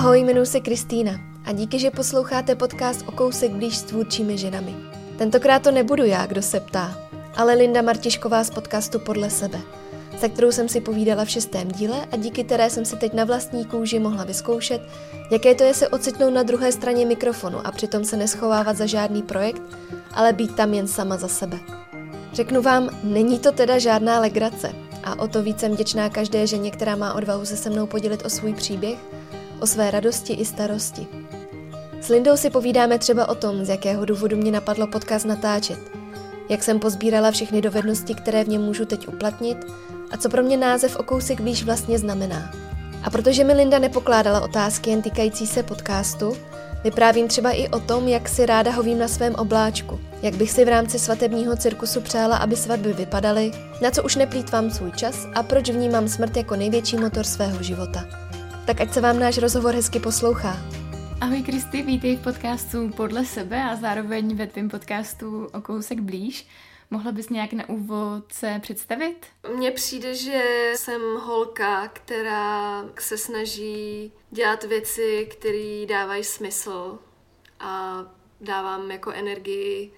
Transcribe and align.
Ahoj, 0.00 0.20
jmenuji 0.20 0.46
se 0.46 0.60
Kristýna 0.60 1.12
a 1.44 1.52
díky, 1.52 1.78
že 1.78 1.90
posloucháte 1.90 2.54
podcast 2.54 3.04
o 3.06 3.12
kousek 3.12 3.50
blíž 3.50 3.76
s 3.76 3.82
tvůrčími 3.82 4.38
ženami. 4.38 4.76
Tentokrát 5.18 5.62
to 5.62 5.70
nebudu 5.70 6.04
já, 6.04 6.26
kdo 6.26 6.42
se 6.42 6.60
ptá, 6.60 6.98
ale 7.36 7.54
Linda 7.54 7.82
Martišková 7.82 8.44
z 8.44 8.50
podcastu 8.50 8.98
Podle 8.98 9.30
sebe, 9.30 9.60
se 10.18 10.28
kterou 10.28 10.52
jsem 10.52 10.68
si 10.68 10.80
povídala 10.80 11.24
v 11.24 11.30
šestém 11.30 11.68
díle 11.68 12.06
a 12.12 12.16
díky 12.16 12.44
které 12.44 12.70
jsem 12.70 12.84
si 12.84 12.96
teď 12.96 13.14
na 13.14 13.24
vlastní 13.24 13.64
kůži 13.64 13.98
mohla 13.98 14.24
vyzkoušet, 14.24 14.82
jaké 15.30 15.54
to 15.54 15.64
je 15.64 15.74
se 15.74 15.88
ocitnout 15.88 16.34
na 16.34 16.42
druhé 16.42 16.72
straně 16.72 17.06
mikrofonu 17.06 17.66
a 17.66 17.72
přitom 17.72 18.04
se 18.04 18.16
neschovávat 18.16 18.76
za 18.76 18.86
žádný 18.86 19.22
projekt, 19.22 19.62
ale 20.12 20.32
být 20.32 20.56
tam 20.56 20.74
jen 20.74 20.88
sama 20.88 21.16
za 21.16 21.28
sebe. 21.28 21.58
Řeknu 22.32 22.62
vám, 22.62 22.90
není 23.02 23.38
to 23.38 23.52
teda 23.52 23.78
žádná 23.78 24.20
legrace 24.20 24.72
a 25.04 25.18
o 25.18 25.28
to 25.28 25.42
víc 25.42 25.60
jsem 25.60 25.72
vděčná 25.72 26.08
každé 26.08 26.46
ženě, 26.46 26.70
která 26.70 26.96
má 26.96 27.14
odvahu 27.14 27.44
se 27.44 27.56
se 27.56 27.70
mnou 27.70 27.86
podělit 27.86 28.24
o 28.24 28.30
svůj 28.30 28.54
příběh, 28.54 28.98
o 29.60 29.66
své 29.66 29.90
radosti 29.90 30.32
i 30.32 30.44
starosti. 30.44 31.06
S 32.00 32.08
Lindou 32.08 32.36
si 32.36 32.50
povídáme 32.50 32.98
třeba 32.98 33.28
o 33.28 33.34
tom, 33.34 33.64
z 33.64 33.68
jakého 33.68 34.04
důvodu 34.04 34.36
mě 34.36 34.52
napadlo 34.52 34.86
podcast 34.86 35.26
natáčet, 35.26 35.78
jak 36.48 36.62
jsem 36.62 36.78
pozbírala 36.78 37.30
všechny 37.30 37.60
dovednosti, 37.60 38.14
které 38.14 38.44
v 38.44 38.48
něm 38.48 38.62
můžu 38.62 38.84
teď 38.84 39.08
uplatnit 39.08 39.58
a 40.10 40.16
co 40.16 40.28
pro 40.28 40.42
mě 40.42 40.56
název 40.56 40.96
o 40.96 41.02
kousek 41.02 41.40
blíž 41.40 41.64
vlastně 41.64 41.98
znamená. 41.98 42.52
A 43.02 43.10
protože 43.10 43.44
mi 43.44 43.52
Linda 43.52 43.78
nepokládala 43.78 44.40
otázky 44.40 44.90
jen 44.90 45.02
týkající 45.02 45.46
se 45.46 45.62
podcastu, 45.62 46.36
vyprávím 46.84 47.28
třeba 47.28 47.50
i 47.50 47.68
o 47.68 47.80
tom, 47.80 48.08
jak 48.08 48.28
si 48.28 48.46
ráda 48.46 48.70
hovím 48.70 48.98
na 48.98 49.08
svém 49.08 49.34
obláčku, 49.34 50.00
jak 50.22 50.34
bych 50.34 50.50
si 50.50 50.64
v 50.64 50.68
rámci 50.68 50.98
svatebního 50.98 51.56
cirkusu 51.56 52.00
přála, 52.00 52.36
aby 52.36 52.56
svatby 52.56 52.92
vypadaly, 52.92 53.50
na 53.82 53.90
co 53.90 54.02
už 54.02 54.16
neplýtvám 54.16 54.70
svůj 54.70 54.92
čas 54.92 55.26
a 55.34 55.42
proč 55.42 55.70
vnímám 55.70 56.08
smrt 56.08 56.36
jako 56.36 56.56
největší 56.56 56.96
motor 56.96 57.24
svého 57.24 57.62
života. 57.62 58.29
Tak 58.66 58.80
ať 58.80 58.92
se 58.92 59.00
vám 59.00 59.18
náš 59.18 59.38
rozhovor 59.38 59.74
hezky 59.74 60.00
poslouchá. 60.00 60.56
Ahoj 61.20 61.42
Kristy, 61.42 61.82
vítej 61.82 62.16
v 62.16 62.22
podcastu 62.22 62.88
Podle 62.96 63.24
sebe 63.24 63.62
a 63.62 63.76
zároveň 63.76 64.36
ve 64.36 64.46
tvém 64.46 64.68
podcastu 64.68 65.46
o 65.52 65.60
kousek 65.60 66.00
blíž. 66.00 66.46
Mohla 66.90 67.12
bys 67.12 67.28
nějak 67.28 67.52
na 67.52 67.68
úvod 67.68 68.32
se 68.32 68.58
představit? 68.62 69.26
Mně 69.56 69.70
přijde, 69.70 70.14
že 70.14 70.72
jsem 70.76 71.00
holka, 71.20 71.88
která 71.88 72.84
se 72.98 73.18
snaží 73.18 74.12
dělat 74.30 74.64
věci, 74.64 75.28
které 75.30 75.86
dávají 75.88 76.24
smysl 76.24 76.98
a 77.60 78.04
dávám 78.40 78.90
jako 78.90 79.10
energii 79.10 79.92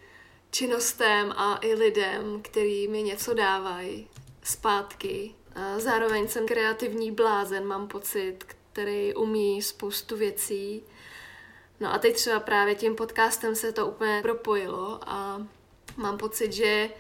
činnostem 0.51 1.33
a 1.37 1.59
i 1.61 1.75
lidem, 1.75 2.43
který 2.43 2.89
mi 2.89 3.03
něco 3.03 3.35
dávají 3.35 4.09
zpátky. 4.43 5.35
Zároveň 5.77 6.29
jsem 6.29 6.47
kreativní 6.47 7.13
blázen, 7.13 7.67
mám 7.67 7.89
pocit, 7.89 8.39
který 8.73 9.15
umí 9.15 9.63
spoustu 9.63 10.17
věcí. 10.17 10.83
No 11.81 11.95
a 11.95 11.99
teď 11.99 12.15
třeba 12.15 12.41
právě 12.41 12.75
tím 12.75 12.97
podcastem 12.97 13.57
se 13.57 13.73
to 13.73 13.87
úplně 13.87 14.23
propojilo 14.23 15.01
a 15.07 15.47
mám 15.97 16.19
pocit, 16.19 16.53
že 16.53 16.91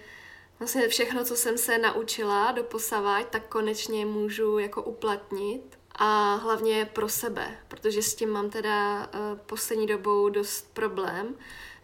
vlastně 0.58 0.88
všechno, 0.88 1.24
co 1.24 1.36
jsem 1.36 1.58
se 1.58 1.78
naučila 1.78 2.52
doposavať, 2.52 3.26
tak 3.28 3.48
konečně 3.48 4.06
můžu 4.06 4.58
jako 4.58 4.82
uplatnit 4.82 5.78
a 5.94 6.34
hlavně 6.34 6.90
pro 6.92 7.08
sebe, 7.08 7.58
protože 7.68 8.02
s 8.02 8.14
tím 8.14 8.30
mám 8.30 8.50
teda 8.50 8.98
uh, 9.06 9.38
poslední 9.46 9.86
dobou 9.86 10.28
dost 10.28 10.74
problém, 10.74 11.34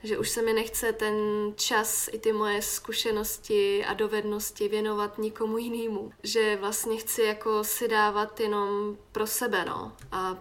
že 0.03 0.19
už 0.19 0.29
se 0.31 0.43
mi 0.43 0.53
nechce 0.53 0.93
ten 0.93 1.15
čas 1.57 2.09
i 2.13 2.19
ty 2.19 2.33
moje 2.33 2.63
zkušenosti 2.63 3.85
a 3.85 3.95
dovednosti 3.95 4.69
věnovat 4.69 5.19
nikomu 5.19 5.59
jinému. 5.59 6.13
Že 6.23 6.57
vlastně 6.57 6.97
chci 6.97 7.23
jako 7.23 7.65
si 7.65 7.89
dávat 7.89 8.41
jenom 8.41 8.97
pro 9.13 9.27
sebe, 9.27 9.65
no. 9.65 9.93
A 10.13 10.37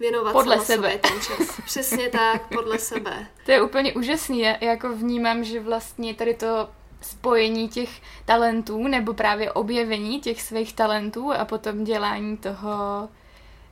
věnovat 0.00 0.32
podle 0.32 0.60
sebe. 0.60 0.98
ten 0.98 1.20
čas. 1.20 1.60
Přesně 1.64 2.08
tak, 2.08 2.48
podle 2.48 2.78
sebe. 2.78 3.26
To 3.44 3.52
je 3.52 3.62
úplně 3.62 3.94
úžasný. 3.94 4.40
Já 4.40 4.56
jako 4.60 4.96
vnímám, 4.96 5.44
že 5.44 5.60
vlastně 5.60 6.14
tady 6.14 6.34
to 6.34 6.68
spojení 7.00 7.68
těch 7.68 8.00
talentů 8.24 8.88
nebo 8.88 9.14
právě 9.14 9.52
objevení 9.52 10.20
těch 10.20 10.42
svých 10.42 10.72
talentů 10.72 11.32
a 11.32 11.44
potom 11.44 11.84
dělání 11.84 12.36
toho 12.36 13.08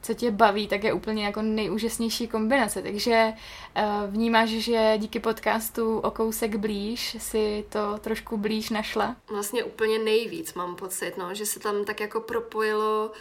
co 0.02 0.14
tě 0.14 0.30
baví, 0.30 0.68
tak 0.68 0.84
je 0.84 0.92
úplně 0.92 1.24
jako 1.24 1.42
nejúžasnější 1.42 2.28
kombinace. 2.28 2.82
Takže 2.82 3.32
uh, 3.76 4.10
vnímáš, 4.10 4.48
že 4.48 4.94
díky 4.98 5.20
podcastu 5.20 5.98
o 5.98 6.10
kousek 6.10 6.56
blíž 6.56 7.16
si 7.20 7.64
to 7.68 7.98
trošku 7.98 8.36
blíž 8.36 8.70
našla? 8.70 9.16
Vlastně 9.28 9.64
úplně 9.64 9.98
nejvíc 9.98 10.54
mám 10.54 10.76
pocit, 10.76 11.16
no, 11.16 11.34
že 11.34 11.46
se 11.46 11.60
tam 11.60 11.84
tak 11.84 12.00
jako 12.00 12.20
propojilo 12.20 13.12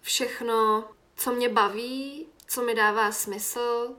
všechno, 0.00 0.84
co 1.16 1.32
mě 1.32 1.48
baví, 1.48 2.26
co 2.46 2.62
mi 2.62 2.74
dává 2.74 3.12
smysl 3.12 3.90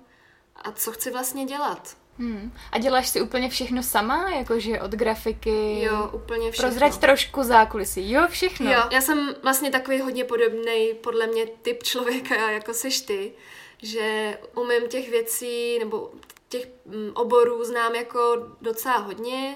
a 0.55 0.71
co 0.71 0.91
chci 0.91 1.11
vlastně 1.11 1.45
dělat. 1.45 2.02
Hmm. 2.19 2.53
A 2.71 2.77
děláš 2.77 3.09
si 3.09 3.21
úplně 3.21 3.49
všechno 3.49 3.83
sama? 3.83 4.29
Jakože 4.29 4.81
od 4.81 4.91
grafiky? 4.91 5.81
Jo, 5.81 6.09
úplně 6.13 6.51
všechno. 6.51 6.69
Prozrať 6.69 6.97
trošku 6.97 7.43
zákulisí. 7.43 8.11
Jo, 8.11 8.27
všechno. 8.29 8.71
Jo, 8.71 8.83
já 8.91 9.01
jsem 9.01 9.35
vlastně 9.43 9.71
takový 9.71 9.99
hodně 9.99 10.23
podobný 10.23 10.93
podle 11.01 11.27
mě 11.27 11.45
typ 11.45 11.83
člověka, 11.83 12.51
jako 12.51 12.73
seš 12.73 13.01
ty, 13.01 13.33
že 13.77 14.37
umím 14.55 14.87
těch 14.87 15.09
věcí 15.09 15.79
nebo 15.79 16.11
těch 16.49 16.67
mm, 16.85 17.11
oborů 17.13 17.63
znám 17.63 17.95
jako 17.95 18.47
docela 18.61 18.97
hodně 18.97 19.55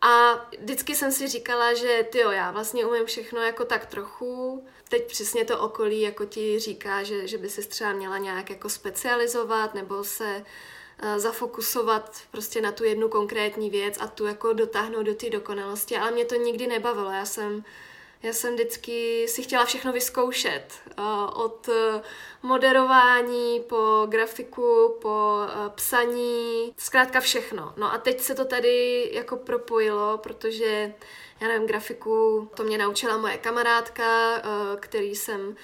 a 0.00 0.40
vždycky 0.60 0.94
jsem 0.94 1.12
si 1.12 1.28
říkala, 1.28 1.74
že 1.74 2.06
ty 2.12 2.18
jo, 2.18 2.30
já 2.30 2.50
vlastně 2.50 2.86
umím 2.86 3.06
všechno 3.06 3.40
jako 3.40 3.64
tak 3.64 3.86
trochu. 3.86 4.64
Teď 4.88 5.06
přesně 5.06 5.44
to 5.44 5.60
okolí 5.60 6.00
jako 6.00 6.24
ti 6.24 6.58
říká, 6.58 7.02
že, 7.02 7.26
že 7.26 7.38
by 7.38 7.48
se 7.48 7.62
třeba 7.62 7.92
měla 7.92 8.18
nějak 8.18 8.50
jako 8.50 8.68
specializovat 8.68 9.74
nebo 9.74 10.04
se 10.04 10.44
zafokusovat 11.16 12.20
prostě 12.30 12.60
na 12.60 12.72
tu 12.72 12.84
jednu 12.84 13.08
konkrétní 13.08 13.70
věc 13.70 13.98
a 14.00 14.06
tu 14.06 14.26
jako 14.26 14.52
dotáhnout 14.52 15.02
do 15.02 15.14
té 15.14 15.30
dokonalosti, 15.30 15.96
ale 15.96 16.10
mě 16.10 16.24
to 16.24 16.34
nikdy 16.34 16.66
nebavilo. 16.66 17.10
Já 17.10 17.24
jsem, 17.24 17.64
já 18.22 18.32
jsem 18.32 18.54
vždycky 18.54 19.26
si 19.28 19.42
chtěla 19.42 19.64
všechno 19.64 19.92
vyzkoušet. 19.92 20.72
Eh, 20.90 21.02
od 21.34 21.68
eh, 21.68 22.02
moderování 22.42 23.60
po 23.60 24.06
grafiku, 24.08 24.96
po 25.02 25.38
psaní, 25.74 26.74
zkrátka 26.76 27.20
všechno. 27.20 27.74
No 27.76 27.92
a 27.92 27.98
teď 27.98 28.20
se 28.20 28.34
to 28.34 28.44
tady 28.44 29.08
jako 29.12 29.36
propojilo, 29.36 30.18
protože 30.18 30.94
já 31.40 31.48
nevím, 31.48 31.66
grafiku, 31.66 32.48
to 32.54 32.64
mě 32.64 32.78
naučila 32.78 33.16
moje 33.16 33.38
kamarádka, 33.38 34.42
který 34.80 35.14
jsem 35.14 35.56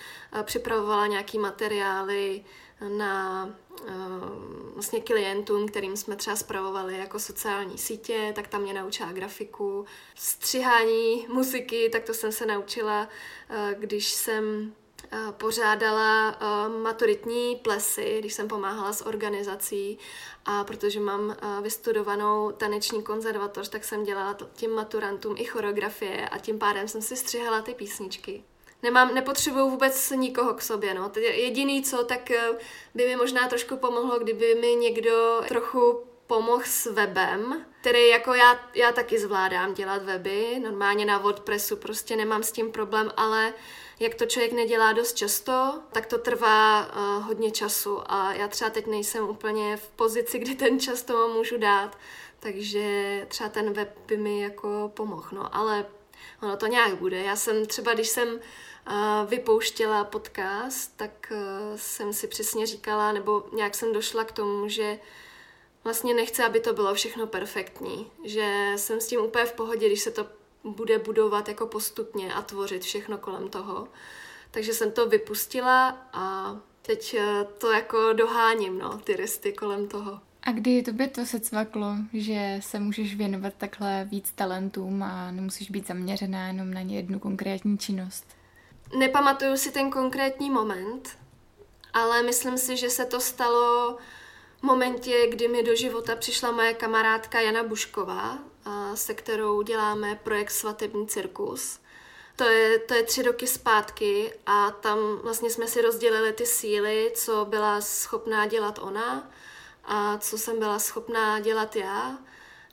připravovala 0.42 1.06
nějaký 1.06 1.38
materiály 1.38 2.44
na 2.88 3.48
Ehm, 3.86 4.70
vlastně 4.74 5.00
klientům, 5.00 5.68
kterým 5.68 5.96
jsme 5.96 6.16
třeba 6.16 6.36
spravovali 6.36 6.98
jako 6.98 7.18
sociální 7.18 7.78
sítě, 7.78 8.32
tak 8.34 8.48
tam 8.48 8.62
mě 8.62 8.74
naučila 8.74 9.12
grafiku. 9.12 9.84
Střihání 10.14 11.26
muziky, 11.28 11.88
tak 11.92 12.04
to 12.04 12.14
jsem 12.14 12.32
se 12.32 12.46
naučila, 12.46 13.08
eh, 13.50 13.76
když 13.78 14.08
jsem 14.08 14.74
eh, 15.12 15.18
pořádala 15.32 16.30
eh, 16.30 16.68
maturitní 16.82 17.56
plesy, 17.56 18.16
když 18.18 18.34
jsem 18.34 18.48
pomáhala 18.48 18.92
s 18.92 19.06
organizací 19.06 19.98
a 20.44 20.64
protože 20.64 21.00
mám 21.00 21.36
vystudovanou 21.62 22.52
taneční 22.52 23.02
konzervatoř, 23.02 23.68
tak 23.68 23.84
jsem 23.84 24.04
dělala 24.04 24.36
těm 24.54 24.70
maturantům 24.70 25.34
i 25.38 25.44
choreografie 25.44 26.28
a 26.28 26.38
tím 26.38 26.58
pádem 26.58 26.88
jsem 26.88 27.02
si 27.02 27.16
střihala 27.16 27.62
ty 27.62 27.74
písničky 27.74 28.44
nemám, 28.82 29.14
nepotřebuju 29.14 29.70
vůbec 29.70 30.10
nikoho 30.10 30.54
k 30.54 30.62
sobě, 30.62 30.94
no. 30.94 31.12
Jediný 31.16 31.82
co, 31.82 32.04
tak 32.04 32.30
eh, 32.30 32.50
by 32.94 33.06
mi 33.06 33.16
možná 33.16 33.48
trošku 33.48 33.76
pomohlo, 33.76 34.18
kdyby 34.18 34.54
mi 34.54 34.74
někdo 34.74 35.42
trochu 35.48 36.04
pomohl 36.26 36.62
s 36.66 36.86
webem, 36.92 37.66
který 37.80 38.08
jako 38.08 38.34
já, 38.34 38.60
já 38.74 38.92
taky 38.92 39.18
zvládám 39.18 39.74
dělat 39.74 40.02
weby, 40.02 40.60
normálně 40.62 41.04
na 41.04 41.18
WordPressu 41.18 41.76
prostě 41.76 42.16
nemám 42.16 42.42
s 42.42 42.52
tím 42.52 42.72
problém, 42.72 43.12
ale 43.16 43.54
jak 44.00 44.14
to 44.14 44.26
člověk 44.26 44.52
nedělá 44.52 44.92
dost 44.92 45.12
často, 45.12 45.82
tak 45.92 46.06
to 46.06 46.18
trvá 46.18 46.86
uh, 46.86 47.24
hodně 47.26 47.50
času 47.50 48.00
a 48.06 48.32
já 48.32 48.48
třeba 48.48 48.70
teď 48.70 48.86
nejsem 48.86 49.28
úplně 49.28 49.76
v 49.76 49.88
pozici, 49.88 50.38
kdy 50.38 50.54
ten 50.54 50.80
čas 50.80 51.02
tomu 51.02 51.34
můžu 51.34 51.58
dát, 51.58 51.98
takže 52.40 53.26
třeba 53.28 53.48
ten 53.50 53.72
web 53.72 53.98
by 54.06 54.16
mi 54.16 54.40
jako 54.40 54.92
pomohl, 54.94 55.28
no, 55.32 55.56
ale 55.56 55.86
ono 56.42 56.56
to 56.56 56.66
nějak 56.66 56.94
bude. 56.94 57.22
Já 57.22 57.36
jsem 57.36 57.66
třeba, 57.66 57.94
když 57.94 58.08
jsem 58.08 58.40
vypouštěla 59.28 60.04
podcast, 60.04 60.96
tak 60.96 61.32
eh, 61.32 61.78
jsem 61.78 62.12
si 62.12 62.26
přesně 62.28 62.66
říkala, 62.66 63.12
nebo 63.12 63.44
nějak 63.56 63.74
jsem 63.74 63.92
došla 63.92 64.24
k 64.24 64.32
tomu, 64.32 64.68
že 64.68 64.98
vlastně 65.84 66.14
nechci, 66.14 66.42
aby 66.42 66.60
to 66.60 66.72
bylo 66.72 66.94
všechno 66.94 67.26
perfektní. 67.26 68.10
Že 68.24 68.72
jsem 68.76 69.00
s 69.00 69.06
tím 69.06 69.20
úplně 69.20 69.44
v 69.44 69.52
pohodě, 69.52 69.86
když 69.86 70.00
se 70.00 70.10
to 70.10 70.26
bude 70.64 70.98
budovat 70.98 71.48
jako 71.48 71.66
postupně 71.66 72.34
a 72.34 72.42
tvořit 72.42 72.82
všechno 72.82 73.18
kolem 73.18 73.48
toho. 73.48 73.88
Takže 74.50 74.72
jsem 74.72 74.92
to 74.92 75.08
vypustila 75.08 76.08
a 76.12 76.56
teď 76.82 77.14
eh, 77.14 77.46
to 77.58 77.70
jako 77.72 78.12
doháním, 78.12 78.78
no, 78.78 78.98
ty 78.98 79.16
resty 79.16 79.52
kolem 79.52 79.88
toho. 79.88 80.20
A 80.42 80.52
kdy 80.52 80.82
tobě 80.82 81.08
to 81.08 81.26
se 81.26 81.40
cvaklo, 81.40 81.96
že 82.12 82.58
se 82.62 82.80
můžeš 82.80 83.14
věnovat 83.14 83.54
takhle 83.58 84.08
víc 84.10 84.32
talentům 84.34 85.02
a 85.02 85.30
nemusíš 85.30 85.70
být 85.70 85.86
zaměřená 85.86 86.46
jenom 86.46 86.74
na 86.74 86.80
jednu 86.80 87.18
konkrétní 87.18 87.78
činnost? 87.78 88.37
Nepamatuju 88.96 89.56
si 89.56 89.70
ten 89.70 89.90
konkrétní 89.90 90.50
moment, 90.50 91.18
Ale 91.92 92.22
myslím 92.22 92.58
si, 92.58 92.76
že 92.76 92.90
se 92.90 93.04
to 93.04 93.20
stalo 93.20 93.96
v 94.58 94.62
momentě, 94.62 95.26
kdy 95.26 95.48
mi 95.48 95.62
do 95.62 95.74
života 95.74 96.16
přišla 96.16 96.50
moje 96.50 96.74
kamarádka 96.74 97.40
Jana 97.40 97.62
Bušková, 97.62 98.38
se 98.94 99.14
kterou 99.14 99.62
děláme 99.62 100.20
projekt 100.22 100.50
Svatební 100.50 101.06
cirkus. 101.06 101.80
To 102.36 102.44
je, 102.44 102.78
to 102.78 102.94
je 102.94 103.02
tři 103.02 103.22
roky 103.22 103.46
zpátky 103.46 104.32
a 104.46 104.70
tam 104.70 104.98
vlastně 105.22 105.50
jsme 105.50 105.66
si 105.66 105.82
rozdělili 105.82 106.32
ty 106.32 106.46
síly, 106.46 107.12
co 107.14 107.44
byla 107.44 107.80
schopná 107.80 108.46
dělat 108.46 108.78
ona 108.82 109.30
a 109.84 110.18
co 110.18 110.38
jsem 110.38 110.58
byla 110.58 110.78
schopná 110.78 111.40
dělat 111.40 111.76
já. 111.76 112.18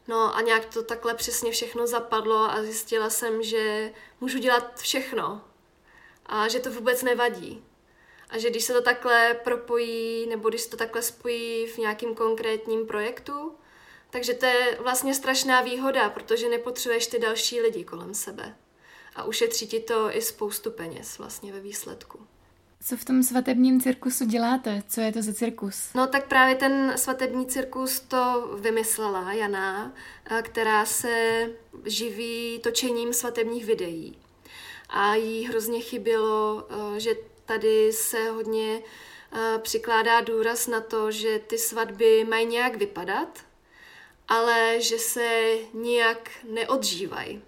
No 0.08 0.36
a 0.36 0.42
nějak 0.42 0.66
to 0.66 0.84
takhle 0.84 1.14
přesně 1.14 1.52
všechno 1.52 1.88
zapadlo 1.88 2.38
a 2.38 2.62
zjistila 2.62 3.10
jsem, 3.10 3.44
že 3.44 3.94
můžu 4.22 4.38
dělat 4.38 4.80
všechno 4.80 5.42
a 6.26 6.48
že 6.48 6.60
to 6.60 6.72
vůbec 6.72 7.04
nevadí. 7.04 7.64
A 8.30 8.38
že 8.38 8.50
když 8.50 8.64
se 8.64 8.74
to 8.74 8.82
takhle 8.82 9.34
propojí, 9.44 10.28
nebo 10.30 10.50
když 10.50 10.62
se 10.62 10.70
to 10.70 10.78
takhle 10.78 11.02
spojí 11.02 11.68
v 11.68 11.78
nějakým 11.78 12.16
konkrétním 12.16 12.88
projektu, 12.88 13.52
takže 14.10 14.34
to 14.34 14.46
je 14.46 14.78
vlastně 14.82 15.14
strašná 15.14 15.62
výhoda, 15.62 16.10
protože 16.10 16.50
nepotřebuješ 16.50 17.08
ty 17.08 17.20
další 17.20 17.62
lidi 17.62 17.84
kolem 17.84 18.14
sebe. 18.14 18.56
A 19.16 19.24
ušetří 19.24 19.68
ti 19.68 19.80
to 19.80 20.18
i 20.18 20.22
spoustu 20.22 20.72
peněz 20.72 21.18
vlastně 21.18 21.54
ve 21.54 21.60
výsledku. 21.60 22.20
Co 22.88 22.98
v 22.98 23.06
tom 23.06 23.24
svatebním 23.24 23.82
cirkusu 23.82 24.26
děláte? 24.26 24.84
Co 24.88 25.02
je 25.02 25.12
to 25.12 25.22
za 25.22 25.34
cirkus? 25.34 25.90
No 25.96 26.08
tak 26.08 26.28
právě 26.28 26.56
ten 26.56 26.94
svatební 26.96 27.46
cirkus 27.46 28.00
to 28.00 28.52
vymyslela 28.60 29.34
Jana, 29.34 29.94
která 30.42 30.86
se 30.86 31.48
živí 31.86 32.60
točením 32.64 33.14
svatebních 33.14 33.66
videí. 33.66 34.18
A 34.98 35.16
jí 35.16 35.46
hrozně 35.46 35.82
chybělo, 35.82 36.68
že 36.98 37.16
tady 37.46 37.94
se 37.94 38.30
hodně 38.30 38.82
přikládá 39.62 40.22
důraz 40.22 40.68
na 40.68 40.82
to, 40.82 41.12
že 41.12 41.40
ty 41.40 41.58
svatby 41.58 42.24
mají 42.30 42.46
nějak 42.46 42.76
vypadat, 42.76 43.40
ale 44.28 44.76
že 44.82 45.00
se 45.00 45.58
nijak 45.74 46.32
neodžívají. 46.44 47.42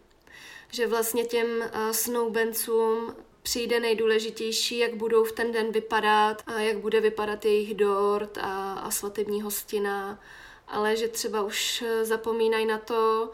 Že 0.72 0.88
vlastně 0.88 1.26
těm 1.26 1.48
snoubencům 1.92 3.16
přijde 3.44 3.80
nejdůležitější, 3.80 4.78
jak 4.78 4.96
budou 4.96 5.24
v 5.24 5.32
ten 5.32 5.52
den 5.52 5.72
vypadat, 5.72 6.44
a 6.48 6.60
jak 6.60 6.78
bude 6.78 7.02
vypadat 7.02 7.46
jejich 7.46 7.76
dort 7.76 8.38
a, 8.38 8.74
a 8.74 8.92
svatební 8.92 9.42
hostina, 9.42 10.20
ale 10.68 10.96
že 10.96 11.08
třeba 11.08 11.44
už 11.44 11.84
zapomínají 12.02 12.66
na 12.66 12.78
to, 12.78 13.32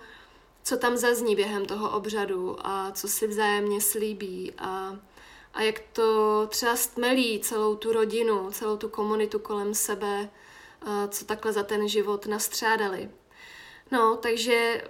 co 0.63 0.77
tam 0.77 0.97
zazní 0.97 1.35
během 1.35 1.65
toho 1.65 1.91
obřadu 1.91 2.55
a 2.59 2.91
co 2.91 3.07
si 3.07 3.27
vzájemně 3.27 3.81
slíbí 3.81 4.53
a, 4.57 4.99
a 5.53 5.61
jak 5.61 5.79
to 5.93 6.47
třeba 6.49 6.75
stmelí 6.75 7.39
celou 7.39 7.75
tu 7.75 7.93
rodinu, 7.93 8.51
celou 8.51 8.77
tu 8.77 8.89
komunitu 8.89 9.39
kolem 9.39 9.73
sebe, 9.73 10.29
co 11.09 11.25
takhle 11.25 11.53
za 11.53 11.63
ten 11.63 11.87
život 11.87 12.25
nastřádali. 12.25 13.09
No, 13.91 14.17
takže 14.21 14.83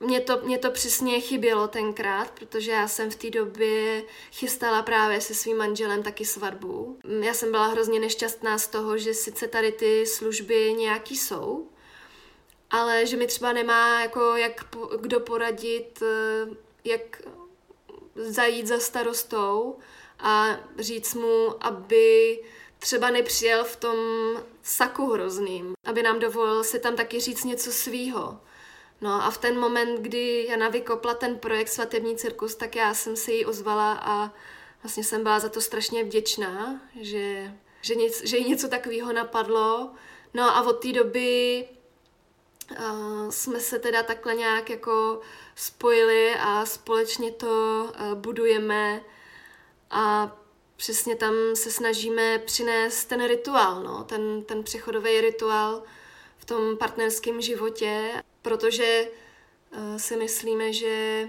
mě 0.00 0.20
to, 0.20 0.40
mě 0.44 0.58
to 0.58 0.70
přesně 0.70 1.20
chybělo 1.20 1.68
tenkrát, 1.68 2.30
protože 2.30 2.70
já 2.70 2.88
jsem 2.88 3.10
v 3.10 3.16
té 3.16 3.30
době 3.30 4.02
chystala 4.32 4.82
právě 4.82 5.20
se 5.20 5.34
svým 5.34 5.56
manželem 5.56 6.02
taky 6.02 6.24
svatbu. 6.24 6.98
Já 7.20 7.34
jsem 7.34 7.50
byla 7.50 7.66
hrozně 7.66 8.00
nešťastná 8.00 8.58
z 8.58 8.66
toho, 8.66 8.98
že 8.98 9.14
sice 9.14 9.48
tady 9.48 9.72
ty 9.72 10.06
služby 10.06 10.74
nějaký 10.78 11.16
jsou, 11.16 11.68
ale 12.74 13.06
že 13.06 13.16
mi 13.16 13.26
třeba 13.26 13.52
nemá 13.52 14.00
jako 14.00 14.36
jak 14.36 14.64
kdo 15.00 15.20
poradit, 15.20 16.02
eh, 16.02 16.56
jak 16.84 17.22
zajít 18.14 18.66
za 18.66 18.78
starostou 18.78 19.78
a 20.18 20.60
říct 20.78 21.14
mu, 21.14 21.66
aby 21.66 22.40
třeba 22.78 23.10
nepřijel 23.10 23.64
v 23.64 23.76
tom 23.76 23.96
saku 24.62 25.06
hrozným, 25.06 25.72
aby 25.84 26.02
nám 26.02 26.18
dovolil 26.18 26.64
si 26.64 26.78
tam 26.78 26.96
taky 26.96 27.20
říct 27.20 27.44
něco 27.44 27.72
svýho. 27.72 28.40
No 29.00 29.10
a 29.24 29.30
v 29.30 29.38
ten 29.38 29.60
moment, 29.60 30.00
kdy 30.00 30.46
Jana 30.48 30.68
vykopla 30.68 31.14
ten 31.14 31.38
projekt 31.38 31.68
Svatební 31.68 32.16
cirkus, 32.16 32.54
tak 32.54 32.76
já 32.76 32.94
jsem 32.94 33.16
se 33.16 33.32
jí 33.32 33.46
ozvala 33.46 33.92
a 33.92 34.32
vlastně 34.82 35.04
jsem 35.04 35.22
byla 35.22 35.40
za 35.40 35.48
to 35.48 35.60
strašně 35.60 36.04
vděčná, 36.04 36.80
že, 37.00 37.54
že, 37.82 37.94
nic, 37.94 38.26
že 38.26 38.36
jí 38.36 38.50
něco 38.50 38.68
takového 38.68 39.12
napadlo. 39.12 39.90
No 40.34 40.42
a 40.42 40.62
od 40.62 40.72
té 40.72 40.92
doby 40.92 41.68
uh, 42.70 43.30
jsme 43.30 43.60
se 43.60 43.78
teda 43.78 44.02
takhle 44.02 44.34
nějak 44.34 44.70
jako 44.70 45.20
spojili 45.54 46.34
a 46.40 46.66
společně 46.66 47.30
to 47.30 47.84
uh, 47.84 48.14
budujeme. 48.14 49.04
A 49.90 50.36
přesně 50.76 51.16
tam 51.16 51.34
se 51.54 51.70
snažíme 51.70 52.38
přinést 52.38 53.04
ten 53.04 53.26
rituál, 53.26 53.82
no, 53.82 54.04
ten, 54.04 54.42
ten 54.42 54.62
přechodový 54.62 55.20
rituál 55.20 55.82
v 56.38 56.44
tom 56.44 56.76
partnerském 56.76 57.40
životě, 57.40 58.22
protože 58.42 59.08
uh, 59.70 59.96
si 59.96 60.16
myslíme, 60.16 60.72
že 60.72 61.28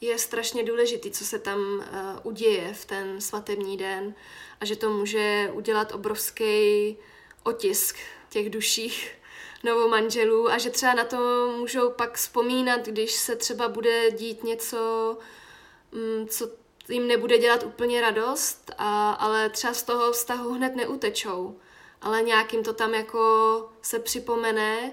je 0.00 0.18
strašně 0.18 0.64
důležitý, 0.64 1.10
co 1.10 1.24
se 1.24 1.38
tam 1.38 1.60
uh, 1.60 1.84
uděje 2.22 2.74
v 2.74 2.84
ten 2.84 3.20
svatební 3.20 3.76
den 3.76 4.14
a 4.60 4.64
že 4.64 4.76
to 4.76 4.90
může 4.90 5.50
udělat 5.52 5.92
obrovský 5.92 6.96
otisk 7.42 7.96
těch 8.28 8.50
duších 8.50 9.16
novomanželů 9.64 10.50
a 10.50 10.58
že 10.58 10.70
třeba 10.70 10.94
na 10.94 11.04
to 11.04 11.52
můžou 11.58 11.90
pak 11.90 12.14
vzpomínat, 12.14 12.86
když 12.86 13.12
se 13.12 13.36
třeba 13.36 13.68
bude 13.68 14.10
dít 14.10 14.44
něco, 14.44 14.78
um, 15.92 16.28
co 16.28 16.48
jim 16.88 17.08
nebude 17.08 17.38
dělat 17.38 17.62
úplně 17.62 18.00
radost, 18.00 18.70
a, 18.78 19.10
ale 19.10 19.50
třeba 19.50 19.74
z 19.74 19.82
toho 19.82 20.12
vztahu 20.12 20.52
hned 20.52 20.76
neutečou, 20.76 21.56
ale 22.02 22.22
nějakým 22.22 22.62
to 22.62 22.72
tam 22.72 22.94
jako 22.94 23.70
se 23.82 23.98
připomene, 23.98 24.92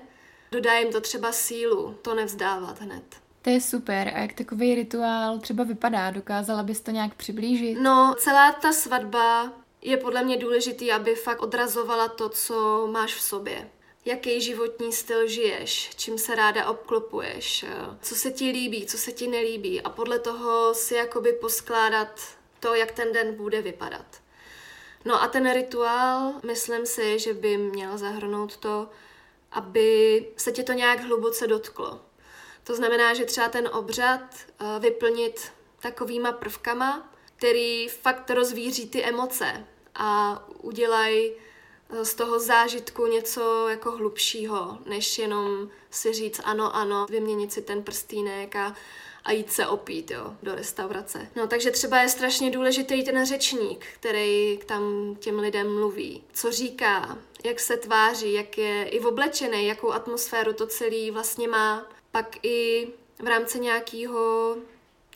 dodá 0.51 0.73
jim 0.73 0.91
to 0.91 1.01
třeba 1.01 1.31
sílu, 1.31 1.97
to 2.01 2.15
nevzdávat 2.15 2.81
hned. 2.81 3.03
To 3.41 3.49
je 3.49 3.61
super. 3.61 4.11
A 4.15 4.19
jak 4.19 4.33
takový 4.33 4.75
rituál 4.75 5.39
třeba 5.39 5.63
vypadá? 5.63 6.11
Dokázala 6.11 6.63
bys 6.63 6.79
to 6.79 6.91
nějak 6.91 7.15
přiblížit? 7.15 7.77
No, 7.81 8.15
celá 8.17 8.51
ta 8.51 8.73
svatba 8.73 9.53
je 9.81 9.97
podle 9.97 10.23
mě 10.23 10.37
důležitý, 10.37 10.91
aby 10.91 11.15
fakt 11.15 11.41
odrazovala 11.41 12.07
to, 12.07 12.29
co 12.29 12.87
máš 12.91 13.15
v 13.15 13.21
sobě 13.21 13.69
jaký 14.05 14.41
životní 14.41 14.93
styl 14.93 15.27
žiješ, 15.27 15.89
čím 15.95 16.17
se 16.17 16.35
ráda 16.35 16.69
obklopuješ, 16.69 17.65
co 18.01 18.15
se 18.15 18.31
ti 18.31 18.51
líbí, 18.51 18.85
co 18.85 18.97
se 18.97 19.11
ti 19.11 19.27
nelíbí 19.27 19.81
a 19.81 19.89
podle 19.89 20.19
toho 20.19 20.73
si 20.73 20.95
jakoby 20.95 21.33
poskládat 21.33 22.21
to, 22.59 22.75
jak 22.75 22.91
ten 22.91 23.13
den 23.13 23.35
bude 23.35 23.61
vypadat. 23.61 24.05
No 25.05 25.23
a 25.23 25.27
ten 25.27 25.53
rituál, 25.53 26.33
myslím 26.45 26.85
si, 26.85 27.19
že 27.19 27.33
by 27.33 27.57
měl 27.57 27.97
zahrnout 27.97 28.57
to, 28.57 28.89
aby 29.51 30.25
se 30.37 30.51
tě 30.51 30.63
to 30.63 30.73
nějak 30.73 30.99
hluboce 30.99 31.47
dotklo. 31.47 32.01
To 32.63 32.75
znamená, 32.75 33.13
že 33.13 33.25
třeba 33.25 33.49
ten 33.49 33.69
obřad 33.73 34.21
eh, 34.21 34.79
vyplnit 34.79 35.51
takovýma 35.79 36.31
prvkama, 36.31 37.13
který 37.35 37.87
fakt 37.87 38.29
rozvíří 38.29 38.89
ty 38.89 39.03
emoce 39.03 39.65
a 39.95 40.39
udělají 40.61 41.31
z 42.01 42.13
toho 42.13 42.39
zážitku 42.39 43.05
něco 43.05 43.67
jako 43.69 43.91
hlubšího, 43.91 44.77
než 44.85 45.17
jenom 45.17 45.69
si 45.91 46.13
říct 46.13 46.41
ano, 46.43 46.75
ano, 46.75 47.05
vyměnit 47.09 47.53
si 47.53 47.61
ten 47.61 47.83
prstínek 47.83 48.55
a, 48.55 48.75
a 49.25 49.31
jít 49.31 49.51
se 49.51 49.67
opít 49.67 50.11
jo, 50.11 50.33
do 50.43 50.55
restaurace. 50.55 51.27
No 51.35 51.47
takže 51.47 51.71
třeba 51.71 52.01
je 52.01 52.09
strašně 52.09 52.51
důležitý 52.51 53.03
ten 53.03 53.25
řečník, 53.25 53.85
který 53.93 54.59
tam 54.65 55.15
těm 55.19 55.39
lidem 55.39 55.75
mluví, 55.75 56.23
co 56.33 56.51
říká, 56.51 57.17
jak 57.43 57.59
se 57.59 57.77
tváří, 57.77 58.33
jak 58.33 58.57
je 58.57 58.83
i 58.83 58.99
oblečený, 58.99 59.67
jakou 59.67 59.91
atmosféru 59.91 60.53
to 60.53 60.67
celý 60.67 61.11
vlastně 61.11 61.47
má. 61.47 61.87
Pak 62.11 62.45
i 62.45 62.87
v 63.19 63.27
rámci 63.27 63.59
nějakého 63.59 64.55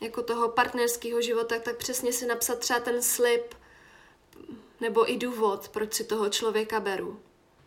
jako 0.02 0.22
toho 0.22 0.48
partnerského 0.48 1.22
života, 1.22 1.58
tak 1.58 1.76
přesně 1.76 2.12
si 2.12 2.26
napsat 2.26 2.58
třeba 2.58 2.80
ten 2.80 3.02
slib, 3.02 3.54
nebo 4.80 5.12
i 5.12 5.16
důvod, 5.16 5.68
proč 5.68 5.94
si 5.94 6.04
toho 6.04 6.28
člověka 6.28 6.80
beru. 6.80 7.20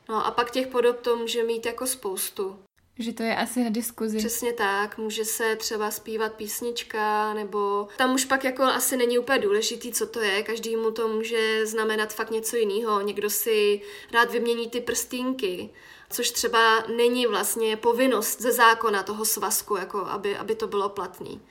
No 0.10 0.26
a 0.26 0.32
pak 0.32 0.52
těch 0.52 0.68
podob 0.68 1.02
to 1.02 1.16
může 1.16 1.44
mít 1.44 1.66
jako 1.66 1.88
spoustu. 1.88 2.60
Že 3.00 3.14
to 3.14 3.24
je 3.24 3.36
asi 3.36 3.64
na 3.64 3.70
diskuzi. 3.70 4.18
Přesně 4.18 4.54
tak, 4.54 4.98
může 4.98 5.26
se 5.26 5.56
třeba 5.56 5.92
zpívat 5.92 6.34
písnička, 6.34 7.34
nebo 7.34 7.88
tam 7.98 8.14
už 8.14 8.26
pak 8.26 8.44
jako 8.44 8.64
asi 8.64 8.98
není 8.98 9.20
úplně 9.20 9.40
důležitý, 9.40 9.92
co 9.92 10.08
to 10.08 10.20
je, 10.20 10.44
každému 10.44 10.92
to 10.92 11.08
může 11.08 11.66
znamenat 11.66 12.14
fakt 12.14 12.32
něco 12.32 12.56
jiného. 12.56 13.02
Někdo 13.02 13.30
si 13.30 13.82
rád 14.14 14.32
vymění 14.32 14.70
ty 14.70 14.82
prstínky, 14.82 15.70
což 16.10 16.32
třeba 16.32 16.84
není 16.98 17.28
vlastně 17.28 17.78
povinnost 17.78 18.42
ze 18.42 18.52
zákona 18.52 19.04
toho 19.04 19.26
svazku, 19.26 19.76
jako 19.76 19.98
aby, 20.06 20.38
aby 20.38 20.56
to 20.56 20.68
bylo 20.68 20.90
platný. 20.90 21.42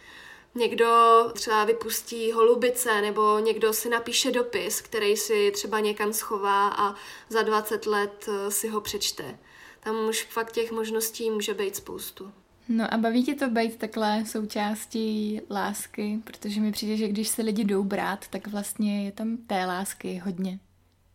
Někdo 0.55 0.87
třeba 1.33 1.65
vypustí 1.65 2.33
holubice 2.33 3.01
nebo 3.01 3.39
někdo 3.39 3.73
si 3.73 3.89
napíše 3.89 4.31
dopis, 4.31 4.81
který 4.81 5.17
si 5.17 5.51
třeba 5.55 5.81
někam 5.81 6.13
schová 6.13 6.69
a 6.69 6.95
za 7.29 7.43
20 7.43 7.87
let 7.87 8.29
eh, 8.29 8.51
si 8.51 8.69
ho 8.69 8.81
přečte. 8.81 9.39
Tam 9.81 10.09
už 10.09 10.25
fakt 10.31 10.53
těch 10.53 10.73
možností 10.73 11.31
může 11.31 11.55
být 11.55 11.77
spoustu. 11.77 12.33
No 12.69 12.95
a 12.95 12.97
baví 12.97 13.25
tě 13.25 13.35
to 13.35 13.49
být 13.49 13.77
takhle 13.77 14.25
součástí 14.27 15.41
lásky, 15.51 16.19
protože 16.25 16.61
mi 16.61 16.73
přijde, 16.73 16.97
že 16.97 17.09
když 17.09 17.29
se 17.29 17.43
lidi 17.43 17.65
jdou 17.65 17.85
brát, 17.85 18.29
tak 18.29 18.47
vlastně 18.47 19.05
je 19.05 19.13
tam 19.13 19.37
té 19.37 19.65
lásky 19.67 20.19
hodně. 20.25 20.59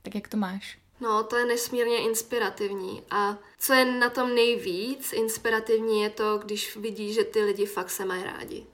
Tak 0.01 0.15
jak 0.15 0.27
to 0.27 0.37
máš? 0.37 0.77
No, 0.99 1.23
to 1.23 1.35
je 1.35 1.45
nesmírně 1.45 1.97
inspirativní. 1.97 3.03
A 3.11 3.37
co 3.59 3.73
je 3.73 3.85
na 3.85 4.09
tom 4.09 4.35
nejvíc 4.35 5.13
inspirativní, 5.13 6.01
je 6.01 6.09
to, 6.09 6.37
když 6.37 6.77
vidíš, 6.77 7.15
že 7.15 7.23
ty 7.23 7.43
lidi 7.43 7.65
fakt 7.65 7.89
se 7.89 8.05
mají 8.05 8.23
rádi. 8.23 8.65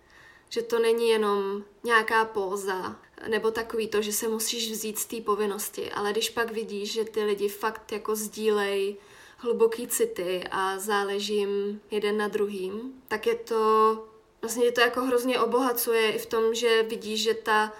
Že 0.53 0.62
to 0.62 0.79
není 0.79 1.10
jenom 1.10 1.63
nějaká 1.84 2.25
póza, 2.25 3.00
nebo 3.27 3.51
takový 3.51 3.88
to, 3.88 4.01
že 4.01 4.13
se 4.13 4.27
musíš 4.27 4.72
vzít 4.72 5.00
z 5.00 5.05
té 5.05 5.22
povinnosti, 5.22 5.91
ale 5.91 6.12
když 6.12 6.29
pak 6.29 6.51
vidíš, 6.51 6.91
že 6.91 7.05
ty 7.05 7.24
lidi 7.24 7.50
fakt 7.50 7.91
jako 7.91 8.15
sdílej 8.15 8.98
hluboký 9.38 9.88
city 9.88 10.43
a 10.51 10.79
záleží 10.79 11.36
jim 11.36 11.81
jeden 11.91 12.17
na 12.17 12.27
druhým, 12.27 13.03
tak 13.08 13.27
je 13.27 13.36
to, 13.36 13.96
vlastně 14.41 14.72
to 14.72 14.81
jako 14.81 15.01
hrozně 15.01 15.39
obohacuje 15.39 16.12
i 16.12 16.20
v 16.20 16.25
tom, 16.25 16.55
že 16.55 16.84
vidíš, 16.84 17.24
že 17.24 17.34
ta 17.34 17.74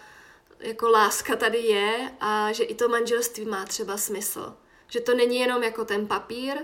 jako 0.60 0.90
láska 0.90 1.36
tady 1.36 1.58
je 1.58 2.12
a 2.20 2.52
že 2.52 2.64
i 2.64 2.76
to 2.76 2.90
manželství 2.90 3.46
má 3.46 3.66
třeba 3.66 3.98
smysl. 3.98 4.54
Že 4.88 5.00
to 5.00 5.16
není 5.16 5.40
jenom 5.40 5.64
jako 5.64 5.86
ten 5.86 6.08
papír, 6.08 6.58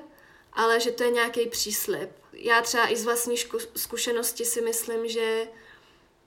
ale 0.53 0.79
že 0.79 0.91
to 0.91 1.03
je 1.03 1.11
nějaký 1.11 1.47
příslip. 1.47 2.09
Já 2.33 2.61
třeba 2.61 2.91
i 2.91 2.95
z 2.95 3.05
vlastní 3.05 3.35
zkušenosti 3.75 4.45
si 4.45 4.61
myslím, 4.61 5.07
že 5.07 5.47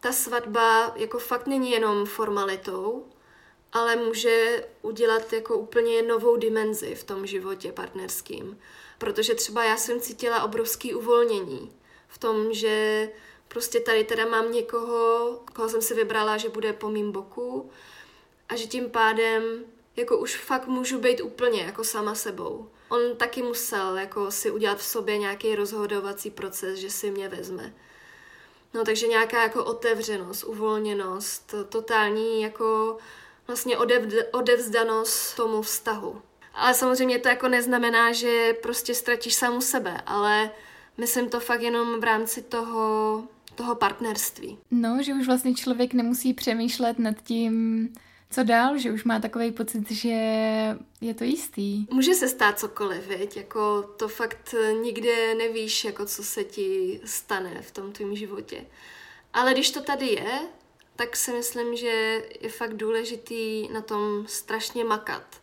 ta 0.01 0.13
svatba 0.13 0.93
jako 0.97 1.19
fakt 1.19 1.47
není 1.47 1.71
jenom 1.71 2.07
formalitou, 2.07 3.07
ale 3.73 3.97
může 3.97 4.65
udělat 4.83 5.33
jako 5.33 5.57
úplně 5.59 6.03
novou 6.03 6.37
dimenzi 6.37 6.95
v 6.95 7.05
tom 7.05 7.27
životě 7.27 7.73
partnerským. 7.73 8.59
Protože 8.99 9.35
třeba 9.35 9.65
já 9.65 9.77
jsem 9.77 10.01
cítila 10.01 10.43
obrovský 10.43 10.95
uvolnění 10.95 11.73
v 12.09 12.19
tom, 12.19 12.53
že 12.53 13.09
prostě 13.49 13.81
tady 13.81 14.05
teda 14.05 14.27
mám 14.27 14.53
někoho, 14.53 15.41
koho 15.55 15.69
jsem 15.69 15.83
si 15.83 15.95
vybrala, 15.95 16.37
že 16.37 16.49
bude 16.49 16.73
po 16.73 16.91
mým 16.91 17.13
boku 17.13 17.71
a 18.49 18.57
že 18.57 18.67
tím 18.67 18.91
pádem 18.91 19.65
jako 19.97 20.19
už 20.19 20.37
fakt 20.37 20.67
můžu 20.67 20.99
být 20.99 21.21
úplně 21.21 21.63
jako 21.63 21.85
sama 21.85 22.15
sebou. 22.15 22.71
On 22.89 23.17
taky 23.17 23.43
musel 23.43 23.99
jako 23.99 24.31
si 24.31 24.51
udělat 24.51 24.79
v 24.79 24.85
sobě 24.85 25.19
nějaký 25.19 25.55
rozhodovací 25.55 26.31
proces, 26.31 26.79
že 26.79 26.91
si 26.91 27.11
mě 27.11 27.29
vezme. 27.29 27.75
No 28.75 28.85
takže 28.85 29.07
nějaká 29.07 29.43
jako 29.43 29.65
otevřenost, 29.65 30.45
uvolněnost, 30.45 31.55
totální 31.69 32.43
jako 32.43 32.99
vlastně 33.47 33.79
odev, 33.79 34.03
odevzdanost 34.33 35.37
tomu 35.37 35.63
vztahu. 35.63 36.23
Ale 36.55 36.75
samozřejmě 36.75 37.19
to 37.19 37.29
jako 37.29 37.49
neznamená, 37.49 38.13
že 38.13 38.53
prostě 38.63 38.95
ztratíš 38.95 39.35
samu 39.35 39.61
sebe, 39.61 40.01
ale 40.07 40.51
myslím 40.97 41.29
to 41.29 41.41
fakt 41.41 41.63
jenom 41.63 42.01
v 42.01 42.05
rámci 42.05 42.43
toho, 42.43 43.25
toho 43.55 43.75
partnerství. 43.75 44.59
No, 44.71 45.03
že 45.03 45.15
už 45.15 45.27
vlastně 45.27 45.55
člověk 45.55 45.95
nemusí 45.95 46.35
přemýšlet 46.35 46.99
nad 46.99 47.23
tím, 47.23 47.89
co 48.31 48.43
dál, 48.43 48.79
že 48.79 48.93
už 48.93 49.05
má 49.05 49.21
takový 49.21 49.53
pocit, 49.53 49.91
že 49.91 50.09
je 51.01 51.15
to 51.15 51.25
jistý. 51.25 51.87
Může 51.91 52.15
se 52.15 52.29
stát 52.29 52.59
cokoliv, 52.59 53.07
viď? 53.07 53.37
Jako 53.37 53.83
to 53.83 54.09
fakt 54.09 54.55
nikde 54.83 55.35
nevíš, 55.35 55.85
jako 55.85 56.07
co 56.07 56.25
se 56.25 56.45
ti 56.45 57.01
stane 57.05 57.63
v 57.63 57.71
tom 57.71 57.93
tvém 57.93 58.17
životě. 58.17 58.67
Ale 59.33 59.53
když 59.53 59.71
to 59.71 59.83
tady 59.83 60.07
je, 60.07 60.41
tak 60.97 61.17
si 61.17 61.33
myslím, 61.33 61.77
že 61.77 62.23
je 62.41 62.49
fakt 62.49 62.77
důležitý 62.77 63.69
na 63.69 63.81
tom 63.81 64.27
strašně 64.27 64.85
makat. 64.85 65.41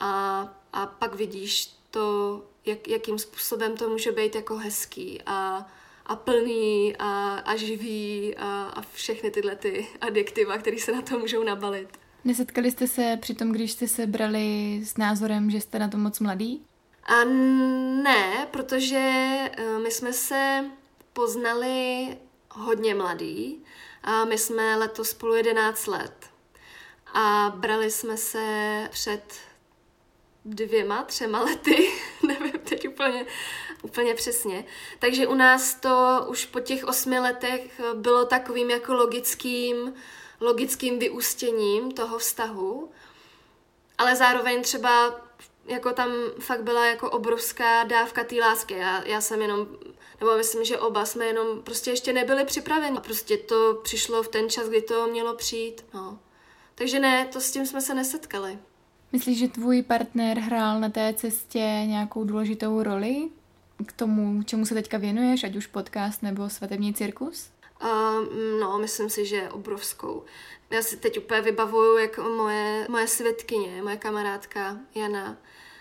A, 0.00 0.40
a 0.72 0.86
pak 0.86 1.14
vidíš 1.14 1.70
to, 1.90 2.42
jak, 2.66 2.88
jakým 2.88 3.18
způsobem 3.18 3.76
to 3.76 3.88
může 3.88 4.12
být 4.12 4.34
jako 4.34 4.56
hezký 4.56 5.22
a, 5.26 5.66
a 6.06 6.16
plný 6.16 6.96
a, 6.98 7.34
a 7.34 7.56
živý 7.56 8.34
a, 8.36 8.72
a 8.76 8.82
všechny 8.92 9.30
tyhle 9.30 9.56
ty 9.56 9.86
adjektiva, 10.00 10.58
které 10.58 10.78
se 10.78 10.92
na 10.92 11.02
to 11.02 11.18
můžou 11.18 11.42
nabalit. 11.44 11.98
Nesetkali 12.28 12.70
jste 12.70 12.86
se 12.86 13.18
při 13.20 13.34
tom, 13.34 13.52
když 13.52 13.72
jste 13.72 13.88
se 13.88 14.06
brali 14.06 14.80
s 14.84 14.96
názorem, 14.96 15.50
že 15.50 15.60
jste 15.60 15.78
na 15.78 15.88
to 15.88 15.96
moc 15.96 16.20
mladý? 16.20 16.62
A 17.04 17.24
ne, 18.02 18.46
protože 18.50 18.98
eh, 19.52 19.78
my 19.82 19.90
jsme 19.90 20.12
se 20.12 20.64
poznali 21.12 22.08
hodně 22.50 22.94
mladý 22.94 23.64
a 24.02 24.24
my 24.24 24.38
jsme 24.38 24.76
letos 24.76 25.10
spolu 25.10 25.34
11 25.34 25.86
let. 25.86 26.30
A 27.14 27.52
brali 27.56 27.90
jsme 27.90 28.16
se 28.16 28.88
před 28.90 29.34
dvěma, 30.44 31.02
třema 31.02 31.40
lety, 31.40 31.90
nevím 32.26 32.60
teď 32.64 32.88
úplně, 32.88 33.26
úplně 33.82 34.14
přesně. 34.14 34.64
Takže 34.98 35.26
u 35.26 35.34
nás 35.34 35.74
to 35.74 36.26
už 36.28 36.46
po 36.46 36.60
těch 36.60 36.84
osmi 36.84 37.18
letech 37.18 37.80
bylo 37.94 38.24
takovým 38.24 38.70
jako 38.70 38.94
logickým, 38.94 39.94
logickým 40.40 40.98
vyústěním 40.98 41.92
toho 41.92 42.18
vztahu, 42.18 42.90
ale 43.98 44.16
zároveň 44.16 44.62
třeba 44.62 45.20
jako 45.68 45.92
tam 45.92 46.10
fakt 46.40 46.62
byla 46.62 46.86
jako 46.86 47.10
obrovská 47.10 47.84
dávka 47.84 48.24
té 48.24 48.36
lásky. 48.36 48.74
Já, 48.74 49.04
já 49.04 49.20
jsem 49.20 49.42
jenom, 49.42 49.66
nebo 50.20 50.36
myslím, 50.36 50.64
že 50.64 50.78
oba 50.78 51.04
jsme 51.04 51.24
jenom 51.24 51.62
prostě 51.62 51.90
ještě 51.90 52.12
nebyli 52.12 52.44
připraveni. 52.44 52.96
A 52.96 53.00
prostě 53.00 53.36
to 53.36 53.80
přišlo 53.82 54.22
v 54.22 54.28
ten 54.28 54.50
čas, 54.50 54.68
kdy 54.68 54.82
to 54.82 55.06
mělo 55.06 55.34
přijít. 55.34 55.84
No. 55.94 56.18
Takže 56.74 57.00
ne, 57.00 57.26
to 57.32 57.40
s 57.40 57.50
tím 57.50 57.66
jsme 57.66 57.80
se 57.80 57.94
nesetkali. 57.94 58.58
Myslíš, 59.12 59.38
že 59.38 59.48
tvůj 59.48 59.82
partner 59.82 60.38
hrál 60.38 60.80
na 60.80 60.88
té 60.88 61.14
cestě 61.14 61.58
nějakou 61.86 62.24
důležitou 62.24 62.82
roli 62.82 63.28
k 63.86 63.92
tomu, 63.92 64.42
čemu 64.42 64.66
se 64.66 64.74
teďka 64.74 64.98
věnuješ, 64.98 65.44
ať 65.44 65.56
už 65.56 65.66
podcast 65.66 66.22
nebo 66.22 66.50
svatební 66.50 66.94
cirkus? 66.94 67.50
Uh, 67.82 68.58
no, 68.60 68.78
myslím 68.78 69.10
si, 69.10 69.26
že 69.26 69.48
obrovskou. 69.52 70.24
Já 70.70 70.82
si 70.82 70.96
teď 70.96 71.18
úplně 71.18 71.40
vybavuju, 71.40 71.96
jak 71.96 72.18
moje, 72.18 72.86
moje 72.88 73.08
světkyně, 73.08 73.82
moje 73.82 73.96
kamarádka 73.96 74.76
Jana, 74.94 75.36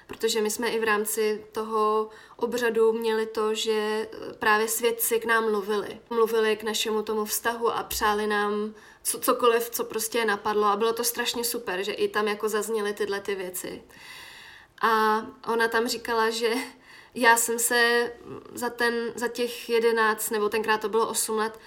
protože 0.07 0.41
my 0.41 0.49
jsme 0.49 0.69
i 0.69 0.79
v 0.79 0.83
rámci 0.83 1.45
toho 1.51 2.09
obřadu 2.35 2.93
měli 2.93 3.25
to, 3.25 3.53
že 3.53 4.07
právě 4.39 4.67
svědci 4.67 5.19
k 5.19 5.25
nám 5.25 5.49
mluvili. 5.49 5.99
Mluvili 6.09 6.57
k 6.57 6.63
našemu 6.63 7.03
tomu 7.03 7.25
vztahu 7.25 7.69
a 7.69 7.83
přáli 7.83 8.27
nám 8.27 8.73
co, 9.03 9.19
cokoliv, 9.19 9.69
co 9.69 9.83
prostě 9.83 10.25
napadlo 10.25 10.65
a 10.65 10.75
bylo 10.75 10.93
to 10.93 11.03
strašně 11.03 11.43
super, 11.43 11.83
že 11.83 11.91
i 11.91 12.07
tam 12.07 12.27
jako 12.27 12.49
zazněly 12.49 12.93
tyhle 12.93 13.19
ty 13.21 13.35
věci. 13.35 13.83
A 14.81 15.21
ona 15.47 15.67
tam 15.67 15.87
říkala, 15.87 16.29
že 16.29 16.53
já 17.15 17.37
jsem 17.37 17.59
se 17.59 18.11
za, 18.53 18.69
ten, 18.69 18.93
za 19.15 19.27
těch 19.27 19.69
jedenáct, 19.69 20.29
nebo 20.29 20.49
tenkrát 20.49 20.81
to 20.81 20.89
bylo 20.89 21.07
osm 21.07 21.35
let, 21.35 21.59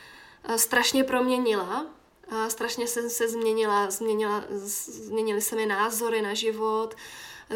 strašně 0.57 1.05
proměnila. 1.05 1.87
A 2.31 2.49
strašně 2.49 2.87
jsem 2.87 3.11
se 3.11 3.29
změnila, 3.29 3.91
změnila, 3.91 4.45
změnily 4.51 5.41
se 5.41 5.57
mi 5.57 5.67
názory 5.67 6.23
na 6.23 6.35
život, 6.35 6.95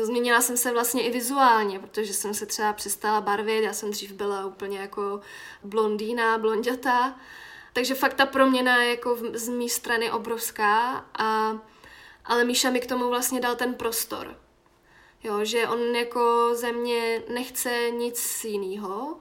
Změnila 0.02 0.40
jsem 0.40 0.56
se 0.56 0.72
vlastně 0.72 1.02
i 1.02 1.10
vizuálně, 1.10 1.78
protože 1.78 2.14
jsem 2.14 2.34
se 2.34 2.46
třeba 2.46 2.72
přestala 2.72 3.20
barvit, 3.20 3.64
já 3.64 3.72
jsem 3.72 3.90
dřív 3.90 4.12
byla 4.12 4.46
úplně 4.46 4.78
jako 4.78 5.20
blondýna, 5.64 6.38
blondětá, 6.38 7.18
takže 7.72 7.94
fakt 7.94 8.14
ta 8.14 8.26
proměna 8.26 8.82
je 8.82 8.90
jako 8.90 9.18
z 9.32 9.48
mé 9.48 9.68
strany 9.68 10.10
obrovská, 10.10 11.06
a, 11.18 11.58
ale 12.24 12.44
Míša 12.44 12.70
mi 12.70 12.80
k 12.80 12.86
tomu 12.86 13.08
vlastně 13.08 13.40
dal 13.40 13.56
ten 13.56 13.74
prostor. 13.74 14.38
Jo, 15.24 15.44
že 15.44 15.68
on 15.68 15.96
jako 15.96 16.50
ze 16.54 16.72
mě 16.72 17.22
nechce 17.28 17.90
nic 17.90 18.44
jiného, 18.44 19.20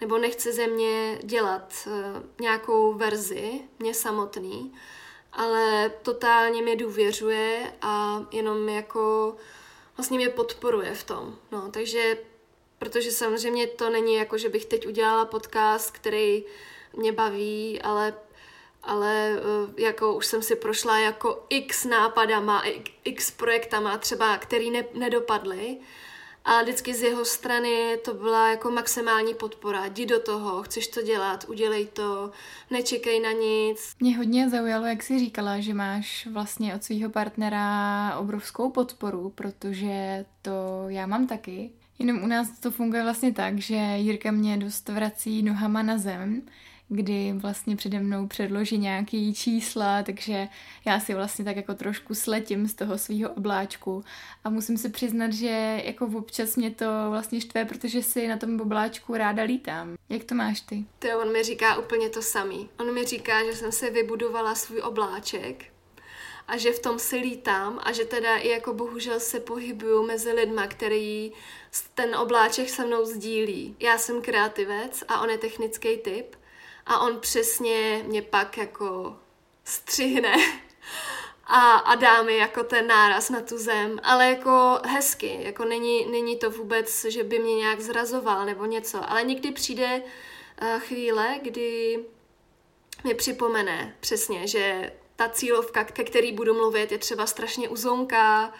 nebo 0.00 0.18
nechce 0.18 0.52
ze 0.52 0.66
mě 0.66 1.18
dělat 1.22 1.72
uh, 1.86 1.92
nějakou 2.40 2.94
verzi, 2.94 3.60
mě 3.78 3.94
samotný, 3.94 4.74
ale 5.32 5.92
totálně 6.02 6.62
mi 6.62 6.76
důvěřuje 6.76 7.72
a 7.82 8.22
jenom 8.32 8.68
jako 8.68 9.36
vlastně 9.96 10.18
mě 10.18 10.28
podporuje 10.28 10.94
v 10.94 11.04
tom. 11.04 11.36
No, 11.52 11.70
takže, 11.70 12.18
protože 12.78 13.10
samozřejmě 13.12 13.66
to 13.66 13.90
není 13.90 14.14
jako, 14.14 14.38
že 14.38 14.48
bych 14.48 14.64
teď 14.64 14.86
udělala 14.86 15.24
podcast, 15.24 15.90
který 15.90 16.44
mě 16.96 17.12
baví, 17.12 17.82
ale 17.82 18.14
ale 18.86 19.30
eh, 19.32 19.82
jako 19.82 20.14
už 20.14 20.26
jsem 20.26 20.42
si 20.42 20.56
prošla 20.56 20.98
jako 20.98 21.44
x 21.48 21.84
nápadama, 21.84 22.64
x 23.04 23.30
projektama 23.30 23.98
třeba, 23.98 24.38
který 24.38 24.70
ne, 24.70 24.84
nedopadly. 24.94 25.76
A 26.44 26.62
vždycky 26.62 26.94
z 26.94 27.02
jeho 27.02 27.24
strany 27.24 27.98
to 28.04 28.14
byla 28.14 28.50
jako 28.50 28.70
maximální 28.70 29.34
podpora. 29.34 29.86
Jdi 29.86 30.06
do 30.06 30.20
toho, 30.20 30.62
chceš 30.62 30.88
to 30.88 31.02
dělat, 31.02 31.44
udělej 31.48 31.86
to, 31.86 32.30
nečekej 32.70 33.20
na 33.20 33.32
nic. 33.32 33.94
Mě 34.00 34.16
hodně 34.16 34.50
zaujalo, 34.50 34.86
jak 34.86 35.02
jsi 35.02 35.18
říkala, 35.18 35.60
že 35.60 35.74
máš 35.74 36.26
vlastně 36.26 36.74
od 36.74 36.84
svého 36.84 37.10
partnera 37.10 38.16
obrovskou 38.18 38.70
podporu, 38.70 39.32
protože 39.34 40.24
to 40.42 40.84
já 40.88 41.06
mám 41.06 41.26
taky. 41.26 41.70
Jenom 41.98 42.22
u 42.22 42.26
nás 42.26 42.58
to 42.60 42.70
funguje 42.70 43.02
vlastně 43.02 43.32
tak, 43.32 43.58
že 43.58 43.76
Jirka 43.76 44.30
mě 44.30 44.56
dost 44.56 44.88
vrací 44.88 45.42
nohama 45.42 45.82
na 45.82 45.98
zem, 45.98 46.42
kdy 46.88 47.32
vlastně 47.32 47.76
přede 47.76 48.00
mnou 48.00 48.26
předloží 48.26 48.78
nějaký 48.78 49.34
čísla, 49.34 50.02
takže 50.02 50.48
já 50.84 51.00
si 51.00 51.14
vlastně 51.14 51.44
tak 51.44 51.56
jako 51.56 51.74
trošku 51.74 52.14
sletím 52.14 52.66
z 52.66 52.74
toho 52.74 52.98
svého 52.98 53.30
obláčku 53.30 54.04
a 54.44 54.50
musím 54.50 54.78
se 54.78 54.88
přiznat, 54.88 55.32
že 55.32 55.82
jako 55.84 56.06
občas 56.06 56.56
mě 56.56 56.70
to 56.70 56.86
vlastně 57.10 57.40
štve, 57.40 57.64
protože 57.64 58.02
si 58.02 58.28
na 58.28 58.36
tom 58.36 58.60
obláčku 58.60 59.14
ráda 59.14 59.42
lítám. 59.42 59.94
Jak 60.08 60.24
to 60.24 60.34
máš 60.34 60.60
ty? 60.60 60.84
To 60.98 61.20
on 61.20 61.32
mi 61.32 61.42
říká 61.42 61.76
úplně 61.78 62.08
to 62.08 62.22
samý. 62.22 62.68
On 62.78 62.94
mi 62.94 63.04
říká, 63.04 63.44
že 63.44 63.56
jsem 63.56 63.72
se 63.72 63.90
vybudovala 63.90 64.54
svůj 64.54 64.80
obláček 64.80 65.64
a 66.48 66.56
že 66.56 66.72
v 66.72 66.78
tom 66.78 66.98
si 66.98 67.16
lítám 67.16 67.80
a 67.82 67.92
že 67.92 68.04
teda 68.04 68.36
i 68.36 68.48
jako 68.48 68.74
bohužel 68.74 69.20
se 69.20 69.40
pohybuju 69.40 70.06
mezi 70.06 70.32
lidma, 70.32 70.66
který 70.66 71.32
ten 71.94 72.16
obláček 72.16 72.68
se 72.68 72.86
mnou 72.86 73.04
sdílí. 73.04 73.76
Já 73.80 73.98
jsem 73.98 74.22
kreativec 74.22 75.04
a 75.08 75.20
on 75.20 75.30
je 75.30 75.38
technický 75.38 75.96
typ 75.96 76.36
a 76.86 76.98
on 76.98 77.20
přesně 77.20 78.04
mě 78.06 78.22
pak 78.22 78.58
jako 78.58 79.16
střihne. 79.64 80.36
A, 81.46 81.72
a 81.72 81.94
dá 81.94 82.22
mi 82.22 82.36
jako 82.36 82.64
ten 82.64 82.86
náraz 82.86 83.30
na 83.30 83.40
tu 83.40 83.58
zem, 83.58 84.00
ale 84.02 84.30
jako 84.30 84.78
hezky, 84.86 85.38
jako 85.42 85.64
není, 85.64 86.06
není 86.06 86.36
to 86.36 86.50
vůbec, 86.50 87.04
že 87.04 87.24
by 87.24 87.38
mě 87.38 87.54
nějak 87.54 87.80
zrazoval 87.80 88.46
nebo 88.46 88.66
něco, 88.66 89.10
ale 89.10 89.24
někdy 89.24 89.52
přijde 89.52 90.02
uh, 90.62 90.80
chvíle, 90.80 91.38
kdy 91.42 91.98
mi 93.04 93.14
připomene 93.14 93.96
přesně, 94.00 94.46
že 94.46 94.92
ta 95.16 95.28
cílovka, 95.28 95.84
ke 95.84 96.04
který 96.04 96.32
budu 96.32 96.54
mluvit, 96.54 96.92
je 96.92 96.98
třeba 96.98 97.26
strašně 97.26 97.68
uzonká 97.68 98.52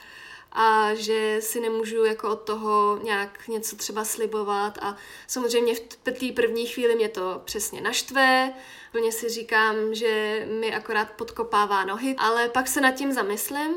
a 0.54 0.94
že 0.94 1.36
si 1.40 1.60
nemůžu 1.60 2.04
jako 2.04 2.30
od 2.30 2.40
toho 2.42 2.98
nějak 3.02 3.48
něco 3.48 3.76
třeba 3.76 4.04
slibovat. 4.04 4.78
A 4.82 4.96
samozřejmě 5.26 5.74
v 5.74 5.78
té 5.78 6.32
první 6.34 6.66
chvíli 6.66 6.94
mě 6.94 7.08
to 7.08 7.42
přesně 7.44 7.80
naštve, 7.80 8.52
plně 8.92 9.12
si 9.12 9.28
říkám, 9.28 9.94
že 9.94 10.46
mi 10.60 10.74
akorát 10.74 11.10
podkopává 11.10 11.84
nohy, 11.84 12.14
ale 12.18 12.48
pak 12.48 12.68
se 12.68 12.80
nad 12.80 12.90
tím 12.90 13.12
zamyslím 13.12 13.74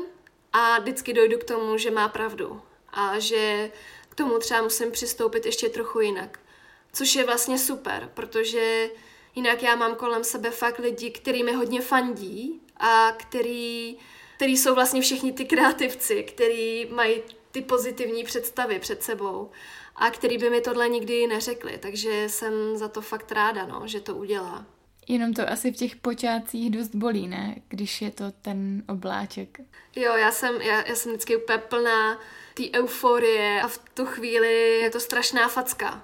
a 0.52 0.78
vždycky 0.78 1.12
dojdu 1.12 1.38
k 1.38 1.44
tomu, 1.44 1.78
že 1.78 1.90
má 1.90 2.08
pravdu. 2.08 2.60
A 2.92 3.18
že 3.18 3.70
k 4.08 4.14
tomu 4.14 4.38
třeba 4.38 4.62
musím 4.62 4.90
přistoupit 4.90 5.46
ještě 5.46 5.68
trochu 5.68 6.00
jinak. 6.00 6.38
Což 6.92 7.14
je 7.14 7.24
vlastně 7.24 7.58
super, 7.58 8.10
protože 8.14 8.90
jinak 9.34 9.62
já 9.62 9.76
mám 9.76 9.94
kolem 9.94 10.24
sebe 10.24 10.50
fakt 10.50 10.78
lidi, 10.78 11.10
který 11.10 11.42
mi 11.42 11.52
hodně 11.52 11.80
fandí 11.80 12.60
a 12.76 13.12
který, 13.12 13.96
který 14.38 14.56
jsou 14.56 14.74
vlastně 14.74 15.00
všichni 15.00 15.32
ty 15.32 15.44
kreativci, 15.44 16.22
který 16.22 16.86
mají 16.86 17.22
ty 17.52 17.62
pozitivní 17.62 18.24
představy 18.24 18.78
před 18.78 19.02
sebou 19.02 19.50
a 19.96 20.10
který 20.10 20.38
by 20.38 20.50
mi 20.50 20.60
tohle 20.60 20.88
nikdy 20.88 21.26
neřekli, 21.26 21.78
takže 21.78 22.28
jsem 22.28 22.76
za 22.76 22.88
to 22.88 23.00
fakt 23.00 23.32
ráda, 23.32 23.66
no, 23.66 23.82
že 23.84 24.00
to 24.00 24.14
udělá. 24.14 24.66
Jenom 25.08 25.34
to 25.34 25.50
asi 25.50 25.72
v 25.72 25.76
těch 25.76 25.96
počátcích 25.96 26.70
dost 26.70 26.94
bolí, 26.94 27.28
ne? 27.28 27.56
Když 27.68 28.02
je 28.02 28.10
to 28.10 28.24
ten 28.42 28.82
obláček. 28.88 29.58
Jo, 29.96 30.14
já 30.16 30.32
jsem, 30.32 30.60
já, 30.60 30.86
já 30.88 30.94
jsem 30.94 31.12
vždycky 31.12 31.36
úplně 31.36 31.58
plná 31.58 32.18
té 32.54 32.62
euforie 32.74 33.62
a 33.62 33.68
v 33.68 33.78
tu 33.94 34.06
chvíli 34.06 34.80
je 34.80 34.90
to 34.90 35.00
strašná 35.00 35.48
facka. 35.48 36.02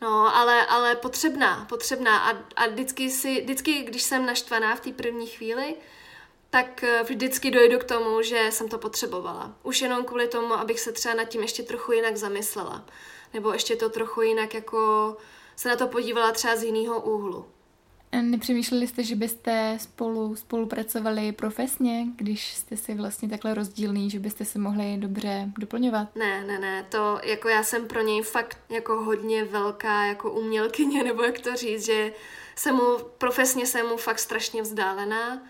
No, 0.00 0.36
ale, 0.36 0.66
ale 0.66 0.96
potřebná, 0.96 1.64
potřebná 1.68 2.18
a, 2.18 2.30
a 2.56 2.66
vždycky 2.66 3.10
si, 3.10 3.40
vždycky, 3.40 3.82
když 3.82 4.02
jsem 4.02 4.26
naštvaná 4.26 4.76
v 4.76 4.80
té 4.80 4.92
první 4.92 5.26
chvíli, 5.26 5.74
tak 6.54 6.84
eh, 6.84 7.02
vždycky 7.02 7.50
dojdu 7.50 7.78
k 7.78 7.84
tomu, 7.84 8.22
že 8.22 8.46
jsem 8.50 8.68
to 8.68 8.78
potřebovala. 8.78 9.54
Už 9.62 9.80
jenom 9.82 10.04
kvůli 10.04 10.28
tomu, 10.28 10.54
abych 10.54 10.80
se 10.80 10.92
třeba 10.92 11.14
nad 11.14 11.24
tím 11.24 11.42
ještě 11.42 11.62
trochu 11.62 11.92
jinak 11.92 12.16
zamyslela. 12.16 12.84
Nebo 13.34 13.52
ještě 13.52 13.76
to 13.76 13.88
trochu 13.88 14.22
jinak 14.22 14.54
jako 14.54 15.16
se 15.56 15.68
na 15.68 15.76
to 15.76 15.86
podívala 15.86 16.32
třeba 16.32 16.56
z 16.56 16.62
jiného 16.62 17.00
úhlu. 17.00 17.46
Nepřemýšleli 18.22 18.86
jste, 18.86 19.02
že 19.02 19.16
byste 19.16 19.78
spolu 19.80 20.36
spolupracovali 20.36 21.32
profesně, 21.32 22.06
když 22.16 22.54
jste 22.54 22.76
si 22.76 22.94
vlastně 22.94 23.28
takhle 23.28 23.54
rozdílný, 23.54 24.10
že 24.10 24.18
byste 24.18 24.44
se 24.44 24.58
mohli 24.58 24.96
dobře 24.96 25.48
doplňovat? 25.58 26.16
Ne, 26.16 26.44
ne, 26.46 26.58
ne, 26.58 26.86
to 26.88 27.20
jako 27.22 27.48
já 27.48 27.62
jsem 27.62 27.88
pro 27.88 28.02
něj 28.02 28.22
fakt 28.22 28.58
jako 28.68 29.02
hodně 29.02 29.44
velká 29.44 30.04
jako 30.04 30.32
umělkyně, 30.32 31.04
nebo 31.08 31.22
jak 31.22 31.38
to 31.38 31.56
říct, 31.56 31.84
že 31.84 32.12
jsem 32.56 32.74
mu, 32.74 32.98
profesně 33.18 33.66
jsem 33.66 33.86
mu 33.86 33.96
fakt 33.96 34.18
strašně 34.18 34.62
vzdálená 34.62 35.42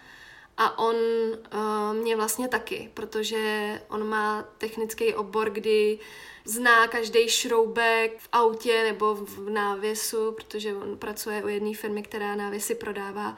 a 0.57 0.79
on 0.79 0.95
uh, 0.95 1.95
mě 1.95 2.17
vlastně 2.17 2.49
taky, 2.49 2.91
protože 2.95 3.83
on 3.89 4.09
má 4.09 4.45
technický 4.59 5.15
obor, 5.15 5.51
kdy 5.51 5.99
zná 6.45 6.87
každý 6.87 7.29
šroubek 7.29 8.19
v 8.19 8.29
autě 8.33 8.83
nebo 8.85 9.15
v 9.15 9.51
návěsu, 9.51 10.33
protože 10.33 10.75
on 10.75 10.99
pracuje 10.99 11.45
u 11.45 11.49
jedné 11.49 11.75
firmy, 11.75 12.03
která 12.03 12.37
návěsy 12.37 12.75
prodává 12.75 13.37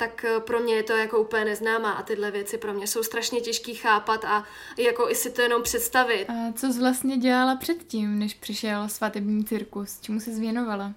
tak 0.00 0.24
eh, 0.24 0.40
pro 0.40 0.60
mě 0.60 0.74
je 0.74 0.82
to 0.82 0.92
jako 0.92 1.18
úplně 1.18 1.44
neznámá 1.44 1.92
a 1.92 2.02
tyhle 2.02 2.30
věci 2.30 2.58
pro 2.58 2.72
mě 2.72 2.86
jsou 2.86 3.02
strašně 3.02 3.40
těžký 3.40 3.74
chápat 3.74 4.24
a 4.24 4.44
jako 4.78 5.10
i 5.10 5.14
si 5.14 5.30
to 5.30 5.42
jenom 5.42 5.62
představit. 5.62 6.26
A 6.30 6.52
co 6.52 6.72
jsi 6.72 6.78
vlastně 6.80 7.16
dělala 7.16 7.56
předtím, 7.56 8.18
než 8.18 8.34
přišel 8.34 8.88
svatební 8.88 9.44
cirkus? 9.44 10.00
Čemu 10.00 10.20
se 10.20 10.34
zvěnovala? 10.34 10.92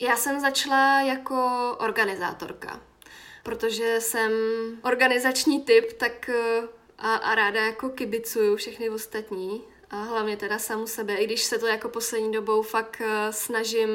Já 0.00 0.16
jsem 0.16 0.40
začala 0.40 1.00
jako 1.00 1.36
organizátorka 1.80 2.80
protože 3.48 4.00
jsem 4.00 4.32
organizační 4.82 5.60
typ, 5.60 5.92
tak 5.92 6.28
eh, 6.28 6.68
a, 6.98 7.14
a 7.14 7.34
ráda 7.34 7.60
jako 7.60 7.88
kibicuju 7.88 8.56
všechny 8.56 8.90
ostatní 8.90 9.62
a 9.90 10.02
hlavně 10.02 10.36
teda 10.36 10.58
samu 10.58 10.86
sebe, 10.86 11.14
i 11.14 11.26
když 11.26 11.42
se 11.42 11.58
to 11.58 11.66
jako 11.66 11.88
poslední 11.88 12.32
dobou 12.32 12.62
fakt 12.62 13.00
eh, 13.00 13.32
snažím 13.32 13.88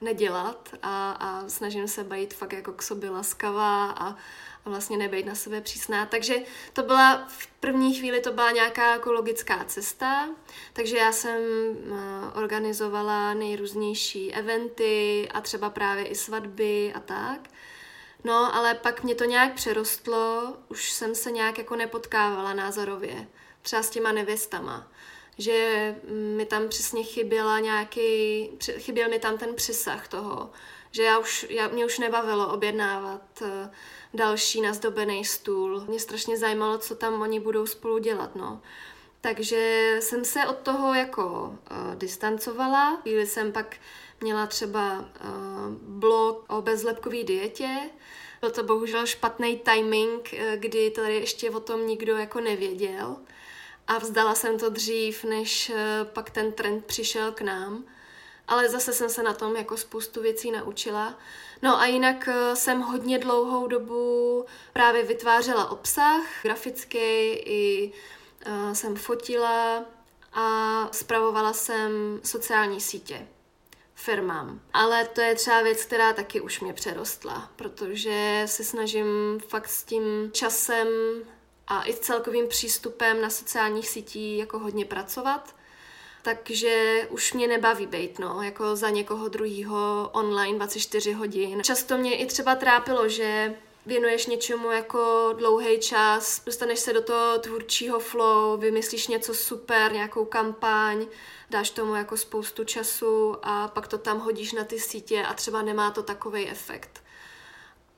nedělat 0.00 0.68
a, 0.82 1.12
a 1.12 1.48
snažím 1.48 1.88
se 1.88 2.04
být 2.04 2.34
fakt 2.34 2.52
jako 2.52 2.72
k 2.72 2.82
sobě 2.82 3.10
laskavá 3.10 3.90
a, 3.90 4.08
a 4.64 4.70
vlastně 4.70 4.96
nebejt 4.96 5.26
na 5.26 5.34
sebe 5.34 5.60
přísná. 5.60 6.06
Takže 6.06 6.34
to 6.72 6.82
byla 6.82 7.26
v 7.28 7.46
první 7.46 7.94
chvíli 7.94 8.20
to 8.20 8.32
byla 8.32 8.50
nějaká 8.50 8.92
jako 8.92 9.12
logická 9.12 9.64
cesta, 9.64 10.28
takže 10.72 10.96
já 10.96 11.12
jsem 11.12 11.40
eh, 11.40 12.38
organizovala 12.38 13.34
nejrůznější 13.34 14.34
eventy 14.34 15.28
a 15.34 15.40
třeba 15.40 15.70
právě 15.70 16.04
i 16.04 16.14
svatby 16.14 16.92
a 16.94 17.00
tak. 17.00 17.40
No, 18.24 18.54
ale 18.54 18.74
pak 18.74 19.02
mě 19.02 19.14
to 19.14 19.24
nějak 19.24 19.54
přerostlo, 19.54 20.56
už 20.68 20.90
jsem 20.92 21.14
se 21.14 21.30
nějak 21.30 21.58
jako 21.58 21.76
nepotkávala 21.76 22.54
názorově, 22.54 23.28
třeba 23.62 23.82
s 23.82 23.90
těma 23.90 24.12
nevěstama, 24.12 24.92
že 25.38 25.94
mi 26.36 26.46
tam 26.46 26.68
přesně 26.68 27.02
chyběla 27.02 27.60
nějaký, 27.60 28.48
chyběl 28.78 29.08
mi 29.08 29.18
tam 29.18 29.38
ten 29.38 29.54
přesah 29.54 30.08
toho, 30.08 30.50
že 30.90 31.02
já 31.02 31.18
už, 31.18 31.46
já, 31.48 31.68
mě 31.68 31.86
už 31.86 31.98
nebavilo 31.98 32.52
objednávat 32.52 33.42
eh, 33.42 33.70
další 34.14 34.60
nazdobený 34.60 35.24
stůl. 35.24 35.84
Mě 35.88 36.00
strašně 36.00 36.38
zajímalo, 36.38 36.78
co 36.78 36.94
tam 36.94 37.22
oni 37.22 37.40
budou 37.40 37.66
spolu 37.66 37.98
dělat, 37.98 38.36
no. 38.36 38.60
Takže 39.20 39.96
jsem 40.00 40.24
se 40.24 40.46
od 40.46 40.56
toho 40.56 40.94
jako 40.94 41.24
uh, 41.70 41.94
distancovala. 41.94 42.96
Chvíli 43.02 43.26
jsem 43.26 43.52
pak 43.52 43.76
měla 44.20 44.46
třeba 44.46 44.98
uh, 44.98 45.06
blog 45.78 46.44
o 46.48 46.62
bezlepkové 46.62 47.24
dietě. 47.24 47.68
Byl 48.40 48.50
to 48.50 48.62
bohužel 48.62 49.06
špatný 49.06 49.58
timing, 49.58 50.34
uh, 50.34 50.40
kdy 50.56 50.90
tady 50.90 51.14
ještě 51.14 51.50
o 51.50 51.60
tom 51.60 51.86
nikdo 51.86 52.16
jako 52.16 52.40
nevěděl. 52.40 53.16
A 53.86 53.98
vzdala 53.98 54.34
jsem 54.34 54.58
to 54.58 54.70
dřív, 54.70 55.24
než 55.24 55.70
uh, 55.70 55.76
pak 56.04 56.30
ten 56.30 56.52
trend 56.52 56.84
přišel 56.84 57.32
k 57.32 57.40
nám. 57.40 57.84
Ale 58.48 58.68
zase 58.68 58.92
jsem 58.92 59.08
se 59.08 59.22
na 59.22 59.34
tom 59.34 59.56
jako 59.56 59.76
spoustu 59.76 60.22
věcí 60.22 60.50
naučila. 60.50 61.18
No 61.62 61.80
a 61.80 61.86
jinak 61.86 62.28
jsem 62.54 62.80
hodně 62.80 63.18
dlouhou 63.18 63.66
dobu 63.66 64.44
právě 64.72 65.02
vytvářela 65.02 65.70
obsah, 65.70 66.22
grafický 66.42 66.98
i 67.32 67.92
jsem 68.72 68.96
fotila 68.96 69.84
a 70.32 70.88
spravovala 70.92 71.52
jsem 71.52 72.20
sociální 72.24 72.80
sítě 72.80 73.26
firmám. 74.00 74.60
Ale 74.72 75.04
to 75.04 75.20
je 75.20 75.34
třeba 75.34 75.62
věc, 75.62 75.84
která 75.84 76.12
taky 76.12 76.40
už 76.40 76.60
mě 76.60 76.72
přerostla, 76.72 77.50
protože 77.56 78.42
se 78.46 78.64
snažím 78.64 79.06
fakt 79.48 79.68
s 79.68 79.84
tím 79.84 80.30
časem 80.32 80.88
a 81.66 81.82
i 81.82 81.92
s 81.92 81.98
celkovým 81.98 82.48
přístupem 82.48 83.20
na 83.20 83.30
sociálních 83.30 83.88
sítích 83.88 84.38
jako 84.38 84.58
hodně 84.58 84.84
pracovat. 84.84 85.54
Takže 86.22 87.06
už 87.10 87.32
mě 87.32 87.48
nebaví 87.48 87.86
být, 87.86 88.18
no, 88.18 88.42
jako 88.42 88.76
za 88.76 88.90
někoho 88.90 89.28
druhýho 89.28 90.10
online 90.12 90.58
24 90.58 91.12
hodin. 91.12 91.62
Často 91.62 91.98
mě 91.98 92.16
i 92.16 92.26
třeba 92.26 92.54
trápilo, 92.54 93.08
že 93.08 93.54
věnuješ 93.86 94.26
něčemu 94.26 94.70
jako 94.70 95.34
dlouhý 95.38 95.80
čas, 95.80 96.44
dostaneš 96.44 96.78
se 96.78 96.92
do 96.92 97.02
toho 97.02 97.38
tvůrčího 97.38 98.00
flow, 98.00 98.56
vymyslíš 98.56 99.06
něco 99.06 99.34
super, 99.34 99.92
nějakou 99.92 100.24
kampaň, 100.24 101.06
dáš 101.50 101.70
tomu 101.70 101.94
jako 101.94 102.16
spoustu 102.16 102.64
času 102.64 103.36
a 103.42 103.68
pak 103.68 103.88
to 103.88 103.98
tam 103.98 104.20
hodíš 104.20 104.52
na 104.52 104.64
ty 104.64 104.80
sítě 104.80 105.22
a 105.22 105.34
třeba 105.34 105.62
nemá 105.62 105.90
to 105.90 106.02
takový 106.02 106.48
efekt. 106.48 107.02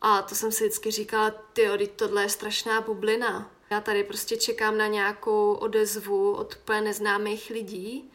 A 0.01 0.23
to 0.23 0.35
jsem 0.35 0.53
si 0.53 0.65
vždycky 0.65 0.91
říkala, 0.91 1.31
ty 1.31 1.91
tohle 1.97 2.23
je 2.23 2.29
strašná 2.29 2.81
bublina. 2.81 3.51
Já 3.71 3.81
tady 3.81 4.05
prostě 4.05 4.37
čekám 4.37 4.79
na 4.79 4.87
nějakou 4.87 5.53
odezvu 5.53 6.33
od 6.33 6.55
úplně 6.63 6.81
neznámých 6.81 7.51
lidí. 7.51 8.13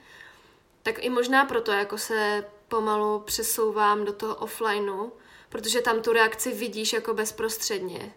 Tak 0.84 1.04
i 1.04 1.10
možná 1.10 1.46
proto 1.46 1.72
jako 1.72 1.98
se 1.98 2.46
pomalu 2.68 3.20
přesouvám 3.20 4.06
do 4.06 4.14
toho 4.14 4.36
offlineu, 4.36 5.10
protože 5.50 5.82
tam 5.82 6.02
tu 6.02 6.14
reakci 6.14 6.52
vidíš 6.52 6.94
jako 6.94 7.14
bezprostředně 7.14 8.14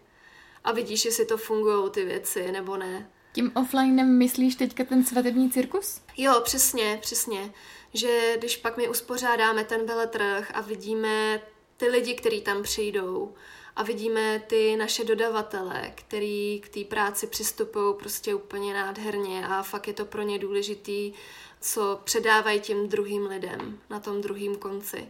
a 0.64 0.72
vidíš, 0.72 1.04
jestli 1.04 1.26
to 1.26 1.36
fungují 1.36 1.90
ty 1.90 2.04
věci 2.04 2.52
nebo 2.52 2.76
ne. 2.76 3.10
Tím 3.32 3.52
offlinem 3.54 4.18
myslíš 4.18 4.54
teďka 4.54 4.84
ten 4.84 5.04
svatební 5.04 5.50
cirkus? 5.50 6.00
Jo, 6.16 6.40
přesně, 6.44 6.98
přesně. 7.02 7.52
Že 7.94 8.36
když 8.38 8.56
pak 8.56 8.76
my 8.76 8.88
uspořádáme 8.88 9.64
ten 9.64 9.86
veletrh 9.86 10.50
a 10.54 10.60
vidíme 10.60 11.42
ty 11.76 11.88
lidi, 11.88 12.14
kteří 12.14 12.40
tam 12.40 12.62
přijdou 12.62 13.34
a 13.76 13.82
vidíme 13.82 14.42
ty 14.46 14.76
naše 14.76 15.04
dodavatele, 15.04 15.92
který 15.94 16.60
k 16.60 16.68
té 16.68 16.84
práci 16.84 17.26
přistupují 17.26 17.94
prostě 17.98 18.34
úplně 18.34 18.74
nádherně 18.74 19.46
a 19.46 19.62
fakt 19.62 19.86
je 19.86 19.92
to 19.92 20.04
pro 20.04 20.22
ně 20.22 20.38
důležitý, 20.38 21.12
co 21.60 22.00
předávají 22.04 22.60
těm 22.60 22.88
druhým 22.88 23.26
lidem 23.26 23.80
na 23.90 24.00
tom 24.00 24.20
druhém 24.20 24.56
konci. 24.56 25.08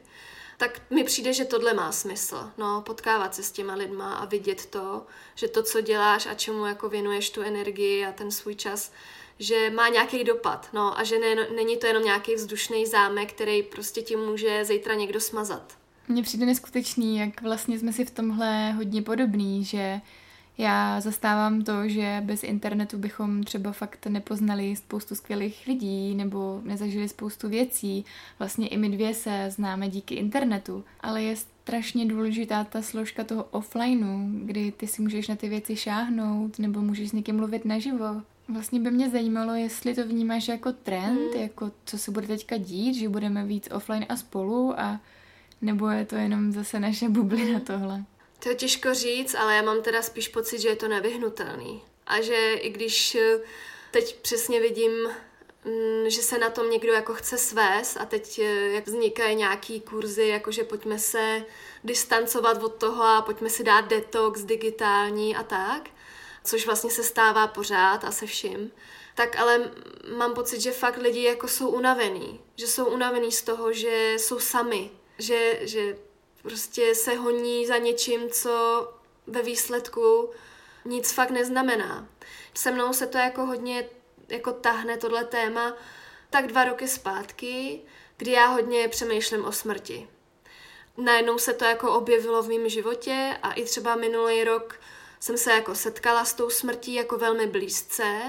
Tak 0.61 0.81
mi 0.91 1.05
přijde, 1.05 1.33
že 1.33 1.45
tohle 1.45 1.75
má 1.75 1.93
smysl, 1.93 2.51
no, 2.59 2.83
potkávat 2.87 3.35
se 3.35 3.43
s 3.43 3.53
těma 3.53 3.75
lidma 3.75 4.15
a 4.15 4.25
vidět 4.25 4.67
to, 4.67 5.07
že 5.35 5.49
to, 5.49 5.63
co 5.63 5.81
děláš 5.81 6.27
a 6.27 6.35
čemu 6.35 6.67
jako 6.67 6.89
věnuješ 6.89 7.31
tu 7.31 7.43
energii 7.43 8.07
a 8.07 8.13
ten 8.13 8.31
svůj 8.31 8.55
čas, 8.55 8.93
že 9.39 9.71
má 9.71 9.89
nějaký 9.89 10.25
dopad, 10.25 10.69
no, 10.73 10.99
a 10.99 11.05
že 11.05 11.19
ne, 11.19 11.35
není 11.57 11.77
to 11.77 11.87
jenom 11.87 12.05
nějaký 12.05 12.35
vzdušný 12.35 12.87
zámek, 12.87 13.33
který 13.33 13.63
prostě 13.63 14.03
ti 14.03 14.17
může 14.17 14.65
zítra 14.65 14.95
někdo 14.95 15.21
smazat. 15.21 15.79
Mně 16.09 16.23
přijde 16.23 16.47
neskutečný, 16.47 17.19
jak 17.19 17.43
vlastně 17.43 17.79
jsme 17.79 17.93
si 17.93 18.05
v 18.05 18.11
tomhle 18.11 18.73
hodně 18.73 19.03
podobný, 19.03 19.65
že 19.65 20.01
já 20.61 21.01
zastávám 21.01 21.63
to, 21.63 21.89
že 21.89 22.23
bez 22.25 22.43
internetu 22.43 22.99
bychom 22.99 23.43
třeba 23.43 23.73
fakt 23.73 24.07
nepoznali 24.07 24.77
spoustu 24.77 25.15
skvělých 25.15 25.67
lidí 25.67 26.15
nebo 26.15 26.61
nezažili 26.65 27.09
spoustu 27.09 27.49
věcí. 27.49 28.05
Vlastně 28.39 28.69
i 28.69 28.77
my 28.77 28.89
dvě 28.89 29.15
se 29.15 29.47
známe 29.51 29.89
díky 29.89 30.15
internetu, 30.15 30.85
ale 31.01 31.23
je 31.23 31.37
strašně 31.37 32.07
důležitá 32.07 32.65
ta 32.65 32.83
složka 32.83 33.25
toho 33.25 33.45
offlineu, 33.45 34.31
kdy 34.45 34.73
ty 34.73 34.87
si 34.87 35.03
můžeš 35.03 35.29
na 35.29 35.37
ty 35.37 35.49
věci 35.49 35.77
šáhnout 35.77 36.59
nebo 36.59 36.81
můžeš 36.81 37.11
s 37.11 37.13
někým 37.13 37.37
mluvit 37.37 37.65
naživo. 37.65 38.23
Vlastně 38.49 38.81
by 38.81 38.91
mě 38.91 39.11
zajímalo, 39.11 39.55
jestli 39.55 39.95
to 39.95 40.07
vnímáš 40.07 40.49
jako 40.49 40.73
trend, 40.73 41.35
mm. 41.35 41.41
jako 41.41 41.73
co 41.85 41.99
se 41.99 42.11
bude 42.11 42.27
teďka 42.27 42.57
dít, 42.57 42.95
že 42.95 43.09
budeme 43.09 43.45
víc 43.45 43.69
offline 43.73 44.07
a 44.09 44.17
spolu 44.17 44.81
a 44.81 45.01
nebo 45.63 45.89
je 45.89 46.05
to 46.05 46.17
jenom 46.17 46.53
zase 46.53 46.81
naše 46.81 47.09
bublina 47.09 47.61
tohle? 47.61 48.05
To 48.43 48.49
je 48.49 48.55
těžko 48.55 48.95
říct, 48.95 49.35
ale 49.35 49.57
já 49.57 49.63
mám 49.63 49.83
teda 49.83 50.03
spíš 50.03 50.29
pocit, 50.29 50.59
že 50.59 50.69
je 50.69 50.77
to 50.77 50.89
nevyhnutelný. 50.89 51.83
A 52.07 52.21
že 52.21 52.53
i 52.53 52.71
když 52.71 53.15
eh, 53.15 53.41
teď 53.91 54.17
přesně 54.17 54.61
vidím, 54.61 54.93
mm, 55.65 56.11
že 56.11 56.23
se 56.23 56.39
na 56.39 56.51
tom 56.51 56.71
někdo 56.71 56.93
jako 56.93 57.15
chce 57.15 57.39
svést 57.39 57.97
a 57.97 58.05
teď 58.05 58.39
eh, 58.39 58.45
jak 58.45 58.87
vznikají 58.87 59.37
nějaký 59.37 59.81
kurzy, 59.81 60.29
jakože 60.29 60.65
pojďme 60.65 60.99
se 60.99 61.45
distancovat 61.85 62.63
od 62.63 62.75
toho 62.75 63.03
a 63.03 63.23
pojďme 63.23 63.51
si 63.51 63.65
dát 63.65 63.89
detox 63.89 64.45
digitální 64.45 65.37
a 65.37 65.43
tak, 65.43 65.91
což 66.45 66.67
vlastně 66.67 66.91
se 66.91 67.05
stává 67.05 67.47
pořád 67.47 68.05
a 68.05 68.11
se 68.11 68.27
vším, 68.27 68.73
tak 69.15 69.37
ale 69.37 69.71
mám 70.17 70.35
pocit, 70.35 70.61
že 70.61 70.73
fakt 70.73 70.97
lidi 70.97 71.23
jako 71.23 71.49
jsou 71.49 71.69
unavený, 71.69 72.41
že 72.57 72.67
jsou 72.67 72.87
unavený 72.87 73.33
z 73.33 73.43
toho, 73.43 73.73
že 73.73 74.15
jsou 74.19 74.39
sami, 74.39 74.91
že, 75.19 75.59
že 75.63 75.97
prostě 76.43 76.95
se 76.95 77.15
honí 77.15 77.67
za 77.67 77.79
něčím, 77.79 78.31
co 78.31 78.89
ve 79.27 79.43
výsledku 79.43 80.31
nic 80.85 81.13
fakt 81.13 81.31
neznamená. 81.31 82.09
Se 82.55 82.71
mnou 82.71 82.93
se 82.93 83.07
to 83.07 83.19
jako 83.19 83.47
hodně 83.47 83.89
jako 84.29 84.53
tahne 84.53 84.97
tohle 84.97 85.25
téma 85.25 85.77
tak 86.31 86.47
dva 86.47 86.65
roky 86.65 86.89
zpátky, 86.89 87.81
kdy 88.17 88.31
já 88.31 88.47
hodně 88.47 88.89
přemýšlím 88.89 89.45
o 89.45 89.53
smrti. 89.53 90.09
Najednou 90.97 91.39
se 91.39 91.55
to 91.55 91.65
jako 91.65 91.93
objevilo 91.93 92.43
v 92.43 92.49
mém 92.49 92.69
životě 92.69 93.39
a 93.43 93.53
i 93.53 93.65
třeba 93.65 93.97
minulý 93.97 94.45
rok 94.45 94.81
jsem 95.21 95.39
se 95.39 95.53
jako 95.53 95.75
setkala 95.75 96.25
s 96.25 96.35
tou 96.35 96.51
smrtí 96.51 96.95
jako 96.95 97.19
velmi 97.19 97.47
blízce, 97.47 98.21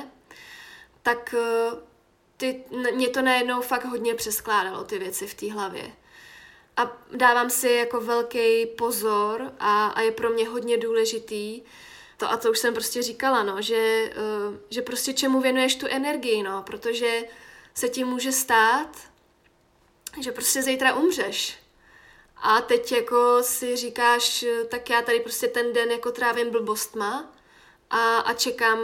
tak 1.04 1.36
eh, 1.38 1.78
ty, 2.38 2.64
mě 2.94 3.10
to 3.10 3.22
najednou 3.22 3.62
fakt 3.62 3.86
hodně 3.86 4.16
přeskládalo 4.16 4.84
ty 4.84 5.00
věci 5.00 5.28
v 5.28 5.34
té 5.34 5.52
hlavě 5.52 5.92
a 6.78 6.98
dávám 7.12 7.50
si 7.50 7.70
jako 7.70 8.02
velký 8.02 8.66
pozor 8.66 9.54
a, 9.60 9.88
a 9.88 10.02
je 10.02 10.12
pro 10.12 10.30
mě 10.30 10.50
hodně 10.50 10.78
důležitý 10.78 11.62
to 12.22 12.32
a 12.32 12.38
to 12.38 12.52
už 12.52 12.60
jsem 12.60 12.74
prostě 12.74 13.02
říkala, 13.02 13.44
no, 13.44 13.62
že, 13.62 14.14
uh, 14.50 14.56
že 14.70 14.82
prostě 14.82 15.14
čemu 15.14 15.42
věnuješ 15.42 15.76
tu 15.76 15.88
energii, 15.90 16.44
no, 16.44 16.64
protože 16.64 17.24
se 17.74 17.90
ti 17.90 18.04
může 18.04 18.32
stát, 18.32 18.98
že 20.20 20.32
prostě 20.32 20.64
zítra 20.64 20.94
umřeš. 20.94 21.58
A 22.38 22.62
teď 22.62 22.92
jako 22.92 23.44
si 23.44 23.76
říkáš, 23.76 24.46
tak 24.70 24.90
já 24.90 25.02
tady 25.02 25.20
prostě 25.20 25.48
ten 25.48 25.74
den 25.74 25.92
jako 25.92 26.12
trávím 26.12 26.52
blbostma 26.52 27.34
a, 27.90 28.18
a 28.18 28.34
čekám 28.34 28.80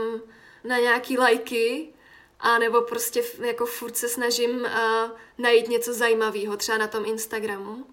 na 0.63 0.77
nějaký 0.77 1.17
lajky 1.17 1.93
a 2.39 2.57
nebo 2.57 2.81
prostě 2.81 3.23
jako 3.39 3.65
furt 3.65 3.97
se 3.97 4.09
snažím 4.09 4.51
uh, 4.59 4.67
najít 5.37 5.67
něco 5.67 5.93
zajímavého, 5.93 6.57
třeba 6.57 6.77
na 6.77 6.87
tom 6.87 7.05
Instagramu. 7.05 7.85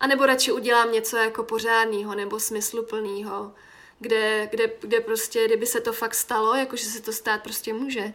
A 0.00 0.06
nebo 0.06 0.26
radši 0.26 0.52
udělám 0.52 0.92
něco 0.92 1.16
jako 1.16 1.42
pořádného 1.42 2.14
nebo 2.14 2.40
smysluplného, 2.40 3.52
kde, 4.00 4.48
kde, 4.50 4.70
kde 4.80 5.00
prostě, 5.00 5.44
kdyby 5.44 5.66
se 5.66 5.80
to 5.80 5.92
fakt 5.92 6.14
stalo, 6.14 6.54
jakože 6.54 6.84
se 6.84 7.02
to 7.02 7.12
stát 7.12 7.42
prostě 7.42 7.72
může, 7.72 8.14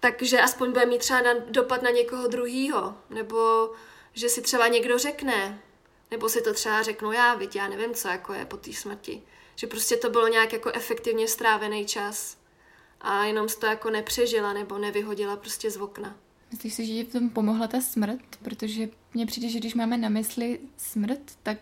takže 0.00 0.40
aspoň 0.40 0.72
bude 0.72 0.86
mít 0.86 0.98
třeba 0.98 1.20
na, 1.20 1.34
dopad 1.34 1.82
na 1.82 1.90
někoho 1.90 2.28
druhýho, 2.28 2.94
nebo 3.10 3.70
že 4.12 4.28
si 4.28 4.42
třeba 4.42 4.68
někdo 4.68 4.98
řekne, 4.98 5.62
nebo 6.10 6.28
si 6.28 6.42
to 6.42 6.54
třeba 6.54 6.82
řeknu 6.82 7.12
já, 7.12 7.34
viď, 7.34 7.56
já 7.56 7.68
nevím, 7.68 7.94
co 7.94 8.08
jako 8.08 8.32
je 8.32 8.44
po 8.44 8.56
té 8.56 8.72
smrti. 8.72 9.22
Že 9.56 9.66
prostě 9.66 9.96
to 9.96 10.10
bylo 10.10 10.28
nějak 10.28 10.52
jako 10.52 10.70
efektivně 10.74 11.28
strávený 11.28 11.86
čas 11.86 12.37
a 13.00 13.24
jenom 13.24 13.46
to 13.60 13.66
jako 13.66 13.90
nepřežila 13.90 14.52
nebo 14.52 14.78
nevyhodila 14.78 15.36
prostě 15.36 15.70
z 15.70 15.76
okna. 15.76 16.16
Myslíš 16.50 16.74
si, 16.74 16.86
že 16.86 17.04
v 17.04 17.12
tom 17.12 17.30
pomohla 17.30 17.66
ta 17.66 17.80
smrt? 17.80 18.20
Protože 18.42 18.88
mně 19.14 19.26
přijde, 19.26 19.48
že 19.48 19.58
když 19.58 19.74
máme 19.74 19.96
na 19.96 20.08
mysli 20.08 20.60
smrt, 20.76 21.20
tak 21.42 21.58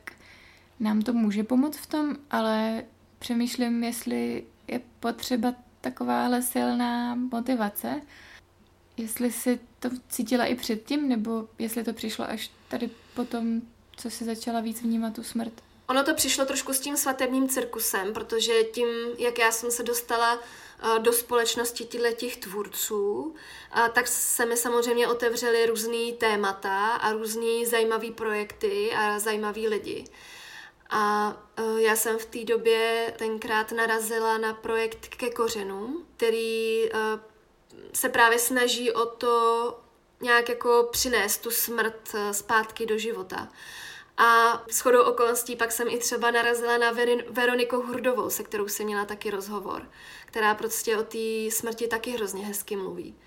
nám 0.81 1.03
to 1.03 1.13
může 1.13 1.45
pomoct 1.45 1.77
v 1.77 1.87
tom, 1.87 2.17
ale 2.31 2.85
přemýšlím, 3.19 3.85
jestli 3.85 4.45
je 4.69 4.81
potřeba 5.01 5.55
takováhle 5.81 6.43
silná 6.43 7.15
motivace, 7.15 8.01
jestli 8.97 9.33
si 9.33 9.61
to 9.79 9.91
cítila 10.09 10.45
i 10.45 10.55
předtím, 10.55 11.09
nebo 11.09 11.49
jestli 11.59 11.85
to 11.85 11.93
přišlo 11.93 12.31
až 12.31 12.51
tady 12.69 12.91
potom, 13.15 13.63
co 13.97 14.11
si 14.11 14.25
začala 14.25 14.61
víc 14.61 14.83
vnímat 14.83 15.15
tu 15.15 15.23
smrt. 15.23 15.53
Ono 15.89 16.05
to 16.05 16.15
přišlo 16.15 16.47
trošku 16.47 16.73
s 16.73 16.81
tím 16.81 16.97
svatebním 16.97 17.49
cirkusem, 17.49 18.13
protože 18.13 18.53
tím, 18.63 18.89
jak 19.19 19.39
já 19.39 19.53
jsem 19.53 19.71
se 19.71 19.83
dostala 19.83 20.39
do 20.99 21.13
společnosti 21.13 21.85
těch 22.17 22.37
tvůrců, 22.37 23.35
tak 23.93 24.09
se 24.09 24.47
mi 24.47 24.57
samozřejmě 24.57 25.09
otevřely 25.09 25.67
různý 25.67 26.13
témata 26.13 26.89
a 26.89 27.13
různý 27.13 27.67
zajímavý 27.67 28.11
projekty 28.11 28.93
a 28.93 29.19
zajímaví 29.19 29.69
lidi. 29.69 30.05
A 30.91 31.37
eh, 31.57 31.83
já 31.83 31.97
jsem 31.97 32.19
v 32.19 32.27
té 32.27 32.45
době 32.45 33.15
tenkrát 33.19 33.73
narazila 33.73 34.39
na 34.39 34.55
projekt 34.55 35.09
ke 35.09 35.31
kořenům, 35.31 36.07
který 36.17 36.85
eh, 36.87 36.99
se 37.93 38.09
právě 38.09 38.39
snaží 38.39 38.93
o 38.93 39.07
to 39.07 39.79
nějak 40.21 40.49
jako 40.49 40.89
přinést 40.93 41.39
tu 41.39 41.51
smrt 41.51 42.15
zpátky 42.33 42.87
do 42.87 42.99
života. 42.99 43.49
A 44.17 44.63
s 44.71 44.81
chodou 44.81 45.03
okolností 45.03 45.57
pak 45.57 45.73
jsem 45.73 45.89
i 45.89 45.99
třeba 45.99 46.31
narazila 46.31 46.79
na 46.79 46.95
Verin- 46.95 47.25
Veroniku 47.31 47.77
Hurdovou, 47.77 48.31
se 48.31 48.43
kterou 48.43 48.69
jsem 48.69 48.87
měla 48.87 49.05
taky 49.05 49.31
rozhovor, 49.31 49.91
která 50.27 50.55
prostě 50.55 50.97
o 50.97 51.03
té 51.03 51.51
smrti 51.51 51.89
taky 51.89 52.11
hrozně 52.11 52.47
hezky 52.47 52.77
mluví. 52.77 53.19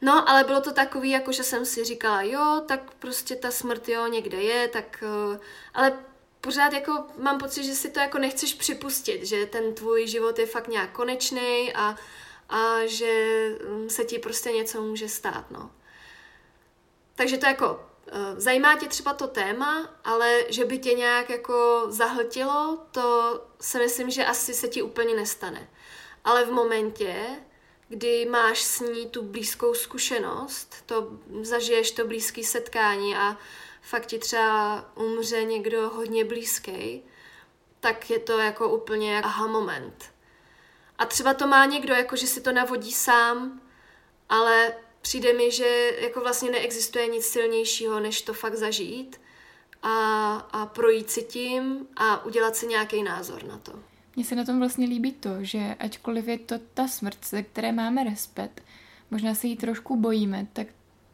No, 0.00 0.28
ale 0.28 0.44
bylo 0.44 0.60
to 0.60 0.72
takový, 0.72 1.10
jako 1.10 1.32
že 1.32 1.44
jsem 1.44 1.66
si 1.66 1.84
říkala, 1.84 2.22
jo, 2.22 2.62
tak 2.68 2.94
prostě 2.98 3.36
ta 3.36 3.50
smrt, 3.50 3.88
jo, 3.88 4.06
někde 4.06 4.42
je, 4.42 4.68
tak, 4.68 5.04
uh, 5.32 5.36
ale 5.74 5.98
pořád 6.40 6.72
jako 6.72 7.04
mám 7.18 7.38
pocit, 7.38 7.64
že 7.64 7.74
si 7.74 7.90
to 7.90 8.00
jako 8.00 8.18
nechceš 8.18 8.54
připustit, 8.54 9.24
že 9.24 9.46
ten 9.46 9.74
tvůj 9.74 10.06
život 10.06 10.38
je 10.38 10.46
fakt 10.46 10.68
nějak 10.68 10.92
konečný 10.92 11.72
a, 11.74 11.96
a 12.48 12.86
že 12.86 13.48
mm, 13.68 13.90
se 13.90 14.04
ti 14.04 14.18
prostě 14.18 14.52
něco 14.52 14.82
může 14.82 15.08
stát, 15.08 15.50
no. 15.50 15.70
Takže 17.14 17.38
to 17.38 17.46
jako 17.46 17.80
Eh, 17.80 17.91
zajímá 18.36 18.78
tě 18.78 18.88
třeba 18.88 19.14
to 19.14 19.26
téma, 19.26 19.90
ale 20.04 20.44
že 20.48 20.64
by 20.64 20.78
tě 20.78 20.94
nějak 20.94 21.30
jako 21.30 21.84
zahltilo, 21.88 22.78
to 22.90 23.40
si 23.60 23.78
myslím, 23.78 24.10
že 24.10 24.24
asi 24.24 24.54
se 24.54 24.68
ti 24.68 24.82
úplně 24.82 25.14
nestane. 25.14 25.68
Ale 26.24 26.44
v 26.44 26.50
momentě, 26.50 27.26
kdy 27.88 28.26
máš 28.26 28.62
s 28.62 28.80
ní 28.80 29.06
tu 29.06 29.22
blízkou 29.22 29.74
zkušenost, 29.74 30.76
to 30.86 31.08
zažiješ 31.42 31.90
to 31.90 32.06
blízké 32.06 32.44
setkání 32.44 33.16
a 33.16 33.36
fakt 33.82 34.06
ti 34.06 34.18
třeba 34.18 34.84
umře 34.94 35.44
někdo 35.44 35.88
hodně 35.88 36.24
blízký, 36.24 37.02
tak 37.80 38.10
je 38.10 38.18
to 38.18 38.38
jako 38.38 38.68
úplně 38.68 39.22
aha 39.22 39.46
moment. 39.46 40.12
A 40.98 41.06
třeba 41.06 41.34
to 41.34 41.46
má 41.46 41.64
někdo, 41.64 41.94
jako 41.94 42.16
že 42.16 42.26
si 42.26 42.40
to 42.40 42.52
navodí 42.52 42.92
sám, 42.92 43.60
ale 44.28 44.74
přijde 45.02 45.32
mi, 45.32 45.50
že 45.50 45.90
jako 46.00 46.20
vlastně 46.20 46.50
neexistuje 46.50 47.06
nic 47.06 47.24
silnějšího, 47.24 48.00
než 48.00 48.22
to 48.22 48.34
fakt 48.34 48.54
zažít 48.54 49.20
a, 49.82 50.34
a 50.36 50.66
projít 50.66 51.10
si 51.10 51.22
tím 51.22 51.86
a 51.96 52.24
udělat 52.24 52.56
si 52.56 52.66
nějaký 52.66 53.02
názor 53.02 53.44
na 53.44 53.58
to. 53.58 53.72
Mně 54.16 54.24
se 54.24 54.34
na 54.34 54.44
tom 54.44 54.58
vlastně 54.58 54.86
líbí 54.86 55.12
to, 55.12 55.30
že 55.40 55.76
ačkoliv 55.78 56.28
je 56.28 56.38
to 56.38 56.54
ta 56.74 56.88
smrt, 56.88 57.18
ze 57.26 57.42
které 57.42 57.72
máme 57.72 58.04
respekt, 58.04 58.62
možná 59.10 59.34
se 59.34 59.46
jí 59.46 59.56
trošku 59.56 59.96
bojíme, 59.96 60.46
tak 60.52 60.66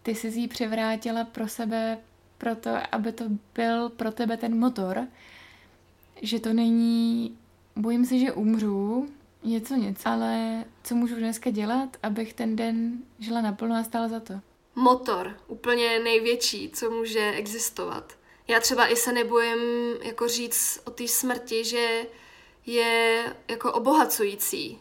ty 0.02 0.14
jsi 0.14 0.28
ji 0.28 0.48
převrátila 0.48 1.24
pro 1.24 1.48
sebe 1.48 1.98
proto, 2.38 2.70
aby 2.92 3.12
to 3.12 3.24
byl 3.54 3.88
pro 3.88 4.12
tebe 4.12 4.36
ten 4.36 4.58
motor, 4.58 5.06
že 6.22 6.40
to 6.40 6.52
není, 6.52 7.38
bojím 7.76 8.06
se, 8.06 8.18
že 8.18 8.32
umřu, 8.32 9.08
něco 9.42 9.74
něco, 9.74 10.08
ale 10.08 10.64
co 10.84 10.94
můžu 10.94 11.14
dneska 11.14 11.50
dělat, 11.50 11.96
abych 12.02 12.34
ten 12.34 12.56
den 12.56 12.98
žila 13.18 13.40
naplno 13.40 13.74
a 13.74 13.84
stála 13.84 14.08
za 14.08 14.20
to? 14.20 14.34
Motor, 14.74 15.36
úplně 15.46 15.98
největší, 15.98 16.70
co 16.70 16.90
může 16.90 17.30
existovat. 17.30 18.18
Já 18.48 18.60
třeba 18.60 18.86
i 18.86 18.96
se 18.96 19.12
nebojím 19.12 19.58
jako 20.02 20.28
říct 20.28 20.80
o 20.84 20.90
té 20.90 21.08
smrti, 21.08 21.64
že 21.64 22.06
je 22.66 23.24
jako 23.48 23.72
obohacující. 23.72 24.78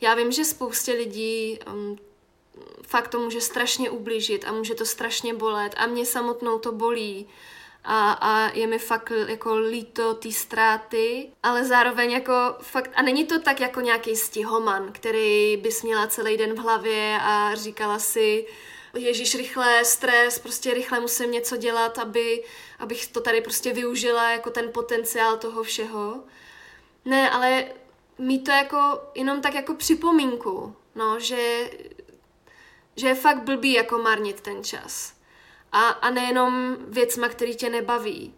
Já 0.00 0.14
vím, 0.14 0.32
že 0.32 0.44
spoustě 0.44 0.92
lidí 0.92 1.58
um, 1.72 1.98
fakt 2.86 3.08
to 3.08 3.18
může 3.18 3.40
strašně 3.40 3.90
ublížit 3.90 4.44
a 4.44 4.52
může 4.52 4.74
to 4.74 4.86
strašně 4.86 5.34
bolet 5.34 5.74
a 5.76 5.86
mě 5.86 6.06
samotnou 6.06 6.58
to 6.58 6.72
bolí 6.72 7.26
a, 7.84 8.12
a 8.12 8.50
je 8.54 8.66
mi 8.66 8.78
fakt 8.78 9.12
jako 9.26 9.54
líto 9.56 10.14
té 10.14 10.32
ztráty, 10.32 11.30
ale 11.42 11.64
zároveň 11.64 12.10
jako 12.10 12.32
fakt, 12.60 12.90
a 12.94 13.02
není 13.02 13.24
to 13.24 13.40
tak 13.40 13.60
jako 13.60 13.80
nějaký 13.80 14.16
stihoman, 14.16 14.92
který 14.92 15.56
bys 15.56 15.82
měla 15.82 16.06
celý 16.06 16.36
den 16.36 16.54
v 16.54 16.58
hlavě 16.58 17.18
a 17.22 17.54
říkala 17.54 17.98
si, 17.98 18.46
Ježíš, 18.94 19.34
rychle, 19.34 19.84
stres, 19.84 20.38
prostě 20.38 20.74
rychle 20.74 21.00
musím 21.00 21.30
něco 21.30 21.56
dělat, 21.56 21.98
aby, 21.98 22.44
abych 22.78 23.06
to 23.06 23.20
tady 23.20 23.40
prostě 23.40 23.72
využila 23.72 24.30
jako 24.30 24.50
ten 24.50 24.72
potenciál 24.72 25.36
toho 25.36 25.62
všeho. 25.62 26.24
Ne, 27.04 27.30
ale 27.30 27.64
mít 28.18 28.44
to 28.44 28.50
jako 28.50 29.00
jenom 29.14 29.40
tak 29.40 29.54
jako 29.54 29.74
připomínku, 29.74 30.76
no, 30.94 31.20
že, 31.20 31.70
že 32.96 33.08
je 33.08 33.14
fakt 33.14 33.42
blbý 33.42 33.72
jako 33.72 33.98
marnit 33.98 34.40
ten 34.40 34.64
čas. 34.64 35.19
A, 35.72 35.88
a 35.88 36.10
nejenom 36.10 36.76
věcma, 36.88 37.28
který 37.28 37.56
tě 37.56 37.70
nebaví, 37.70 38.34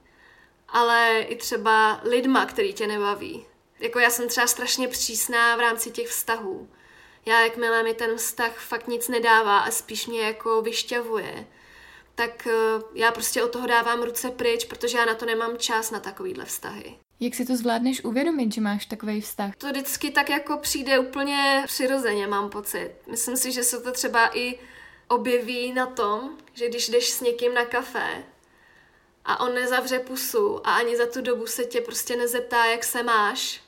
ale 0.68 1.20
i 1.20 1.36
třeba 1.36 2.00
lidma, 2.04 2.46
který 2.46 2.72
tě 2.72 2.86
nebaví. 2.86 3.44
Jako 3.80 3.98
já 3.98 4.10
jsem 4.10 4.28
třeba 4.28 4.46
strašně 4.46 4.88
přísná 4.88 5.56
v 5.56 5.60
rámci 5.60 5.90
těch 5.90 6.08
vztahů. 6.08 6.68
Já, 7.26 7.40
jakmile 7.40 7.82
mi 7.82 7.94
ten 7.94 8.16
vztah 8.16 8.58
fakt 8.58 8.88
nic 8.88 9.08
nedává 9.08 9.58
a 9.58 9.70
spíš 9.70 10.06
mě 10.06 10.20
jako 10.20 10.62
vyšťavuje, 10.62 11.46
tak 12.14 12.46
eh, 12.46 12.82
já 12.94 13.12
prostě 13.12 13.42
od 13.42 13.52
toho 13.52 13.66
dávám 13.66 14.02
ruce 14.02 14.30
pryč, 14.30 14.64
protože 14.64 14.98
já 14.98 15.04
na 15.04 15.14
to 15.14 15.26
nemám 15.26 15.56
čas 15.58 15.90
na 15.90 16.00
takovýhle 16.00 16.44
vztahy. 16.44 16.96
Jak 17.20 17.34
si 17.34 17.44
to 17.44 17.56
zvládneš 17.56 18.04
uvědomit, 18.04 18.54
že 18.54 18.60
máš 18.60 18.86
takový 18.86 19.20
vztah? 19.20 19.56
To 19.56 19.66
vždycky 19.66 20.10
tak 20.10 20.30
jako 20.30 20.56
přijde 20.56 20.98
úplně 20.98 21.64
přirozeně, 21.66 22.26
mám 22.26 22.50
pocit. 22.50 22.90
Myslím 23.10 23.36
si, 23.36 23.52
že 23.52 23.64
se 23.64 23.80
to 23.80 23.92
třeba 23.92 24.38
i 24.38 24.58
objeví 25.12 25.72
na 25.72 25.86
tom, 25.86 26.38
že 26.52 26.68
když 26.68 26.88
jdeš 26.88 27.10
s 27.10 27.20
někým 27.20 27.54
na 27.54 27.64
kafe 27.64 28.24
a 29.24 29.40
on 29.40 29.54
nezavře 29.54 29.98
pusu 29.98 30.66
a 30.66 30.74
ani 30.74 30.96
za 30.96 31.06
tu 31.06 31.20
dobu 31.20 31.46
se 31.46 31.64
tě 31.64 31.80
prostě 31.80 32.16
nezeptá, 32.16 32.64
jak 32.64 32.84
se 32.84 33.02
máš. 33.02 33.62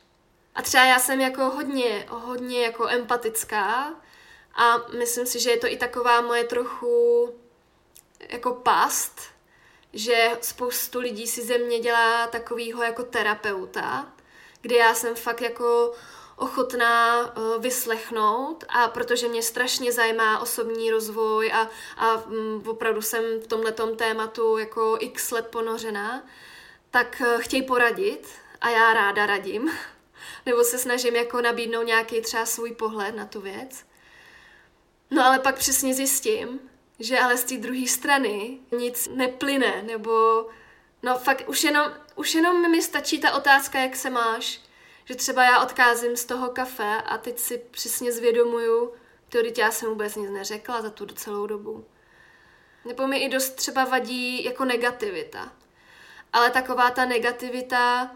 A 0.54 0.62
třeba 0.62 0.85
já 0.85 0.98
jsem 0.98 1.20
jako 1.20 1.42
hodně, 1.44 2.07
hodně 2.09 2.64
jako 2.64 2.88
empatická 2.88 3.94
a 4.54 4.78
myslím 4.98 5.26
si, 5.26 5.40
že 5.40 5.50
je 5.50 5.57
to 5.57 5.66
i 5.66 5.76
taková 5.76 6.20
moje 6.20 6.44
trochu 6.44 7.28
jako 8.28 8.52
past, 8.54 9.20
že 9.92 10.30
spoustu 10.40 11.00
lidí 11.00 11.26
si 11.26 11.42
ze 11.42 11.59
mě 11.59 11.78
dělá 11.78 12.26
takovýho 12.26 12.83
jako 12.83 13.02
terapeuta, 13.02 14.12
kde 14.61 14.76
já 14.76 14.94
jsem 14.94 15.14
fakt 15.14 15.40
jako 15.40 15.94
ochotná 16.36 17.20
uh, 17.36 17.62
vyslechnout 17.62 18.64
a 18.68 18.88
protože 18.88 19.28
mě 19.28 19.42
strašně 19.42 19.92
zajímá 19.92 20.38
osobní 20.38 20.90
rozvoj 20.90 21.52
a, 21.52 21.70
a 21.96 22.14
um, 22.14 22.62
opravdu 22.66 23.02
jsem 23.02 23.24
v 23.40 23.46
tomhletom 23.46 23.96
tématu 23.96 24.58
jako 24.58 24.96
x 25.00 25.30
let 25.30 25.46
ponořená, 25.46 26.26
tak 26.90 27.22
uh, 27.26 27.40
chtějí 27.40 27.62
poradit 27.62 28.28
a 28.60 28.70
já 28.70 28.92
ráda 28.94 29.26
radím. 29.26 29.70
Nebo 30.46 30.64
se 30.64 30.78
snažím 30.78 31.16
jako 31.16 31.40
nabídnout 31.40 31.82
nějaký 31.82 32.20
třeba 32.20 32.46
svůj 32.46 32.72
pohled 32.72 33.16
na 33.16 33.26
tu 33.26 33.40
věc. 33.40 33.84
No 35.10 35.24
ale 35.24 35.38
pak 35.38 35.58
přesně 35.58 35.94
zjistím, 35.94 36.60
že 36.98 37.18
ale 37.18 37.36
z 37.36 37.44
té 37.44 37.56
druhé 37.56 37.86
strany 37.86 38.58
nic 38.72 39.08
neplyne, 39.14 39.82
nebo 39.82 40.46
no 41.02 41.18
fakt 41.18 41.44
už 41.46 41.64
jenom, 41.64 41.92
už 42.14 42.34
jenom 42.34 42.70
mi 42.70 42.82
stačí 42.82 43.20
ta 43.20 43.32
otázka, 43.32 43.80
jak 43.80 43.96
se 43.96 44.10
máš, 44.10 44.60
že 45.04 45.14
třeba 45.14 45.44
já 45.44 45.62
odkázím 45.62 46.16
z 46.16 46.24
toho 46.24 46.48
kafe 46.48 47.02
a 47.06 47.18
teď 47.18 47.38
si 47.38 47.58
přesně 47.58 48.12
zvědomuju, 48.12 48.92
to 49.28 49.38
já 49.58 49.70
jsem 49.70 49.88
vůbec 49.88 50.16
nic 50.16 50.30
neřekla 50.30 50.82
za 50.82 50.90
tu 50.90 51.06
celou 51.06 51.46
dobu. 51.46 51.86
Nebo 52.84 53.06
mi 53.06 53.18
i 53.18 53.28
dost 53.28 53.50
třeba 53.50 53.84
vadí 53.84 54.44
jako 54.44 54.64
negativita. 54.64 55.52
Ale 56.32 56.50
taková 56.50 56.90
ta 56.90 57.04
negativita, 57.04 58.10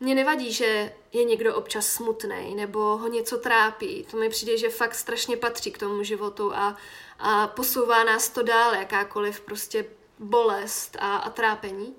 mě 0.00 0.14
nevadí, 0.14 0.52
že 0.52 0.92
je 1.12 1.24
někdo 1.24 1.56
občas 1.56 1.86
smutný 1.86 2.54
nebo 2.54 2.80
ho 2.80 3.08
něco 3.08 3.38
trápí. 3.38 4.06
To 4.10 4.16
mi 4.16 4.28
přijde, 4.28 4.58
že 4.58 4.70
fakt 4.70 4.94
strašně 4.94 5.36
patří 5.36 5.72
k 5.72 5.78
tomu 5.78 6.02
životu 6.02 6.54
a, 6.54 6.76
a 7.18 7.46
posouvá 7.46 8.04
nás 8.04 8.28
to 8.28 8.42
dál, 8.42 8.74
jakákoliv 8.74 9.40
prostě 9.40 9.84
bolest 10.18 10.96
a, 11.00 11.16
a 11.16 11.30
trápení. 11.30 11.94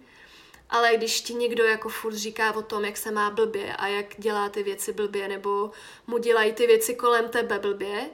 Ale 0.72 0.98
když 0.98 1.22
ti 1.22 1.34
někdo 1.34 1.64
jako 1.64 1.90
furt 1.90 2.16
říká 2.16 2.56
o 2.56 2.62
tom, 2.62 2.86
jak 2.86 2.98
se 2.98 3.12
má 3.12 3.30
blbě 3.30 3.76
a 3.76 3.88
jak 3.88 4.06
dělá 4.18 4.50
ty 4.50 4.64
věci 4.64 4.94
blbě, 4.94 5.28
nebo 5.28 5.72
mu 6.08 6.18
dělají 6.18 6.54
ty 6.54 6.68
věci 6.68 6.96
kolem 6.96 7.30
tebe 7.30 7.60
blbě, 7.60 8.10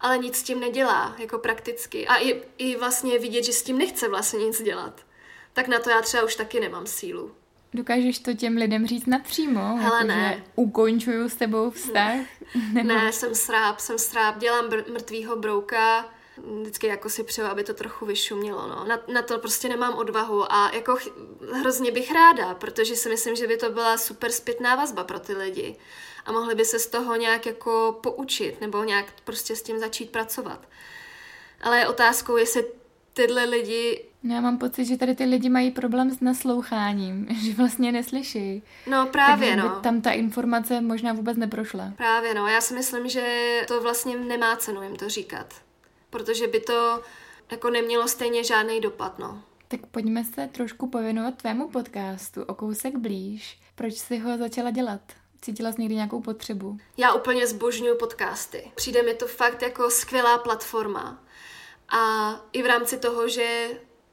ale 0.00 0.18
nic 0.18 0.36
s 0.36 0.42
tím 0.42 0.60
nedělá, 0.60 1.16
jako 1.18 1.38
prakticky. 1.38 2.06
A 2.06 2.16
i, 2.16 2.42
i 2.58 2.76
vlastně 2.76 3.18
vidět, 3.18 3.44
že 3.44 3.52
s 3.52 3.62
tím 3.62 3.78
nechce 3.78 4.08
vlastně 4.08 4.46
nic 4.46 4.62
dělat. 4.62 5.06
Tak 5.52 5.68
na 5.68 5.78
to 5.78 5.90
já 5.90 6.02
třeba 6.02 6.24
už 6.24 6.34
taky 6.36 6.60
nemám 6.60 6.86
sílu. 6.86 7.34
Dokážeš 7.74 8.18
to 8.18 8.34
těm 8.34 8.56
lidem 8.56 8.86
říct 8.86 9.06
napřímo? 9.06 9.76
Hele, 9.76 9.96
jako, 9.96 10.06
ne. 10.06 10.44
ukončuju 10.54 11.28
s 11.28 11.34
tebou 11.34 11.70
vztah? 11.70 12.16
Ne, 12.72 12.84
ne 12.84 13.12
jsem 13.12 13.34
sráb, 13.34 13.80
jsem 13.80 13.98
sráb, 13.98 14.38
dělám 14.38 14.68
br- 14.68 14.92
mrtvýho 14.92 15.36
brouka, 15.36 16.10
vždycky 16.60 16.86
jako 16.86 17.08
si 17.10 17.24
přeju, 17.24 17.46
aby 17.48 17.64
to 17.64 17.74
trochu 17.74 18.06
vyšumělo, 18.06 18.68
no. 18.68 18.84
Na, 18.84 19.00
na 19.12 19.22
to 19.22 19.38
prostě 19.38 19.68
nemám 19.68 19.94
odvahu 19.94 20.52
a 20.52 20.70
jako 20.74 20.96
ch- 20.96 21.12
hrozně 21.52 21.90
bych 21.90 22.12
ráda, 22.12 22.54
protože 22.54 22.96
si 22.96 23.08
myslím, 23.08 23.36
že 23.36 23.46
by 23.46 23.56
to 23.56 23.70
byla 23.70 23.98
super 23.98 24.32
zpětná 24.32 24.74
vazba 24.76 25.04
pro 25.04 25.18
ty 25.18 25.32
lidi 25.34 25.76
a 26.26 26.32
mohli 26.32 26.54
by 26.54 26.64
se 26.64 26.78
z 26.78 26.86
toho 26.86 27.16
nějak 27.16 27.46
jako 27.46 27.98
poučit 28.02 28.60
nebo 28.60 28.84
nějak 28.84 29.06
prostě 29.24 29.56
s 29.56 29.62
tím 29.62 29.78
začít 29.78 30.10
pracovat. 30.10 30.68
Ale 31.60 31.78
je 31.78 31.88
otázkou, 31.88 32.36
jestli 32.36 32.64
tyhle 33.12 33.44
lidi... 33.44 34.04
No 34.22 34.34
já 34.34 34.40
mám 34.40 34.58
pocit, 34.58 34.84
že 34.84 34.96
tady 34.96 35.14
ty 35.14 35.24
lidi 35.24 35.48
mají 35.48 35.70
problém 35.70 36.10
s 36.10 36.20
nasloucháním, 36.20 37.28
že 37.44 37.54
vlastně 37.54 37.92
neslyší. 37.92 38.62
No 38.86 39.06
právě, 39.06 39.48
Takže 39.56 39.68
no. 39.68 39.80
tam 39.80 40.00
ta 40.00 40.10
informace 40.10 40.80
možná 40.80 41.12
vůbec 41.12 41.36
neprošla. 41.36 41.92
Právě, 41.96 42.34
no. 42.34 42.46
Já 42.46 42.60
si 42.60 42.74
myslím, 42.74 43.08
že 43.08 43.62
to 43.68 43.80
vlastně 43.80 44.16
nemá 44.16 44.56
cenu 44.56 44.82
jim 44.82 44.96
to 44.96 45.08
říkat 45.08 45.54
protože 46.10 46.46
by 46.46 46.60
to 46.60 47.02
jako 47.50 47.70
nemělo 47.70 48.08
stejně 48.08 48.44
žádný 48.44 48.80
dopad, 48.80 49.18
no. 49.18 49.42
Tak 49.68 49.86
pojďme 49.86 50.24
se 50.24 50.48
trošku 50.52 50.88
pověnovat 50.88 51.34
tvému 51.36 51.68
podcastu 51.68 52.42
o 52.42 52.54
kousek 52.54 52.96
blíž. 52.96 53.60
Proč 53.74 53.94
jsi 53.94 54.18
ho 54.18 54.38
začala 54.38 54.70
dělat? 54.70 55.00
Cítila 55.40 55.72
jsi 55.72 55.80
někdy 55.80 55.94
nějakou 55.94 56.20
potřebu? 56.20 56.78
Já 56.96 57.12
úplně 57.12 57.46
zbožňuju 57.46 57.96
podcasty. 57.96 58.72
Přijde 58.74 59.02
mi 59.02 59.14
to 59.14 59.26
fakt 59.26 59.62
jako 59.62 59.90
skvělá 59.90 60.38
platforma. 60.38 61.24
A 61.88 62.30
i 62.52 62.62
v 62.62 62.66
rámci 62.66 62.98
toho, 62.98 63.28
že 63.28 63.68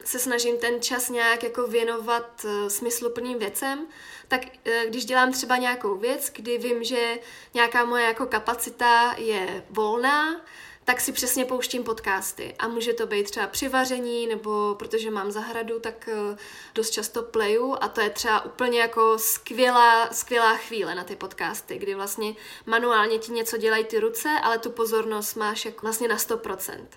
se 0.06 0.20
snažím 0.20 0.58
ten 0.58 0.82
čas 0.82 1.10
nějak 1.10 1.44
jako 1.44 1.68
věnovat 1.68 2.46
uh, 2.46 2.68
smysluplným 2.68 3.40
věcem, 3.40 3.88
tak 4.28 4.42
uh, 4.46 4.74
když 4.88 5.06
dělám 5.06 5.32
třeba 5.32 5.58
nějakou 5.58 5.98
věc, 5.98 6.32
kdy 6.36 6.58
vím, 6.58 6.84
že 6.84 7.20
nějaká 7.54 7.86
moje 7.86 8.06
jako 8.06 8.26
kapacita 8.26 9.16
je 9.18 9.66
volná, 9.70 10.42
tak 10.86 11.02
si 11.02 11.12
přesně 11.12 11.46
pouštím 11.46 11.84
podcasty. 11.84 12.56
A 12.60 12.68
může 12.68 12.94
to 12.94 13.08
být 13.08 13.30
třeba 13.30 13.48
při 13.48 13.68
vaření, 13.68 14.28
nebo 14.28 14.76
protože 14.80 15.12
mám 15.12 15.32
zahradu, 15.32 15.80
tak 15.80 16.10
eh, 16.12 16.38
dost 16.76 16.90
často 16.90 17.24
playu 17.24 17.76
a 17.82 17.88
to 17.88 18.02
je 18.02 18.10
třeba 18.10 18.46
úplně 18.46 18.80
jako 18.80 19.18
skvělá, 19.18 20.14
skvělá 20.14 20.58
chvíle 20.58 20.96
na 20.96 21.04
ty 21.04 21.16
podcasty, 21.16 21.78
kdy 21.78 21.96
vlastně 21.96 22.36
manuálně 22.66 23.20
ti 23.20 23.32
něco 23.32 23.58
dělají 23.58 23.86
ty 23.86 24.00
ruce, 24.00 24.30
ale 24.44 24.60
tu 24.60 24.70
pozornost 24.70 25.36
máš 25.36 25.66
jako 25.66 25.82
vlastně 25.82 26.08
na 26.08 26.18
100%. 26.18 26.88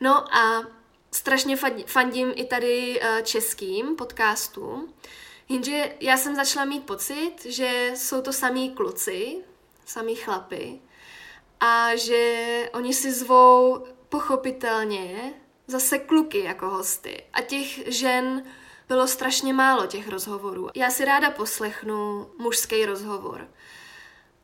No 0.00 0.36
a 0.36 0.66
strašně 1.12 1.56
fandím 1.86 2.32
i 2.36 2.44
tady 2.44 3.00
eh, 3.02 3.22
českým 3.22 3.96
podcastům, 3.96 4.94
jenže 5.48 5.94
já 6.00 6.16
jsem 6.16 6.36
začala 6.36 6.64
mít 6.64 6.86
pocit, 6.86 7.34
že 7.44 7.92
jsou 7.94 8.22
to 8.22 8.32
samý 8.32 8.70
kluci, 8.74 9.36
samý 9.86 10.14
chlapy, 10.14 10.80
a 11.64 11.96
že 11.96 12.70
oni 12.72 12.94
si 12.94 13.12
zvou 13.12 13.84
pochopitelně 14.08 15.34
zase 15.66 15.98
kluky 15.98 16.38
jako 16.38 16.70
hosty. 16.70 17.24
A 17.32 17.42
těch 17.42 17.94
žen 17.94 18.44
bylo 18.88 19.06
strašně 19.06 19.52
málo 19.52 19.86
těch 19.86 20.08
rozhovorů. 20.08 20.68
Já 20.74 20.90
si 20.90 21.04
ráda 21.04 21.30
poslechnu 21.30 22.30
mužský 22.38 22.86
rozhovor. 22.86 23.48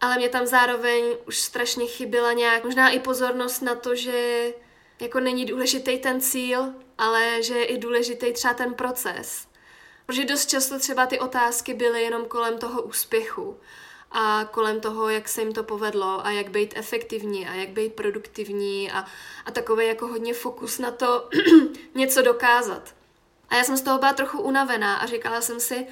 Ale 0.01 0.17
mě 0.17 0.29
tam 0.29 0.47
zároveň 0.47 1.05
už 1.27 1.39
strašně 1.39 1.87
chyběla 1.87 2.33
nějak, 2.33 2.65
možná 2.65 2.91
i 2.91 2.99
pozornost 2.99 3.61
na 3.61 3.75
to, 3.75 3.95
že 3.95 4.53
jako 5.01 5.21
není 5.21 5.45
důležitý 5.45 5.99
ten 5.99 6.21
cíl, 6.21 6.75
ale 6.99 7.43
že 7.43 7.55
je 7.55 7.65
i 7.65 7.79
důležitý 7.79 8.33
třeba 8.33 8.55
ten 8.55 8.75
proces. 8.75 9.49
Protože 10.07 10.25
dost 10.25 10.47
často 10.47 10.79
třeba 10.79 11.07
ty 11.07 11.21
otázky 11.21 11.75
byly 11.75 12.03
jenom 12.03 12.25
kolem 12.25 12.59
toho 12.59 12.83
úspěchu 12.83 13.61
a 14.11 14.45
kolem 14.51 14.81
toho, 14.81 15.09
jak 15.09 15.29
se 15.29 15.41
jim 15.41 15.53
to 15.53 15.65
povedlo 15.65 16.27
a 16.27 16.31
jak 16.31 16.51
být 16.51 16.73
efektivní 16.77 17.49
a 17.49 17.55
jak 17.55 17.69
být 17.69 17.95
produktivní 17.95 18.91
a, 18.91 19.05
a 19.45 19.51
takový 19.51 19.87
jako 19.87 20.07
hodně 20.07 20.35
fokus 20.35 20.79
na 20.79 20.91
to 20.91 21.29
něco 21.95 22.23
dokázat. 22.23 22.95
A 23.49 23.57
já 23.57 23.65
jsem 23.65 23.77
z 23.77 23.83
toho 23.83 23.99
byla 23.99 24.13
trochu 24.13 24.41
unavená 24.41 24.97
a 24.97 25.07
říkala 25.07 25.41
jsem 25.41 25.61
si, 25.61 25.87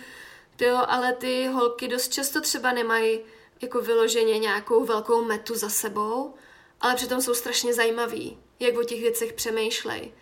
jo, 0.60 0.82
ale 0.88 1.12
ty 1.12 1.46
holky 1.46 1.88
dost 1.88 2.12
často 2.12 2.40
třeba 2.40 2.72
nemají 2.72 3.20
jako 3.62 3.80
vyloženě 3.80 4.38
nějakou 4.38 4.84
velkou 4.84 5.24
metu 5.24 5.54
za 5.54 5.68
sebou, 5.68 6.34
ale 6.80 6.94
přitom 6.94 7.20
jsou 7.20 7.34
strašně 7.34 7.74
zajímaví, 7.74 8.38
jak 8.60 8.78
o 8.78 8.82
těch 8.82 9.00
věcech 9.00 9.32
přemýšlej. 9.32 10.12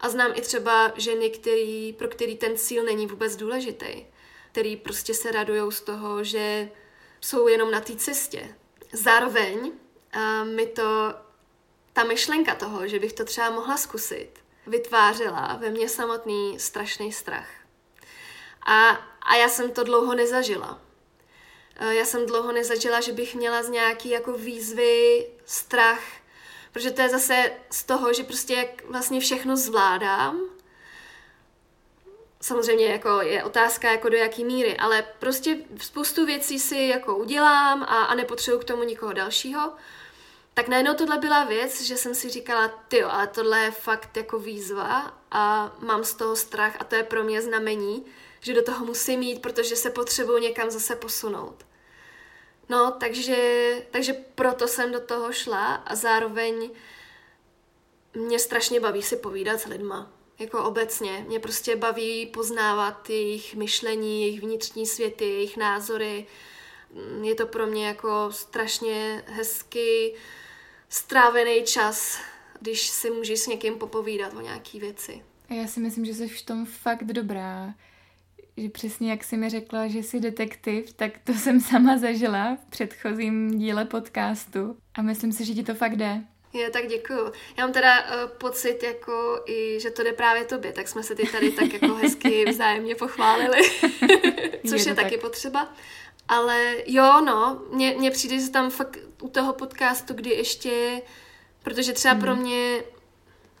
A 0.00 0.08
znám 0.08 0.32
i 0.34 0.40
třeba 0.40 0.92
ženy, 0.96 1.30
který, 1.30 1.92
pro 1.92 2.08
který 2.08 2.36
ten 2.36 2.56
cíl 2.56 2.84
není 2.84 3.06
vůbec 3.06 3.36
důležitý, 3.36 4.06
který 4.52 4.76
prostě 4.76 5.14
se 5.14 5.32
radují 5.32 5.72
z 5.72 5.80
toho, 5.80 6.24
že 6.24 6.70
jsou 7.20 7.48
jenom 7.48 7.70
na 7.70 7.80
té 7.80 7.96
cestě. 7.96 8.54
Zároveň 8.92 9.58
uh, 9.60 10.48
mi 10.48 10.66
to, 10.66 11.14
ta 11.92 12.04
myšlenka 12.04 12.54
toho, 12.54 12.88
že 12.88 12.98
bych 12.98 13.12
to 13.12 13.24
třeba 13.24 13.50
mohla 13.50 13.76
zkusit, 13.76 14.30
vytvářela 14.66 15.56
ve 15.60 15.70
mně 15.70 15.88
samotný 15.88 16.60
strašný 16.60 17.12
strach. 17.12 17.48
A, 18.66 18.88
a 19.22 19.36
já 19.36 19.48
jsem 19.48 19.70
to 19.70 19.84
dlouho 19.84 20.14
nezažila. 20.14 20.80
Uh, 21.80 21.88
já 21.88 22.04
jsem 22.04 22.26
dlouho 22.26 22.52
nezažila, 22.52 23.00
že 23.00 23.12
bych 23.12 23.34
měla 23.34 23.62
z 23.62 23.68
nějaký 23.68 24.10
jako 24.10 24.32
výzvy 24.32 25.26
strach, 25.44 26.02
protože 26.72 26.90
to 26.90 27.02
je 27.02 27.08
zase 27.08 27.52
z 27.70 27.84
toho, 27.84 28.12
že 28.12 28.24
prostě 28.24 28.54
jak 28.54 28.84
vlastně 28.84 29.20
všechno 29.20 29.56
zvládám, 29.56 30.55
samozřejmě 32.46 32.86
jako 32.86 33.20
je 33.22 33.44
otázka 33.44 33.90
jako 33.90 34.08
do 34.08 34.16
jaký 34.16 34.44
míry, 34.44 34.76
ale 34.76 35.04
prostě 35.18 35.56
spoustu 35.80 36.26
věcí 36.26 36.58
si 36.58 36.76
jako 36.76 37.16
udělám 37.16 37.82
a, 37.82 37.86
a 37.86 38.14
nepotřebuji 38.14 38.58
k 38.58 38.64
tomu 38.64 38.82
nikoho 38.82 39.12
dalšího. 39.12 39.72
Tak 40.54 40.68
najednou 40.68 40.94
tohle 40.94 41.18
byla 41.18 41.44
věc, 41.44 41.82
že 41.82 41.96
jsem 41.96 42.14
si 42.14 42.28
říkala, 42.28 42.68
ty 42.68 43.02
ale 43.02 43.26
tohle 43.26 43.62
je 43.62 43.70
fakt 43.70 44.16
jako 44.16 44.38
výzva 44.38 45.14
a 45.30 45.72
mám 45.78 46.04
z 46.04 46.14
toho 46.14 46.36
strach 46.36 46.76
a 46.78 46.84
to 46.84 46.94
je 46.94 47.02
pro 47.02 47.24
mě 47.24 47.42
znamení, 47.42 48.04
že 48.40 48.54
do 48.54 48.62
toho 48.62 48.84
musím 48.84 49.22
jít, 49.22 49.42
protože 49.42 49.76
se 49.76 49.90
potřebuji 49.90 50.38
někam 50.38 50.70
zase 50.70 50.96
posunout. 50.96 51.66
No, 52.68 52.96
takže, 53.00 53.36
takže 53.90 54.12
proto 54.34 54.68
jsem 54.68 54.92
do 54.92 55.00
toho 55.00 55.32
šla 55.32 55.74
a 55.74 55.94
zároveň 55.94 56.70
mě 58.14 58.38
strašně 58.38 58.80
baví 58.80 59.02
si 59.02 59.16
povídat 59.16 59.60
s 59.60 59.66
lidma 59.66 60.15
jako 60.38 60.64
obecně. 60.64 61.24
Mě 61.28 61.40
prostě 61.40 61.76
baví 61.76 62.26
poznávat 62.26 63.10
jejich 63.10 63.54
myšlení, 63.54 64.22
jejich 64.22 64.40
vnitřní 64.40 64.86
světy, 64.86 65.24
jejich 65.24 65.56
názory. 65.56 66.26
Je 67.22 67.34
to 67.34 67.46
pro 67.46 67.66
mě 67.66 67.86
jako 67.86 68.28
strašně 68.32 69.24
hezky 69.26 70.14
strávený 70.88 71.62
čas, 71.64 72.18
když 72.60 72.88
si 72.88 73.10
můžeš 73.10 73.40
s 73.40 73.46
někým 73.46 73.74
popovídat 73.74 74.34
o 74.34 74.40
nějaký 74.40 74.80
věci. 74.80 75.22
A 75.48 75.54
já 75.54 75.66
si 75.66 75.80
myslím, 75.80 76.04
že 76.04 76.14
jsi 76.14 76.28
v 76.28 76.42
tom 76.42 76.66
fakt 76.66 77.04
dobrá. 77.04 77.74
Že 78.56 78.68
přesně 78.68 79.10
jak 79.10 79.24
jsi 79.24 79.36
mi 79.36 79.50
řekla, 79.50 79.88
že 79.88 79.98
jsi 79.98 80.20
detektiv, 80.20 80.92
tak 80.92 81.12
to 81.24 81.32
jsem 81.34 81.60
sama 81.60 81.98
zažila 81.98 82.56
v 82.56 82.70
předchozím 82.70 83.58
díle 83.58 83.84
podcastu 83.84 84.76
a 84.94 85.02
myslím 85.02 85.32
si, 85.32 85.44
že 85.44 85.54
ti 85.54 85.62
to 85.62 85.74
fakt 85.74 85.96
jde. 85.96 86.24
Je, 86.56 86.70
tak 86.70 86.86
děkuju. 86.86 87.32
Já 87.56 87.64
mám 87.64 87.72
teda 87.72 88.00
uh, 88.00 88.30
pocit, 88.30 88.82
jako 88.82 89.42
i, 89.46 89.80
že 89.80 89.90
to 89.90 90.02
jde 90.02 90.12
právě 90.12 90.44
tobě, 90.44 90.72
tak 90.72 90.88
jsme 90.88 91.02
se 91.02 91.14
ty 91.14 91.26
tady 91.26 91.50
tak 91.50 91.72
jako 91.72 91.94
hezky 91.94 92.44
vzájemně 92.48 92.94
pochválili, 92.94 93.70
což 94.70 94.84
je, 94.84 94.90
je 94.90 94.94
taky 94.94 95.10
tak. 95.10 95.20
potřeba. 95.20 95.74
Ale 96.28 96.76
jo, 96.86 97.20
no, 97.20 97.62
mně 97.72 98.10
přijde, 98.10 98.38
že 98.38 98.50
tam 98.50 98.70
fakt 98.70 98.98
u 99.22 99.28
toho 99.28 99.52
podcastu, 99.52 100.14
kdy 100.14 100.30
ještě, 100.30 101.02
protože 101.62 101.92
třeba 101.92 102.12
hmm. 102.12 102.22
pro 102.22 102.34
mhm. 102.34 102.42
mě, 102.42 102.84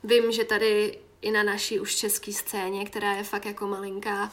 vím, 0.04 0.32
že 0.32 0.44
tady 0.44 0.98
i 1.22 1.30
na 1.30 1.42
naší 1.42 1.80
už 1.80 1.94
české 1.94 2.32
scéně, 2.32 2.84
která 2.84 3.12
je 3.12 3.22
fakt 3.22 3.46
jako 3.46 3.66
malinká, 3.66 4.32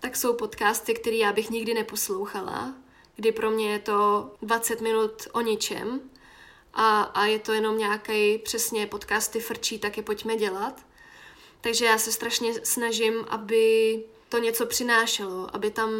tak 0.00 0.16
jsou 0.16 0.34
podcasty, 0.34 0.94
které 0.94 1.16
já 1.16 1.32
bych 1.32 1.50
nikdy 1.50 1.74
neposlouchala, 1.74 2.74
kdy 3.16 3.32
pro 3.32 3.50
mě 3.50 3.72
je 3.72 3.78
to 3.78 4.30
20 4.42 4.80
minut 4.80 5.28
o 5.32 5.40
ničem, 5.40 6.00
a, 6.74 7.02
a 7.02 7.24
je 7.24 7.38
to 7.38 7.52
jenom 7.52 7.78
nějaký 7.78 8.38
přesně 8.38 8.86
podcasty 8.86 9.40
frčí, 9.40 9.78
tak 9.78 9.96
je 9.96 10.02
pojďme 10.02 10.36
dělat. 10.36 10.86
Takže 11.60 11.84
já 11.84 11.98
se 11.98 12.12
strašně 12.12 12.54
snažím, 12.64 13.24
aby 13.28 14.02
to 14.28 14.38
něco 14.38 14.66
přinášelo, 14.66 15.54
aby 15.56 15.70
tam 15.70 15.90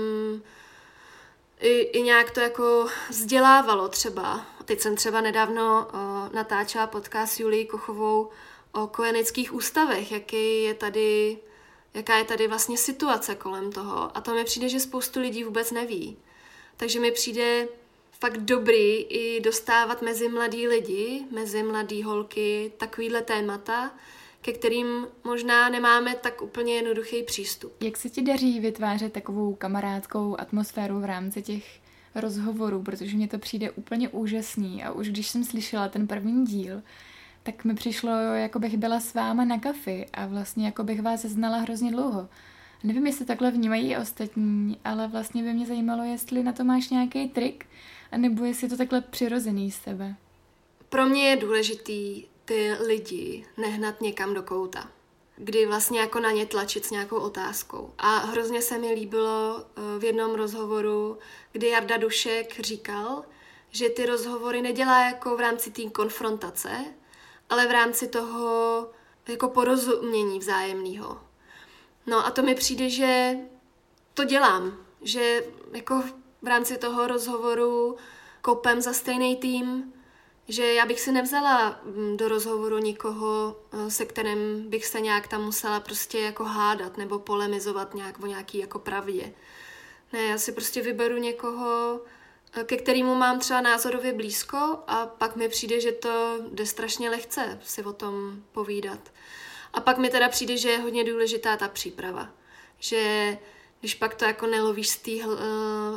i, 1.60 1.78
i 1.80 2.02
nějak 2.02 2.30
to 2.30 2.40
jako 2.40 2.86
vzdělávalo 3.08 3.88
třeba. 3.88 4.46
Teď 4.64 4.80
jsem 4.80 4.96
třeba 4.96 5.20
nedávno 5.20 5.88
uh, 5.92 6.34
natáčela 6.34 6.86
podcast 6.86 7.40
Julii 7.40 7.66
Kochovou 7.66 8.30
o 8.72 8.86
kojeneckých 8.86 9.54
ústavech, 9.54 10.12
jaký 10.12 10.62
je 10.62 10.74
tady, 10.74 11.38
jaká 11.94 12.16
je 12.16 12.24
tady 12.24 12.48
vlastně 12.48 12.78
situace 12.78 13.34
kolem 13.34 13.72
toho. 13.72 14.16
A 14.16 14.20
to 14.20 14.34
mi 14.34 14.44
přijde, 14.44 14.68
že 14.68 14.80
spoustu 14.80 15.20
lidí 15.20 15.44
vůbec 15.44 15.70
neví. 15.70 16.18
Takže 16.76 17.00
mi 17.00 17.12
přijde 17.12 17.68
fakt 18.20 18.38
dobrý 18.38 19.02
i 19.02 19.40
dostávat 19.40 20.02
mezi 20.02 20.28
mladý 20.28 20.68
lidi, 20.68 21.24
mezi 21.34 21.62
mladý 21.62 22.02
holky 22.02 22.72
takovýhle 22.76 23.22
témata, 23.22 23.90
ke 24.40 24.52
kterým 24.52 25.06
možná 25.24 25.68
nemáme 25.68 26.14
tak 26.14 26.42
úplně 26.42 26.74
jednoduchý 26.74 27.22
přístup. 27.22 27.82
Jak 27.82 27.96
se 27.96 28.08
ti 28.10 28.22
daří 28.22 28.60
vytvářet 28.60 29.12
takovou 29.12 29.54
kamarádskou 29.54 30.36
atmosféru 30.40 31.00
v 31.00 31.04
rámci 31.04 31.42
těch 31.42 31.80
rozhovorů, 32.14 32.82
protože 32.82 33.16
mně 33.16 33.28
to 33.28 33.38
přijde 33.38 33.70
úplně 33.70 34.08
úžasný 34.08 34.84
a 34.84 34.92
už 34.92 35.08
když 35.08 35.28
jsem 35.28 35.44
slyšela 35.44 35.88
ten 35.88 36.06
první 36.06 36.44
díl, 36.44 36.82
tak 37.42 37.64
mi 37.64 37.74
přišlo, 37.74 38.10
jako 38.34 38.58
bych 38.58 38.76
byla 38.76 39.00
s 39.00 39.14
váma 39.14 39.44
na 39.44 39.58
kafi 39.58 40.06
a 40.12 40.26
vlastně 40.26 40.66
jako 40.66 40.84
bych 40.84 41.02
vás 41.02 41.20
znala 41.20 41.58
hrozně 41.58 41.90
dlouho. 41.90 42.28
Nevím, 42.84 43.06
jestli 43.06 43.24
takhle 43.24 43.50
vnímají 43.50 43.96
ostatní, 43.96 44.78
ale 44.84 45.08
vlastně 45.08 45.42
by 45.42 45.52
mě 45.52 45.66
zajímalo, 45.66 46.04
jestli 46.04 46.42
na 46.42 46.52
to 46.52 46.64
máš 46.64 46.90
nějaký 46.90 47.28
trik, 47.28 47.66
nebo 48.16 48.44
jestli 48.44 48.64
je 48.64 48.70
to 48.70 48.76
takhle 48.76 49.00
přirozený 49.00 49.70
z 49.70 49.78
tebe? 49.78 50.14
Pro 50.88 51.06
mě 51.06 51.28
je 51.28 51.36
důležitý 51.36 52.24
ty 52.44 52.72
lidi 52.72 53.46
nehnat 53.56 54.00
někam 54.00 54.34
do 54.34 54.42
kouta 54.42 54.88
kdy 55.38 55.66
vlastně 55.66 56.00
jako 56.00 56.20
na 56.20 56.30
ně 56.30 56.46
tlačit 56.46 56.84
s 56.84 56.90
nějakou 56.90 57.16
otázkou. 57.16 57.92
A 57.98 58.18
hrozně 58.18 58.62
se 58.62 58.78
mi 58.78 58.92
líbilo 58.92 59.58
eh, 59.58 59.98
v 59.98 60.04
jednom 60.04 60.34
rozhovoru, 60.34 61.18
kdy 61.52 61.68
Jarda 61.68 61.96
Dušek 61.96 62.60
říkal, 62.60 63.24
že 63.70 63.88
ty 63.88 64.06
rozhovory 64.06 64.62
nedělá 64.62 65.04
jako 65.04 65.36
v 65.36 65.40
rámci 65.40 65.70
té 65.70 65.82
konfrontace, 65.90 66.84
ale 67.50 67.66
v 67.66 67.70
rámci 67.70 68.08
toho 68.08 68.90
jako 69.28 69.48
porozumění 69.48 70.38
vzájemného. 70.38 71.20
No 72.06 72.26
a 72.26 72.30
to 72.30 72.42
mi 72.42 72.54
přijde, 72.54 72.90
že 72.90 73.36
to 74.14 74.24
dělám, 74.24 74.76
že 75.02 75.44
jako 75.72 76.02
v 76.42 76.46
rámci 76.46 76.78
toho 76.78 77.06
rozhovoru 77.06 77.96
kopem 78.42 78.80
za 78.80 78.92
stejný 78.92 79.36
tým, 79.36 79.92
že 80.48 80.72
já 80.72 80.86
bych 80.86 81.00
si 81.00 81.12
nevzala 81.12 81.80
mm, 81.84 82.16
do 82.16 82.28
rozhovoru 82.28 82.78
nikoho, 82.78 83.56
eh, 83.72 83.90
se 83.90 84.04
kterým 84.04 84.70
bych 84.70 84.86
se 84.86 85.00
nějak 85.00 85.28
tam 85.28 85.44
musela 85.44 85.80
prostě 85.80 86.18
jako 86.18 86.44
hádat 86.44 86.98
nebo 86.98 87.18
polemizovat 87.18 87.94
nějak 87.94 88.22
o 88.22 88.26
nějaký 88.26 88.58
jako 88.58 88.78
pravdě. 88.78 89.32
Ne, 90.12 90.22
já 90.22 90.38
si 90.38 90.52
prostě 90.52 90.82
vyberu 90.82 91.16
někoho, 91.16 92.00
eh, 92.52 92.64
ke 92.64 92.76
kterému 92.76 93.14
mám 93.14 93.38
třeba 93.38 93.60
názorově 93.60 94.12
blízko 94.12 94.78
a 94.86 95.06
pak 95.06 95.36
mi 95.36 95.48
přijde, 95.48 95.80
že 95.80 95.92
to 95.92 96.38
jde 96.52 96.66
strašně 96.66 97.10
lehce 97.10 97.60
si 97.64 97.82
o 97.82 97.92
tom 97.92 98.42
povídat. 98.52 99.12
A 99.72 99.80
pak 99.80 99.98
mi 99.98 100.10
teda 100.10 100.28
přijde, 100.28 100.56
že 100.56 100.70
je 100.70 100.78
hodně 100.78 101.04
důležitá 101.04 101.56
ta 101.56 101.68
příprava. 101.68 102.28
Že 102.78 103.38
když 103.80 103.94
pak 103.94 104.14
to 104.14 104.24
jako 104.24 104.46
nelovíš 104.46 104.88
z 104.88 104.96
té 104.96 105.10
eh, 105.10 105.26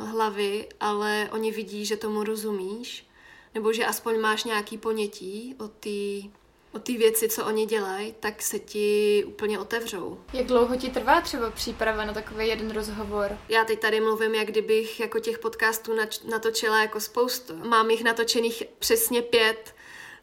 hlavy, 0.06 0.68
ale 0.80 1.28
oni 1.32 1.50
vidí, 1.50 1.86
že 1.86 1.96
tomu 1.96 2.24
rozumíš, 2.24 3.06
nebo 3.54 3.72
že 3.72 3.86
aspoň 3.86 4.20
máš 4.20 4.44
nějaký 4.44 4.78
ponětí 4.78 5.54
o 5.58 5.68
té 5.68 6.28
o 6.72 6.78
ty 6.78 6.96
věci, 6.96 7.28
co 7.28 7.44
oni 7.44 7.66
dělají, 7.66 8.14
tak 8.20 8.42
se 8.42 8.58
ti 8.58 9.24
úplně 9.26 9.58
otevřou. 9.58 10.18
Jak 10.32 10.46
dlouho 10.46 10.76
ti 10.76 10.90
trvá 10.90 11.20
třeba 11.20 11.50
příprava 11.50 12.04
na 12.04 12.12
takový 12.12 12.48
jeden 12.48 12.70
rozhovor? 12.70 13.38
Já 13.48 13.64
teď 13.64 13.80
tady 13.80 14.00
mluvím, 14.00 14.34
jak 14.34 14.48
kdybych 14.48 15.00
jako 15.00 15.18
těch 15.18 15.38
podcastů 15.38 15.92
natočila 16.30 16.80
jako 16.80 17.00
spoustu. 17.00 17.56
Mám 17.56 17.90
jich 17.90 18.04
natočených 18.04 18.62
přesně 18.78 19.22
pět, 19.22 19.71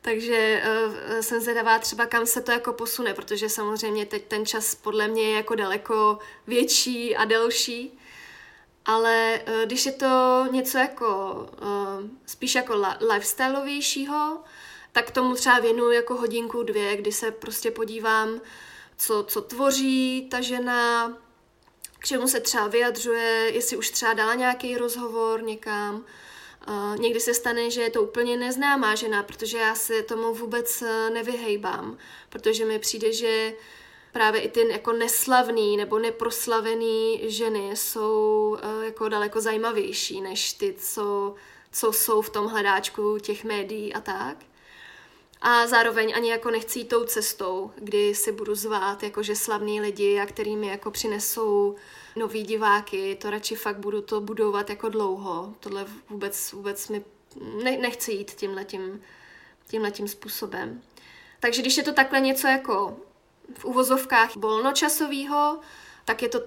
takže 0.01 0.63
uh, 0.87 1.19
jsem 1.19 1.41
zvědavá 1.41 1.79
třeba, 1.79 2.05
kam 2.05 2.25
se 2.25 2.41
to 2.41 2.51
jako 2.51 2.73
posune, 2.73 3.13
protože 3.13 3.49
samozřejmě 3.49 4.05
teď 4.05 4.25
ten 4.25 4.45
čas 4.45 4.75
podle 4.75 5.07
mě 5.07 5.23
je 5.23 5.35
jako 5.35 5.55
daleko 5.55 6.19
větší 6.47 7.15
a 7.15 7.25
delší. 7.25 7.99
Ale 8.85 9.41
uh, 9.47 9.65
když 9.65 9.85
je 9.85 9.91
to 9.91 10.45
něco 10.51 10.77
jako 10.77 11.33
uh, 11.61 12.09
spíš 12.25 12.55
jako 12.55 12.73
la- 12.73 12.97
lifestyleovějšího, 13.13 14.43
tak 14.91 15.11
tomu 15.11 15.35
třeba 15.35 15.59
věnuju 15.59 15.91
jako 15.91 16.15
hodinku, 16.15 16.63
dvě, 16.63 16.97
kdy 16.97 17.11
se 17.11 17.31
prostě 17.31 17.71
podívám, 17.71 18.41
co, 18.97 19.23
co 19.23 19.41
tvoří 19.41 20.27
ta 20.31 20.41
žena, 20.41 21.13
k 21.99 22.05
čemu 22.05 22.27
se 22.27 22.39
třeba 22.39 22.67
vyjadřuje, 22.67 23.51
jestli 23.53 23.77
už 23.77 23.89
třeba 23.89 24.13
dala 24.13 24.33
nějaký 24.33 24.77
rozhovor 24.77 25.43
někam. 25.43 26.05
Uh, 26.69 26.97
někdy 26.97 27.19
se 27.19 27.33
stane, 27.33 27.71
že 27.71 27.81
je 27.81 27.89
to 27.89 28.03
úplně 28.03 28.37
neznámá 28.37 28.95
žena, 28.95 29.23
protože 29.23 29.57
já 29.57 29.75
se 29.75 30.03
tomu 30.03 30.33
vůbec 30.33 30.81
uh, 30.81 31.13
nevyhejbám, 31.13 31.97
protože 32.29 32.65
mi 32.65 32.79
přijde, 32.79 33.13
že 33.13 33.53
právě 34.11 34.41
i 34.41 34.49
ty 34.49 34.71
jako 34.71 34.91
neslavný 34.91 35.77
nebo 35.77 35.99
neproslavený 35.99 37.21
ženy 37.23 37.71
jsou 37.73 38.57
uh, 38.63 38.83
jako 38.83 39.09
daleko 39.09 39.41
zajímavější 39.41 40.21
než 40.21 40.53
ty, 40.53 40.75
co, 40.79 41.35
co 41.71 41.93
jsou 41.93 42.21
v 42.21 42.29
tom 42.29 42.47
hledáčku 42.47 43.17
těch 43.19 43.43
médií 43.43 43.93
a 43.93 44.01
tak. 44.01 44.37
A 45.41 45.67
zároveň 45.67 46.13
ani 46.15 46.29
jako 46.29 46.51
nechci 46.51 46.79
jít 46.79 46.89
tou 46.89 47.03
cestou, 47.03 47.71
kdy 47.77 48.15
si 48.15 48.31
budu 48.31 48.55
zvát 48.55 49.03
jakože 49.03 49.35
slavný 49.35 49.81
lidi 49.81 50.19
a 50.19 50.25
kterými 50.25 50.67
jako 50.67 50.91
přinesou 50.91 51.75
nový 52.15 52.43
diváky, 52.43 53.17
to 53.21 53.29
radši 53.29 53.55
fakt 53.55 53.77
budu 53.77 54.01
to 54.01 54.21
budovat 54.21 54.69
jako 54.69 54.89
dlouho. 54.89 55.53
Tohle 55.59 55.85
vůbec, 56.09 56.51
vůbec 56.51 56.89
mi 56.89 57.03
ne, 57.63 57.77
nechci 57.77 58.11
jít 58.11 58.31
tímhletím, 58.31 59.01
tímhletím 59.67 60.07
způsobem. 60.07 60.81
Takže 61.39 61.61
když 61.61 61.77
je 61.77 61.83
to 61.83 61.93
takhle 61.93 62.19
něco 62.19 62.47
jako 62.47 62.97
v 63.57 63.65
uvozovkách 63.65 64.35
volnočasového, 64.35 65.59
tak 66.05 66.21
je 66.21 66.29
to 66.29 66.39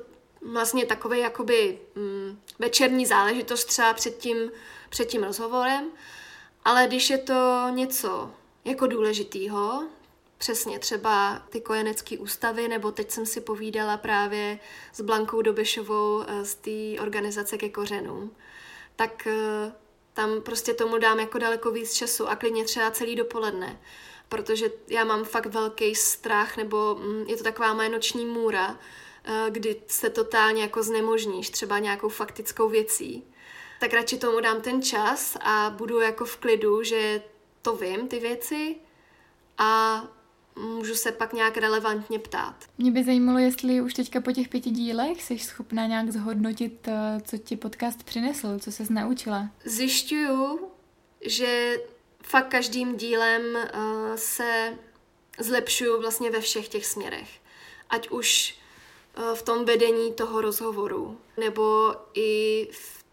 vlastně 0.43 0.87
takový 0.87 1.19
jakoby 1.19 1.79
mm, 1.95 2.41
večerní 2.59 3.07
záležitost 3.07 3.65
třeba 3.65 3.95
před 3.95 4.19
tím, 4.19 4.53
před 4.89 5.05
tím 5.05 5.23
rozhovorem. 5.23 5.91
Ale 6.65 6.87
když 6.87 7.11
je 7.11 7.19
to 7.19 7.67
něco 7.71 8.31
jako 8.65 8.87
důležitýho, 8.87 9.83
přesně 10.43 10.79
třeba 10.79 11.43
ty 11.49 11.61
kojenecké 11.61 12.19
ústavy, 12.19 12.69
nebo 12.69 12.93
teď 12.93 13.11
jsem 13.11 13.27
si 13.27 13.41
povídala 13.41 13.97
právě 13.97 14.59
s 14.93 15.01
Blankou 15.01 15.43
Dobešovou 15.43 16.23
eh, 16.27 16.45
z 16.45 16.55
té 16.55 17.03
organizace 17.03 17.59
ke 17.59 17.69
kořenům, 17.69 18.37
tak 18.97 19.27
eh, 19.27 19.73
tam 20.15 20.43
prostě 20.43 20.75
tomu 20.75 20.99
dám 20.99 21.21
jako 21.21 21.39
daleko 21.39 21.71
víc 21.71 21.95
času 21.95 22.29
a 22.29 22.37
klidně 22.37 22.65
třeba 22.65 22.91
celý 22.91 23.17
dopoledne, 23.17 23.81
protože 24.29 24.71
já 24.89 25.05
mám 25.05 25.25
fakt 25.25 25.47
velký 25.47 25.95
strach, 25.95 26.57
nebo 26.57 26.95
mm, 26.95 27.25
je 27.29 27.37
to 27.37 27.45
taková 27.45 27.75
moje 27.75 27.89
noční 27.89 28.27
můra, 28.27 28.79
eh, 29.25 29.47
kdy 29.51 29.83
se 29.87 30.11
totálně 30.11 30.63
jako 30.63 30.83
znemožníš 30.83 31.51
třeba 31.51 31.79
nějakou 31.79 32.09
faktickou 32.09 32.69
věcí, 32.69 33.25
tak 33.81 33.93
radši 33.93 34.19
tomu 34.19 34.41
dám 34.41 34.61
ten 34.61 34.83
čas 34.83 35.37
a 35.41 35.71
budu 35.71 36.01
jako 36.01 36.25
v 36.25 36.37
klidu, 36.37 36.83
že 36.83 37.23
to 37.63 37.77
vím, 37.77 38.09
ty 38.09 38.19
věci 38.19 38.77
a 39.59 40.03
můžu 40.57 40.95
se 40.95 41.13
pak 41.13 41.33
nějak 41.33 41.57
relevantně 41.57 42.19
ptát. 42.19 42.55
Mě 42.79 42.91
by 42.91 43.05
zajímalo, 43.05 43.39
jestli 43.39 43.81
už 43.81 43.95
teďka 43.95 44.21
po 44.21 44.33
těch 44.33 44.49
pěti 44.49 44.71
dílech 44.71 45.23
jsi 45.23 45.39
schopná 45.39 45.87
nějak 45.87 46.11
zhodnotit, 46.11 46.89
eh, 46.89 47.21
co 47.25 47.39
ti 47.39 47.57
podcast 47.57 48.05
přinesl, 48.05 48.59
co 48.59 48.73
se 48.73 48.85
naučila. 48.91 49.49
Zjišťuju, 49.65 50.71
že 51.21 51.79
fakt 52.23 52.49
každým 52.49 52.97
dílem 52.97 53.43
uh, 53.55 54.15
se 54.15 54.79
zlepšuju 55.39 56.01
vlastně 56.01 56.31
ve 56.31 56.41
všech 56.41 56.69
těch 56.69 56.87
směrech. 56.87 57.29
Ať 57.91 58.11
už 58.11 58.57
uh, 59.19 59.35
v 59.35 59.43
tom 59.43 59.65
vedení 59.65 60.13
toho 60.13 60.41
rozhovoru, 60.41 61.19
nebo 61.37 61.95
i 62.15 62.69
v 62.73 63.05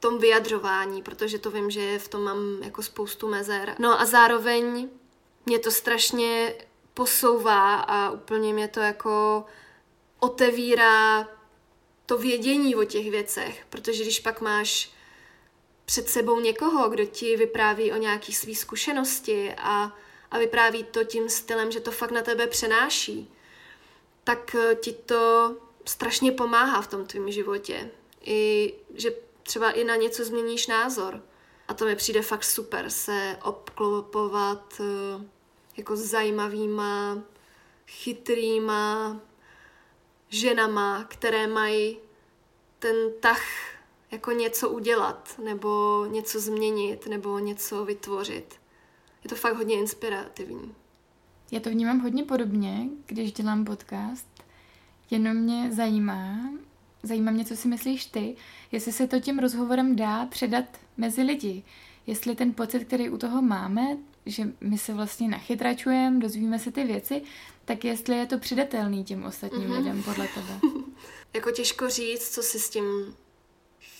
tom 0.00 0.18
vyjadřování, 0.18 1.02
protože 1.02 1.38
to 1.38 1.50
vím, 1.50 1.70
že 1.70 1.98
v 1.98 2.08
tom 2.08 2.22
mám 2.22 2.62
jako 2.62 2.82
spoustu 2.82 3.28
mezer. 3.28 3.76
No 3.78 4.00
a 4.00 4.04
zároveň 4.04 4.88
mě 5.46 5.58
to 5.58 5.70
strašně 5.70 6.54
posouvá 6.94 7.74
a 7.74 8.10
úplně 8.10 8.52
mě 8.52 8.68
to 8.68 8.80
jako 8.80 9.44
otevírá 10.20 11.28
to 12.06 12.18
vědění 12.18 12.76
o 12.76 12.84
těch 12.84 13.10
věcech, 13.10 13.66
protože 13.70 14.02
když 14.02 14.20
pak 14.20 14.40
máš 14.40 14.92
před 15.84 16.08
sebou 16.08 16.40
někoho, 16.40 16.88
kdo 16.88 17.04
ti 17.04 17.36
vypráví 17.36 17.92
o 17.92 17.96
nějaký 17.96 18.32
své 18.32 18.54
zkušenosti 18.54 19.54
a, 19.58 19.96
a 20.30 20.38
vypráví 20.38 20.84
to 20.84 21.04
tím 21.04 21.28
stylem, 21.28 21.72
že 21.72 21.80
to 21.80 21.90
fakt 21.90 22.10
na 22.10 22.22
tebe 22.22 22.46
přenáší, 22.46 23.32
tak 24.24 24.56
ti 24.80 24.92
to 24.92 25.56
strašně 25.84 26.32
pomáhá 26.32 26.82
v 26.82 26.86
tom 26.86 27.06
tvém 27.06 27.30
životě. 27.30 27.90
I 28.24 28.74
že 28.94 29.10
třeba 29.42 29.70
i 29.70 29.84
na 29.84 29.96
něco 29.96 30.24
změníš 30.24 30.66
názor. 30.66 31.22
A 31.70 31.74
to 31.74 31.84
mi 31.84 31.96
přijde 31.96 32.22
fakt 32.22 32.44
super 32.44 32.90
se 32.90 33.36
obklopovat 33.42 34.80
eh, 34.80 35.24
jako 35.76 35.96
zajímavýma, 35.96 37.18
chytrýma 37.86 39.16
ženama, 40.28 41.04
které 41.04 41.46
mají 41.46 41.98
ten 42.78 42.96
tah 43.20 43.42
jako 44.10 44.32
něco 44.32 44.68
udělat, 44.68 45.40
nebo 45.44 46.04
něco 46.10 46.40
změnit, 46.40 47.06
nebo 47.06 47.38
něco 47.38 47.84
vytvořit. 47.84 48.54
Je 49.24 49.30
to 49.30 49.36
fakt 49.36 49.56
hodně 49.56 49.78
inspirativní. 49.78 50.74
Já 51.52 51.60
to 51.60 51.70
vnímám 51.70 52.00
hodně 52.00 52.24
podobně, 52.24 52.88
když 53.06 53.32
dělám 53.32 53.64
podcast. 53.64 54.28
Jenom 55.10 55.36
mě 55.36 55.72
zajímá, 55.72 56.50
zajímá 57.02 57.30
mě, 57.30 57.44
co 57.44 57.56
si 57.56 57.68
myslíš 57.68 58.06
ty, 58.06 58.36
jestli 58.72 58.92
se 58.92 59.06
to 59.06 59.20
tím 59.20 59.38
rozhovorem 59.38 59.96
dá 59.96 60.26
předat 60.26 60.64
mezi 61.00 61.22
lidi. 61.22 61.62
Jestli 62.06 62.34
ten 62.36 62.54
pocit, 62.54 62.84
který 62.84 63.10
u 63.10 63.18
toho 63.18 63.42
máme, 63.42 63.96
že 64.26 64.42
my 64.60 64.78
se 64.78 64.94
vlastně 64.94 65.28
nachytračujeme, 65.28 66.20
dozvíme 66.20 66.58
se 66.58 66.72
ty 66.72 66.84
věci, 66.84 67.22
tak 67.64 67.84
jestli 67.84 68.16
je 68.16 68.26
to 68.26 68.38
přidatelný 68.38 69.04
těm 69.04 69.24
ostatním 69.24 69.68
mm-hmm. 69.68 69.78
lidem 69.78 70.02
podle 70.02 70.28
tebe. 70.28 70.60
jako 71.34 71.50
těžko 71.50 71.88
říct, 71.88 72.34
co 72.34 72.42
si 72.42 72.58
s 72.58 72.70
tím 72.70 73.16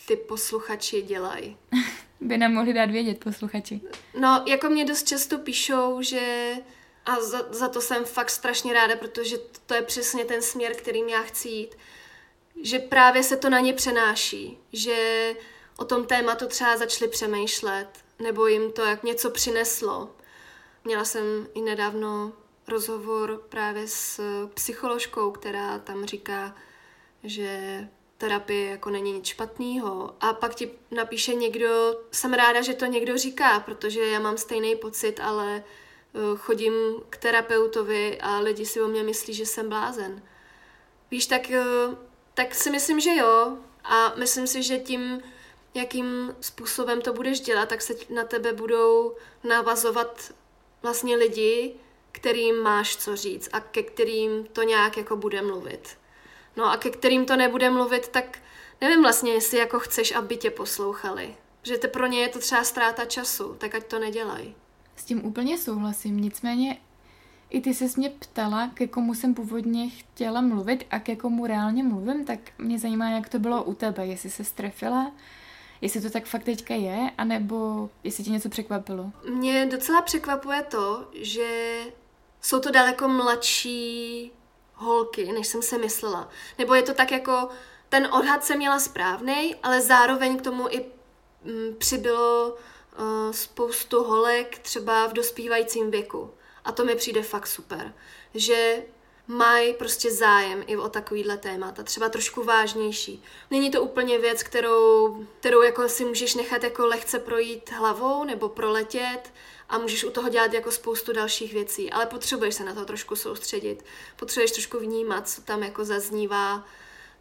ty 0.06 0.16
posluchači 0.16 1.02
dělají. 1.02 1.56
By 2.20 2.38
nám 2.38 2.52
mohli 2.52 2.72
dát 2.72 2.90
vědět 2.90 3.24
posluchači. 3.24 3.80
No, 4.20 4.44
jako 4.48 4.68
mě 4.68 4.84
dost 4.84 5.08
často 5.08 5.38
píšou, 5.38 6.02
že 6.02 6.54
a 7.06 7.20
za, 7.20 7.52
za 7.52 7.68
to 7.68 7.80
jsem 7.80 8.04
fakt 8.04 8.30
strašně 8.30 8.72
ráda, 8.72 8.96
protože 8.96 9.36
to 9.66 9.74
je 9.74 9.82
přesně 9.82 10.24
ten 10.24 10.42
směr, 10.42 10.74
kterým 10.74 11.08
já 11.08 11.22
chci 11.22 11.48
jít 11.48 11.76
že 12.62 12.78
právě 12.78 13.22
se 13.22 13.36
to 13.36 13.50
na 13.50 13.60
ně 13.60 13.72
přenáší, 13.72 14.58
že 14.72 15.34
o 15.80 15.84
tom 15.84 16.06
tématu 16.06 16.46
třeba 16.46 16.76
začali 16.76 17.10
přemýšlet, 17.10 17.88
nebo 18.18 18.46
jim 18.46 18.72
to 18.72 18.82
jak 18.82 19.02
něco 19.02 19.30
přineslo. 19.30 20.10
Měla 20.84 21.04
jsem 21.04 21.46
i 21.54 21.60
nedávno 21.60 22.32
rozhovor 22.68 23.42
právě 23.48 23.88
s 23.88 24.20
psycholožkou, 24.54 25.30
která 25.30 25.78
tam 25.78 26.04
říká, 26.04 26.54
že 27.24 27.88
terapie 28.18 28.70
jako 28.70 28.90
není 28.90 29.12
nic 29.12 29.26
špatného. 29.26 30.14
A 30.20 30.32
pak 30.32 30.54
ti 30.54 30.70
napíše 30.90 31.34
někdo, 31.34 32.00
jsem 32.10 32.32
ráda, 32.32 32.62
že 32.62 32.74
to 32.74 32.84
někdo 32.84 33.18
říká, 33.18 33.60
protože 33.60 34.06
já 34.06 34.20
mám 34.20 34.38
stejný 34.38 34.76
pocit, 34.76 35.20
ale 35.20 35.64
eh, 36.14 36.18
chodím 36.36 36.72
k 37.10 37.16
terapeutovi 37.16 38.20
a 38.20 38.38
lidi 38.38 38.66
si 38.66 38.82
o 38.82 38.88
mě 38.88 39.02
myslí, 39.02 39.34
že 39.34 39.46
jsem 39.46 39.68
blázen. 39.68 40.22
Víš, 41.10 41.26
tak 41.26 41.50
eh, 41.50 41.64
tak 42.34 42.54
si 42.54 42.70
myslím, 42.70 43.00
že 43.00 43.16
jo. 43.16 43.56
A 43.84 44.14
myslím 44.16 44.46
si, 44.46 44.62
že 44.62 44.78
tím, 44.78 45.22
jakým 45.74 46.34
způsobem 46.40 47.00
to 47.00 47.12
budeš 47.12 47.40
dělat, 47.40 47.68
tak 47.68 47.82
se 47.82 47.94
na 48.14 48.24
tebe 48.24 48.52
budou 48.52 49.14
navazovat 49.48 50.34
vlastně 50.82 51.16
lidi, 51.16 51.74
kterým 52.12 52.62
máš 52.62 52.96
co 52.96 53.16
říct 53.16 53.48
a 53.52 53.60
ke 53.60 53.82
kterým 53.82 54.46
to 54.52 54.62
nějak 54.62 54.96
jako 54.96 55.16
bude 55.16 55.42
mluvit. 55.42 55.96
No 56.56 56.70
a 56.70 56.76
ke 56.76 56.90
kterým 56.90 57.26
to 57.26 57.36
nebude 57.36 57.70
mluvit, 57.70 58.08
tak 58.08 58.38
nevím 58.80 59.02
vlastně, 59.02 59.32
jestli 59.32 59.58
jako 59.58 59.78
chceš, 59.80 60.12
aby 60.12 60.36
tě 60.36 60.50
poslouchali. 60.50 61.36
Že 61.62 61.78
to 61.78 61.88
pro 61.88 62.06
ně 62.06 62.20
je 62.20 62.28
to 62.28 62.38
třeba 62.38 62.64
ztráta 62.64 63.04
času, 63.04 63.54
tak 63.58 63.74
ať 63.74 63.84
to 63.84 63.98
nedělají. 63.98 64.54
S 64.96 65.04
tím 65.04 65.24
úplně 65.24 65.58
souhlasím, 65.58 66.20
nicméně 66.20 66.80
i 67.50 67.60
ty 67.60 67.74
se 67.74 67.84
mě 67.96 68.10
ptala, 68.10 68.70
ke 68.74 68.86
komu 68.86 69.14
jsem 69.14 69.34
původně 69.34 69.90
chtěla 69.90 70.40
mluvit 70.40 70.86
a 70.90 70.98
ke 70.98 71.16
komu 71.16 71.46
reálně 71.46 71.82
mluvím, 71.82 72.24
tak 72.24 72.38
mě 72.58 72.78
zajímá, 72.78 73.10
jak 73.10 73.28
to 73.28 73.38
bylo 73.38 73.64
u 73.64 73.74
tebe, 73.74 74.06
jestli 74.06 74.30
se 74.30 74.44
strefila, 74.44 75.12
jestli 75.80 76.00
to 76.00 76.10
tak 76.10 76.24
fakt 76.24 76.44
teďka 76.44 76.74
je, 76.74 77.10
anebo 77.18 77.90
jestli 78.04 78.24
ti 78.24 78.30
něco 78.30 78.48
překvapilo. 78.48 79.12
Mě 79.28 79.66
docela 79.66 80.02
překvapuje 80.02 80.62
to, 80.62 81.08
že 81.12 81.80
jsou 82.40 82.60
to 82.60 82.70
daleko 82.70 83.08
mladší 83.08 84.32
holky, 84.74 85.32
než 85.32 85.46
jsem 85.46 85.62
se 85.62 85.78
myslela. 85.78 86.28
Nebo 86.58 86.74
je 86.74 86.82
to 86.82 86.94
tak 86.94 87.12
jako, 87.12 87.48
ten 87.88 88.08
odhad 88.12 88.44
jsem 88.44 88.56
měla 88.56 88.78
správný, 88.78 89.54
ale 89.62 89.80
zároveň 89.80 90.36
k 90.36 90.42
tomu 90.42 90.68
i 90.68 90.84
mm, 91.44 91.76
přibylo 91.78 92.50
uh, 92.50 93.32
spoustu 93.32 94.02
holek 94.02 94.58
třeba 94.58 95.06
v 95.06 95.12
dospívajícím 95.12 95.90
věku. 95.90 96.30
A 96.64 96.72
to 96.72 96.84
mi 96.84 96.94
přijde 96.94 97.22
fakt 97.22 97.46
super, 97.46 97.94
že 98.34 98.82
mají 99.30 99.74
prostě 99.74 100.10
zájem 100.10 100.64
i 100.66 100.76
o 100.76 100.88
takovýhle 100.88 101.36
témata, 101.36 101.82
třeba 101.82 102.08
trošku 102.08 102.44
vážnější. 102.44 103.22
Není 103.50 103.70
to 103.70 103.82
úplně 103.82 104.18
věc, 104.18 104.42
kterou, 104.42 105.16
kterou 105.40 105.62
jako 105.62 105.88
si 105.88 106.04
můžeš 106.04 106.34
nechat 106.34 106.62
jako 106.64 106.86
lehce 106.86 107.18
projít 107.18 107.72
hlavou 107.72 108.24
nebo 108.24 108.48
proletět 108.48 109.32
a 109.68 109.78
můžeš 109.78 110.04
u 110.04 110.10
toho 110.10 110.28
dělat 110.28 110.52
jako 110.52 110.70
spoustu 110.70 111.12
dalších 111.12 111.52
věcí, 111.52 111.90
ale 111.90 112.06
potřebuješ 112.06 112.54
se 112.54 112.64
na 112.64 112.74
to 112.74 112.84
trošku 112.84 113.16
soustředit, 113.16 113.84
potřebuješ 114.16 114.52
trošku 114.52 114.78
vnímat, 114.78 115.28
co 115.28 115.42
tam 115.42 115.62
jako 115.62 115.84
zaznívá, 115.84 116.66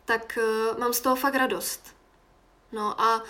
tak 0.06 0.38
uh, 0.72 0.80
mám 0.80 0.94
z 0.94 1.02
toho 1.02 1.16
fakt 1.16 1.36
radost. 1.36 1.96
No 2.72 3.02
a 3.02 3.24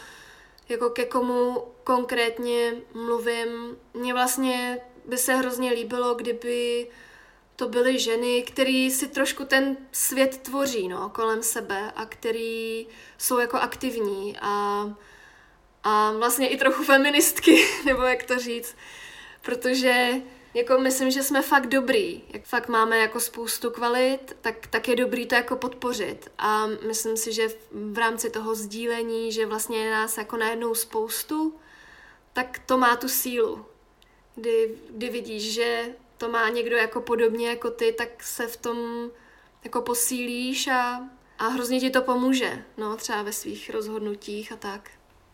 jako 0.69 0.89
ke 0.89 1.05
komu 1.05 1.63
konkrétně 1.83 2.73
mluvím, 2.93 3.77
mně 3.93 4.13
vlastně 4.13 4.81
by 5.05 5.17
se 5.17 5.35
hrozně 5.35 5.71
líbilo, 5.71 6.15
kdyby 6.15 6.87
to 7.59 7.67
byly 7.67 7.99
ženy, 7.99 8.43
které 8.43 8.89
si 8.91 9.07
trošku 9.07 9.45
ten 9.45 9.77
svět 9.91 10.37
tvoří 10.37 10.87
no, 10.87 11.09
kolem 11.09 11.43
sebe 11.43 11.91
a 11.95 12.05
který 12.05 12.87
jsou 13.17 13.39
jako 13.39 13.57
aktivní 13.57 14.37
a, 14.41 14.85
a 15.83 16.11
vlastně 16.11 16.49
i 16.49 16.57
trochu 16.57 16.83
feministky, 16.83 17.65
nebo 17.85 18.01
jak 18.01 18.23
to 18.23 18.39
říct. 18.39 18.75
Protože 19.41 20.13
jako 20.53 20.79
myslím, 20.79 21.11
že 21.11 21.23
jsme 21.23 21.41
fakt 21.41 21.67
dobrý, 21.67 22.23
jak 22.33 22.43
fakt 22.43 22.67
máme 22.67 22.97
jako 22.97 23.19
spoustu 23.19 23.71
kvalit, 23.71 24.37
tak, 24.41 24.67
tak 24.67 24.87
je 24.87 24.95
dobrý 24.95 25.25
to 25.25 25.35
jako 25.35 25.55
podpořit. 25.55 26.31
A 26.37 26.67
myslím 26.87 27.17
si, 27.17 27.33
že 27.33 27.47
v 27.71 27.97
rámci 27.97 28.29
toho 28.29 28.55
sdílení, 28.55 29.31
že 29.31 29.45
vlastně 29.45 29.77
je 29.77 29.91
nás 29.91 30.17
jako 30.17 30.37
najednou 30.37 30.75
spoustu, 30.75 31.55
tak 32.33 32.59
to 32.65 32.77
má 32.77 32.95
tu 32.95 33.09
sílu. 33.09 33.65
Kdy, 34.35 34.75
kdy 34.89 35.09
vidíš, 35.09 35.53
že 35.53 35.95
to 36.19 36.29
má 36.29 36.49
někdo 36.49 36.75
jako 36.75 37.01
podobně 37.01 37.49
jako 37.49 37.71
ty, 37.71 37.91
tak 37.91 38.23
se 38.23 38.47
v 38.47 38.57
tom 38.57 38.77
jako 39.63 39.81
posílíš 39.81 40.67
a, 40.67 41.09
a 41.39 41.47
hrozně 41.47 41.79
ti 41.79 41.89
to 41.89 42.01
pomůže, 42.01 42.63
no, 42.77 42.97
třeba 42.97 43.21
ve 43.21 43.33
svých 43.33 43.69
rozhodnutích 43.69 44.51
a 44.51 44.55
tak. 44.55 44.89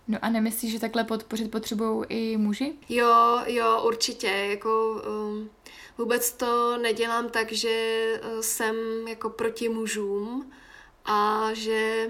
No 0.08 0.18
a 0.22 0.30
nemyslíš, 0.30 0.72
že 0.72 0.80
takhle 0.80 1.04
podpořit 1.04 1.52
potřebují 1.52 2.06
i 2.10 2.38
muži? 2.38 2.74
Jo, 2.90 3.42
jo, 3.46 3.82
určitě. 3.88 4.28
Jako, 4.28 5.02
um, 5.28 5.50
vůbec 5.98 6.32
to 6.32 6.78
nedělám 6.78 7.30
tak, 7.30 7.52
že 7.52 8.06
uh, 8.24 8.40
jsem 8.40 8.76
jako 9.08 9.30
proti 9.30 9.70
mužům 9.70 10.52
a 11.06 11.50
že, 11.54 12.08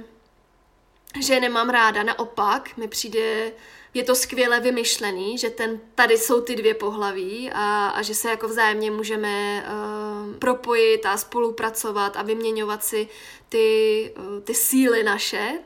že 1.22 1.40
nemám 1.40 1.70
ráda. 1.70 2.04
Naopak 2.04 2.78
mi 2.78 2.88
přijde, 2.88 3.52
je 3.96 4.04
to 4.04 4.16
skvěle 4.16 4.60
vymyšlený, 4.60 5.38
že 5.38 5.50
ten, 5.50 5.80
tady 5.96 6.18
jsou 6.18 6.42
ty 6.42 6.56
dvě 6.56 6.74
pohlaví 6.74 7.52
a, 7.54 7.88
a 7.88 8.02
že 8.02 8.16
se 8.16 8.30
jako 8.30 8.48
vzájemně 8.48 8.92
můžeme 8.92 9.66
uh, 9.68 10.36
propojit 10.36 11.06
a 11.06 11.18
spolupracovat 11.18 12.18
a 12.18 12.22
vyměňovat 12.22 12.84
si 12.84 13.08
ty, 13.50 14.14
uh, 14.18 14.42
ty 14.44 14.54
síly 14.54 15.04
naše, 15.04 15.60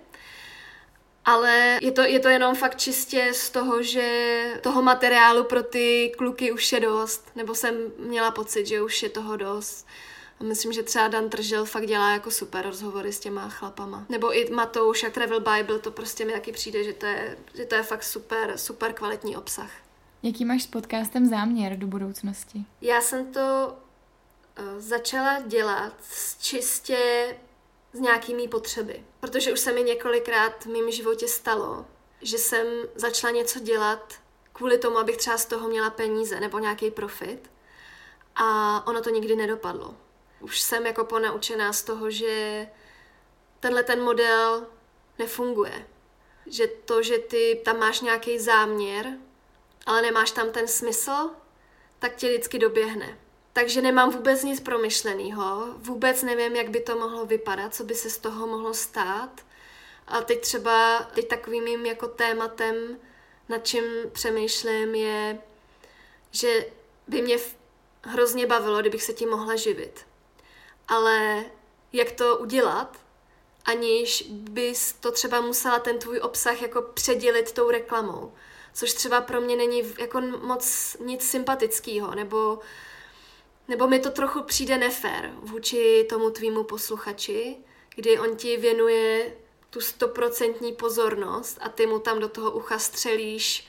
ale 1.25 1.79
je 1.81 1.91
to, 1.91 2.01
je 2.01 2.19
to 2.19 2.29
jenom 2.29 2.55
fakt 2.55 2.79
čistě 2.79 3.31
z 3.33 3.49
toho, 3.49 3.83
že 3.83 4.59
toho 4.61 4.81
materiálu 4.81 5.43
pro 5.43 5.63
ty 5.63 6.11
kluky 6.17 6.51
už 6.51 6.71
je 6.71 6.79
dost, 6.79 7.27
nebo 7.35 7.55
jsem 7.55 7.75
měla 7.97 8.31
pocit, 8.31 8.65
že 8.65 8.81
už 8.81 9.03
je 9.03 9.09
toho 9.09 9.37
dost. 9.37 9.87
A 10.39 10.43
myslím, 10.43 10.73
že 10.73 10.83
třeba 10.83 11.07
Dan 11.07 11.29
Tržel 11.29 11.65
fakt 11.65 11.85
dělá 11.85 12.11
jako 12.11 12.31
super 12.31 12.65
rozhovory 12.65 13.13
s 13.13 13.19
těma 13.19 13.49
chlapama. 13.49 14.05
Nebo 14.09 14.37
i 14.37 14.49
Matouš 14.49 15.03
a 15.03 15.09
Travel 15.09 15.39
Bible, 15.39 15.79
to 15.79 15.91
prostě 15.91 16.25
mi 16.25 16.33
taky 16.33 16.51
přijde, 16.51 16.83
že 16.83 16.93
to 16.93 17.05
je, 17.05 17.37
že 17.53 17.65
to 17.65 17.75
je 17.75 17.83
fakt 17.83 18.03
super, 18.03 18.57
super 18.57 18.93
kvalitní 18.93 19.37
obsah. 19.37 19.71
Jaký 20.23 20.45
máš 20.45 20.63
s 20.63 20.67
podcastem 20.67 21.25
záměr 21.25 21.77
do 21.77 21.87
budoucnosti? 21.87 22.65
Já 22.81 23.01
jsem 23.01 23.33
to 23.33 23.77
uh, 24.59 24.65
začala 24.77 25.39
dělat 25.39 25.93
z 26.01 26.37
čistě 26.37 26.97
s 27.93 27.99
nějakými 27.99 28.47
potřeby. 28.47 29.03
Protože 29.19 29.53
už 29.53 29.59
se 29.59 29.73
mi 29.73 29.83
několikrát 29.83 30.65
v 30.65 30.65
mém 30.65 30.91
životě 30.91 31.27
stalo, 31.27 31.85
že 32.21 32.37
jsem 32.37 32.67
začala 32.95 33.33
něco 33.33 33.59
dělat 33.59 34.13
kvůli 34.53 34.77
tomu, 34.77 34.97
abych 34.97 35.17
třeba 35.17 35.37
z 35.37 35.45
toho 35.45 35.69
měla 35.69 35.89
peníze 35.89 36.39
nebo 36.39 36.59
nějaký 36.59 36.91
profit. 36.91 37.51
A 38.35 38.87
ono 38.87 39.01
to 39.01 39.09
nikdy 39.09 39.35
nedopadlo. 39.35 39.95
Už 40.39 40.61
jsem 40.61 40.85
jako 40.85 41.03
ponaučená 41.03 41.73
z 41.73 41.83
toho, 41.83 42.11
že 42.11 42.67
tenhle 43.59 43.83
ten 43.83 44.01
model 44.01 44.67
nefunguje. 45.19 45.87
Že 46.45 46.67
to, 46.67 47.03
že 47.03 47.17
ty 47.17 47.61
tam 47.65 47.79
máš 47.79 48.01
nějaký 48.01 48.39
záměr, 48.39 49.05
ale 49.85 50.01
nemáš 50.01 50.31
tam 50.31 50.51
ten 50.51 50.67
smysl, 50.67 51.29
tak 51.99 52.15
tě 52.15 52.27
vždycky 52.27 52.59
doběhne. 52.59 53.17
Takže 53.53 53.81
nemám 53.81 54.09
vůbec 54.11 54.43
nic 54.43 54.59
promyšleného, 54.59 55.73
vůbec 55.77 56.23
nevím, 56.23 56.55
jak 56.55 56.69
by 56.69 56.79
to 56.79 56.95
mohlo 56.95 57.25
vypadat, 57.25 57.75
co 57.75 57.83
by 57.83 57.95
se 57.95 58.09
z 58.09 58.17
toho 58.17 58.47
mohlo 58.47 58.73
stát. 58.73 59.45
A 60.07 60.21
teď 60.21 60.41
třeba, 60.41 60.99
teď 61.15 61.27
takovým 61.27 61.63
mým 61.63 61.85
jako 61.85 62.07
tématem, 62.07 62.99
nad 63.49 63.67
čím 63.67 63.83
přemýšlím, 64.11 64.95
je, 64.95 65.41
že 66.31 66.65
by 67.07 67.21
mě 67.21 67.37
hrozně 68.03 68.47
bavilo, 68.47 68.81
kdybych 68.81 69.03
se 69.03 69.13
tím 69.13 69.29
mohla 69.29 69.55
živit. 69.55 70.05
Ale 70.89 71.45
jak 71.93 72.11
to 72.11 72.37
udělat, 72.37 72.97
aniž 73.65 74.25
bys 74.31 74.93
to 74.93 75.11
třeba 75.11 75.41
musela 75.41 75.79
ten 75.79 75.99
tvůj 75.99 76.19
obsah 76.19 76.61
jako 76.61 76.81
předělit 76.81 77.51
tou 77.51 77.69
reklamou. 77.69 78.33
Což 78.73 78.93
třeba 78.93 79.21
pro 79.21 79.41
mě 79.41 79.55
není 79.55 79.83
jako 79.99 80.21
moc 80.21 80.97
nic 80.99 81.29
sympatického, 81.29 82.15
nebo 82.15 82.59
nebo 83.69 83.87
mi 83.87 83.99
to 83.99 84.11
trochu 84.11 84.43
přijde 84.43 84.77
nefér 84.77 85.31
vůči 85.41 86.05
tomu 86.09 86.29
tvýmu 86.29 86.63
posluchači, 86.63 87.57
kdy 87.95 88.19
on 88.19 88.35
ti 88.35 88.57
věnuje 88.57 89.35
tu 89.69 89.81
stoprocentní 89.81 90.73
pozornost 90.73 91.57
a 91.61 91.69
ty 91.69 91.85
mu 91.85 91.99
tam 91.99 92.19
do 92.19 92.29
toho 92.29 92.51
ucha 92.51 92.79
střelíš 92.79 93.67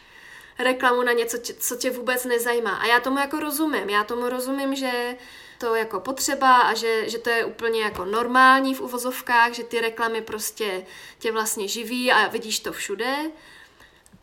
reklamu 0.61 1.03
na 1.03 1.13
něco, 1.13 1.39
co 1.59 1.77
tě 1.77 1.91
vůbec 1.91 2.25
nezajímá. 2.25 2.77
A 2.77 2.87
já 2.87 3.01
tomu 3.01 3.19
jako 3.19 3.41
rozumím. 3.41 3.91
Já 3.91 4.05
tomu 4.05 4.29
rozumím, 4.29 4.75
že 4.75 5.17
to 5.59 5.75
jako 5.75 6.01
potřeba 6.01 6.57
a 6.57 6.75
že, 6.75 7.09
že 7.09 7.19
to 7.19 7.31
je 7.31 7.45
úplně 7.45 7.83
jako 7.83 8.05
normální 8.05 8.75
v 8.75 8.81
uvozovkách, 8.81 9.53
že 9.53 9.65
ty 9.65 9.81
reklamy 9.81 10.23
prostě 10.23 10.87
tě 11.19 11.33
vlastně 11.33 11.69
živí 11.69 12.13
a 12.13 12.29
vidíš 12.29 12.61
to 12.61 12.73
všude. 12.73 13.17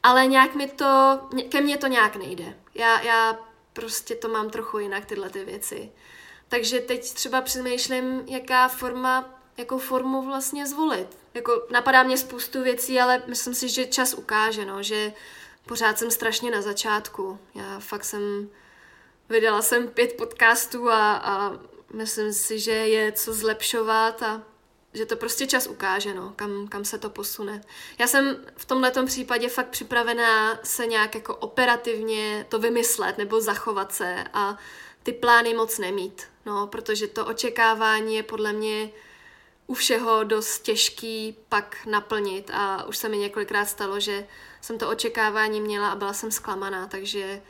Ale 0.03 0.27
nějak 0.27 0.55
mi 0.55 0.67
to, 0.67 1.19
ke 1.49 1.61
mně 1.61 1.77
to 1.77 1.87
nějak 1.87 2.15
nejde. 2.15 2.55
Já, 2.75 3.01
já 3.01 3.37
prostě 3.73 4.15
to 4.15 4.27
mám 4.27 4.49
trochu 4.49 4.79
jinak, 4.79 5.05
tyhle 5.05 5.29
ty 5.29 5.45
věci. 5.45 5.91
Takže 6.47 6.79
teď 6.79 7.13
třeba 7.13 7.41
přemýšlím, 7.41 8.23
jaká 8.27 8.67
forma, 8.67 9.39
jakou 9.57 9.77
formu 9.77 10.21
vlastně 10.21 10.67
zvolit. 10.67 11.17
Jako 11.33 11.67
napadá 11.71 12.03
mě 12.03 12.17
spoustu 12.17 12.63
věcí, 12.63 12.99
ale 12.99 13.23
myslím 13.27 13.53
si, 13.53 13.69
že 13.69 13.85
čas 13.85 14.13
ukáže, 14.13 14.65
no, 14.65 14.83
že 14.83 15.13
pořád 15.67 15.99
jsem 15.99 16.11
strašně 16.11 16.51
na 16.51 16.61
začátku. 16.61 17.39
Já 17.55 17.79
fakt 17.79 18.05
jsem, 18.05 18.49
vydala 19.29 19.61
jsem 19.61 19.87
pět 19.87 20.13
podcastů 20.17 20.89
a, 20.89 21.13
a 21.15 21.59
myslím 21.93 22.33
si, 22.33 22.59
že 22.59 22.71
je 22.71 23.11
co 23.11 23.33
zlepšovat 23.33 24.23
a 24.23 24.41
že 24.93 25.05
to 25.05 25.15
prostě 25.15 25.47
čas 25.47 25.67
ukáže, 25.67 26.13
no, 26.13 26.33
kam, 26.35 26.67
kam 26.67 26.85
se 26.85 26.97
to 26.97 27.09
posune. 27.09 27.61
Já 27.99 28.07
jsem 28.07 28.45
v 28.57 28.65
tomhle 28.65 28.91
případě 29.05 29.49
fakt 29.49 29.69
připravená 29.69 30.59
se 30.63 30.85
nějak 30.85 31.15
jako 31.15 31.35
operativně 31.35 32.45
to 32.49 32.59
vymyslet 32.59 33.17
nebo 33.17 33.41
zachovat 33.41 33.93
se 33.93 34.23
a 34.33 34.57
ty 35.03 35.11
plány 35.11 35.53
moc 35.53 35.79
nemít, 35.79 36.23
no, 36.45 36.67
protože 36.67 37.07
to 37.07 37.25
očekávání 37.25 38.15
je 38.15 38.23
podle 38.23 38.53
mě 38.53 38.89
u 39.67 39.73
všeho 39.73 40.23
dost 40.23 40.59
těžký 40.59 41.35
pak 41.49 41.77
naplnit 41.91 42.51
a 42.53 42.83
už 42.83 42.97
se 42.97 43.09
mi 43.09 43.17
několikrát 43.17 43.65
stalo, 43.65 43.99
že 43.99 44.25
jsem 44.61 44.77
to 44.77 44.89
očekávání 44.89 45.61
měla 45.61 45.89
a 45.91 45.95
byla 45.95 46.13
jsem 46.13 46.31
zklamaná, 46.31 46.87
takže, 46.87 47.41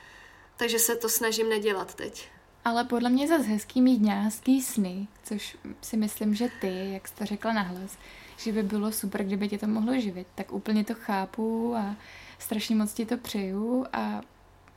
takže 0.58 0.80
se 0.80 0.96
to 0.96 1.10
snažím 1.10 1.50
nedělat 1.50 1.96
teď. 1.96 2.30
Ale 2.66 2.84
podle 2.84 3.10
mě 3.10 3.28
zase 3.28 3.44
hezký 3.44 3.82
mít 3.82 4.02
nějaký 4.02 4.62
sny, 4.62 5.08
což 5.24 5.58
si 5.82 5.98
myslím, 5.98 6.36
že 6.36 6.50
ty, 6.62 6.92
jak 6.94 7.08
jsi 7.08 7.16
to 7.16 7.26
řekla 7.26 7.54
nahlas, 7.54 7.98
že 8.38 8.52
by 8.52 8.64
bylo 8.64 8.92
super, 8.92 9.24
kdyby 9.24 9.50
tě 9.50 9.58
to 9.58 9.68
mohlo 9.68 10.00
živit, 10.00 10.28
tak 10.36 10.54
úplně 10.54 10.84
to 10.84 10.94
chápu 10.94 11.76
a 11.76 11.96
strašně 12.40 12.76
moc 12.76 12.94
ti 12.94 13.06
to 13.06 13.18
přeju 13.18 13.86
a 13.94 14.22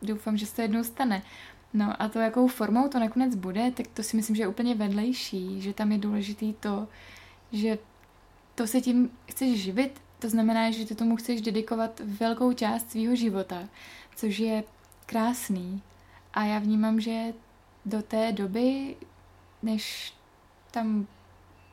doufám, 0.03 0.37
že 0.37 0.47
se 0.47 0.57
to 0.57 0.63
jednou 0.63 0.85
stane. 0.85 1.23
No 1.75 2.03
a 2.03 2.09
to, 2.09 2.19
jakou 2.19 2.49
formou 2.49 2.89
to 2.89 2.99
nakonec 2.99 3.35
bude, 3.35 3.71
tak 3.71 3.87
to 3.87 4.03
si 4.03 4.17
myslím, 4.17 4.37
že 4.37 4.43
je 4.43 4.49
úplně 4.49 4.75
vedlejší, 4.75 5.61
že 5.61 5.75
tam 5.75 5.93
je 5.93 5.99
důležitý 5.99 6.53
to, 6.53 6.89
že 7.53 7.79
to 8.55 8.67
se 8.67 8.81
tím 8.81 9.11
chceš 9.31 9.63
živit, 9.63 10.01
to 10.19 10.29
znamená, 10.29 10.71
že 10.71 10.87
ty 10.87 10.95
tomu 10.95 11.17
chceš 11.17 11.41
dedikovat 11.41 12.01
velkou 12.05 12.53
část 12.53 12.91
svého 12.91 13.17
života, 13.17 13.69
což 14.17 14.39
je 14.39 14.65
krásný. 15.07 15.83
A 16.35 16.45
já 16.45 16.59
vnímám, 16.59 17.01
že 17.01 17.33
do 17.87 18.03
té 18.03 18.33
doby, 18.33 18.97
než 19.63 20.15
tam 20.71 21.07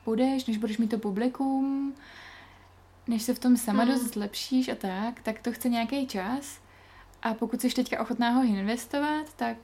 budeš, 0.04 0.46
než 0.46 0.58
budeš 0.58 0.78
mít 0.78 0.88
to 0.88 0.98
publikum, 0.98 1.94
než 3.06 3.22
se 3.22 3.34
v 3.34 3.38
tom 3.38 3.56
sama 3.56 3.84
mm. 3.84 3.90
dost 3.90 4.02
zlepšíš 4.02 4.68
a 4.68 4.74
tak, 4.74 5.22
tak 5.22 5.38
to 5.38 5.52
chce 5.52 5.68
nějaký 5.68 6.06
čas. 6.06 6.60
A 7.22 7.34
pokud 7.34 7.60
jsi 7.60 7.70
teďka 7.70 8.00
ochotná 8.00 8.30
ho 8.30 8.44
investovat, 8.44 9.34
tak, 9.36 9.56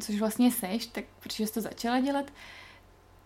což 0.00 0.18
vlastně 0.18 0.52
seš, 0.52 0.86
tak 0.86 1.04
protože 1.20 1.46
jsi 1.46 1.52
to 1.52 1.60
začala 1.60 2.00
dělat, 2.00 2.32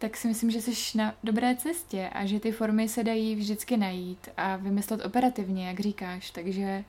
tak 0.01 0.17
si 0.17 0.29
myslím, 0.29 0.51
že 0.51 0.61
jsi 0.63 0.99
na 0.99 1.15
dobré 1.25 1.57
cestě 1.57 2.11
a 2.13 2.27
že 2.27 2.41
ty 2.41 2.53
formy 2.53 2.89
se 2.89 3.05
dají 3.05 3.37
vždycky 3.37 3.77
najít 3.77 4.29
a 4.37 4.57
vymyslet 4.57 5.05
operativně, 5.05 5.69
jak 5.69 5.81
říkáš. 5.81 6.31
Takže 6.31 6.85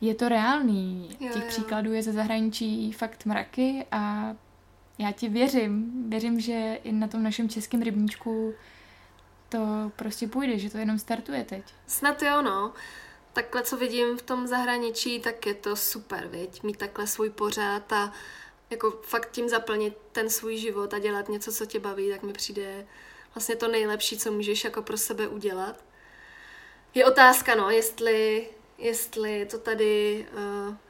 je 0.00 0.14
to 0.14 0.28
reálný. 0.28 1.16
Jo, 1.20 1.32
Těch 1.32 1.42
jo. 1.42 1.48
příkladů 1.48 1.92
je 1.92 2.02
ze 2.02 2.12
zahraničí 2.12 2.92
fakt 2.92 3.26
mraky 3.26 3.86
a 3.92 4.34
já 4.98 5.12
ti 5.12 5.28
věřím. 5.28 5.92
Věřím, 6.10 6.40
že 6.40 6.78
i 6.84 6.92
na 6.92 7.08
tom 7.08 7.22
našem 7.22 7.48
českém 7.48 7.82
rybníčku 7.82 8.54
to 9.48 9.92
prostě 9.96 10.28
půjde, 10.28 10.58
že 10.58 10.70
to 10.70 10.78
jenom 10.78 10.98
startuje 10.98 11.44
teď. 11.44 11.64
Snad 11.86 12.22
jo, 12.22 12.42
no. 12.42 12.72
Takhle, 13.32 13.62
co 13.62 13.76
vidím 13.76 14.18
v 14.18 14.22
tom 14.22 14.46
zahraničí, 14.46 15.20
tak 15.20 15.46
je 15.46 15.54
to 15.54 15.76
super, 15.76 16.28
viď? 16.28 16.62
Mít 16.62 16.76
takhle 16.76 17.06
svůj 17.06 17.30
pořád 17.30 17.92
a 17.92 18.12
jako 18.72 18.90
fakt 19.02 19.30
tím 19.30 19.48
zaplnit 19.48 19.96
ten 20.12 20.30
svůj 20.30 20.56
život 20.56 20.94
a 20.94 20.98
dělat 20.98 21.28
něco, 21.28 21.52
co 21.52 21.66
tě 21.66 21.80
baví, 21.80 22.10
tak 22.10 22.22
mi 22.22 22.32
přijde 22.32 22.86
vlastně 23.34 23.56
to 23.56 23.68
nejlepší, 23.68 24.18
co 24.18 24.32
můžeš 24.32 24.64
jako 24.64 24.82
pro 24.82 24.96
sebe 24.96 25.28
udělat. 25.28 25.84
Je 26.94 27.04
otázka, 27.04 27.54
no, 27.54 27.70
jestli, 27.70 28.48
jestli 28.78 29.46
to 29.46 29.58
tady, 29.58 30.26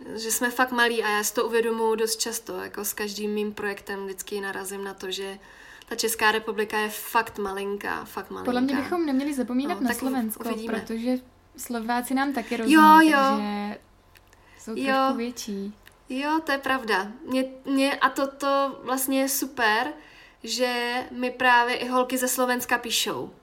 uh, 0.09 0.17
že 0.17 0.31
jsme 0.31 0.51
fakt 0.51 0.73
malí 0.73 1.03
a 1.03 1.09
já 1.09 1.25
si 1.25 1.35
to 1.35 1.47
uvědomuji 1.47 1.95
dost 1.95 2.17
často, 2.17 2.57
jako 2.57 2.85
s 2.85 2.93
každým 2.93 3.31
mým 3.31 3.55
projektem 3.55 4.05
vždycky 4.05 4.41
narazím 4.41 4.85
na 4.85 4.95
to, 4.95 5.11
že 5.11 5.39
ta 5.89 5.97
Česká 5.97 6.33
republika 6.33 6.79
je 6.79 6.89
fakt 6.89 7.39
malinká, 7.39 8.05
fakt 8.05 8.31
malinká. 8.31 8.45
Podle 8.45 8.61
mě 8.61 8.77
bychom 8.77 9.07
neměli 9.07 9.35
zapomínat 9.35 9.81
no, 9.81 9.89
na 9.89 9.95
Slovensko, 9.95 10.45
uvidíme. 10.49 10.81
protože 10.81 11.19
Slováci 11.57 12.15
nám 12.15 12.33
taky 12.33 12.57
rozumí, 12.57 12.75
jo, 12.75 13.01
jo. 13.01 13.19
takže 13.19 13.79
jsou 14.59 14.73
jo. 14.77 14.85
trošku 14.85 15.17
větší. 15.17 15.75
Jo, 16.09 16.41
to 16.45 16.53
je 16.53 16.59
pravda. 16.59 17.09
Mě, 17.25 17.45
mě, 17.65 17.97
a 17.97 18.09
to, 18.09 18.27
to 18.27 18.81
vlastně 18.83 19.21
je 19.21 19.29
super, 19.29 19.93
že 20.43 20.95
mi 21.11 21.31
právě 21.31 21.77
i 21.77 21.89
holky 21.89 22.19
ze 22.19 22.29
Slovenska 22.29 22.79
píšou. 22.79 23.35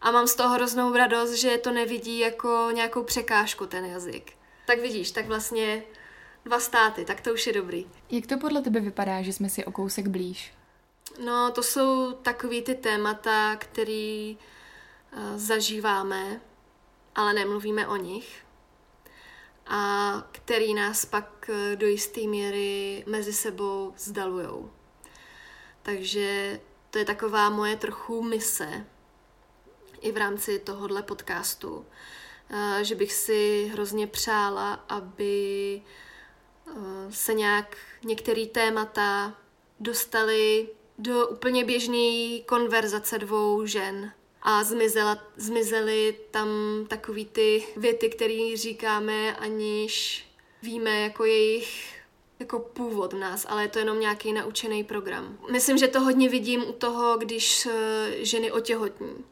A 0.00 0.10
mám 0.10 0.26
z 0.26 0.34
toho 0.34 0.54
hroznou 0.54 0.96
radost, 0.96 1.32
že 1.32 1.58
to 1.58 1.72
nevidí 1.72 2.18
jako 2.18 2.68
nějakou 2.74 3.02
překážku 3.02 3.66
ten 3.66 3.84
jazyk. 3.84 4.32
Tak 4.66 4.80
vidíš, 4.80 5.10
tak 5.10 5.26
vlastně 5.26 5.82
dva 6.44 6.60
státy, 6.60 7.04
tak 7.04 7.20
to 7.20 7.32
už 7.32 7.46
je 7.46 7.52
dobrý. 7.52 7.86
Jak 8.10 8.26
to 8.26 8.38
podle 8.38 8.62
tebe 8.62 8.80
vypadá, 8.80 9.22
že 9.22 9.32
jsme 9.32 9.48
si 9.48 9.64
o 9.64 9.72
kousek 9.72 10.08
blíž? 10.08 10.52
No, 11.24 11.50
to 11.50 11.62
jsou 11.62 12.12
takový 12.12 12.62
ty 12.62 12.74
témata, 12.74 13.56
který 13.56 14.38
uh, 15.16 15.20
zažíváme, 15.36 16.40
ale 17.14 17.32
nemluvíme 17.32 17.86
o 17.86 17.96
nich 17.96 18.43
a 19.66 20.12
který 20.32 20.74
nás 20.74 21.04
pak 21.04 21.48
uh, 21.48 21.76
do 21.76 21.86
jisté 21.86 22.20
míry 22.20 23.04
mezi 23.06 23.32
sebou 23.32 23.94
zdalujou. 23.96 24.70
Takže 25.82 26.60
to 26.90 26.98
je 26.98 27.04
taková 27.04 27.50
moje 27.50 27.76
trochu 27.76 28.22
mise 28.22 28.86
i 30.00 30.12
v 30.12 30.16
rámci 30.16 30.58
tohohle 30.58 31.02
podcastu, 31.02 31.76
uh, 31.76 32.78
že 32.82 32.94
bych 32.94 33.12
si 33.12 33.70
hrozně 33.72 34.06
přála, 34.06 34.74
aby 34.88 35.82
se 37.10 37.34
nějak 37.34 37.76
některé 38.04 38.46
témata 38.46 39.34
dostaly 39.80 40.68
do 40.98 41.28
úplně 41.28 41.64
běžné 41.64 42.40
konverzace 42.46 43.18
dvou 43.18 43.66
žen 43.66 44.12
a 44.44 44.64
zmizela, 44.64 45.18
zmizely 45.36 46.16
tam 46.30 46.48
takový 46.88 47.26
ty 47.26 47.66
věty, 47.76 48.08
které 48.08 48.56
říkáme, 48.56 49.36
aniž 49.36 50.24
víme 50.62 51.00
jako 51.00 51.24
jejich 51.24 51.94
jako 52.38 52.58
původ 52.58 53.12
v 53.12 53.18
nás, 53.18 53.46
ale 53.48 53.62
je 53.62 53.68
to 53.68 53.78
jenom 53.78 54.00
nějaký 54.00 54.32
naučený 54.32 54.84
program. 54.84 55.38
Myslím, 55.52 55.78
že 55.78 55.88
to 55.88 56.00
hodně 56.00 56.28
vidím 56.28 56.68
u 56.68 56.72
toho, 56.72 57.16
když 57.16 57.66
eh, 57.66 58.24
ženy 58.24 58.52
otěhotní. 58.52 59.24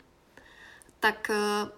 Tak 1.00 1.30
eh, 1.30 1.70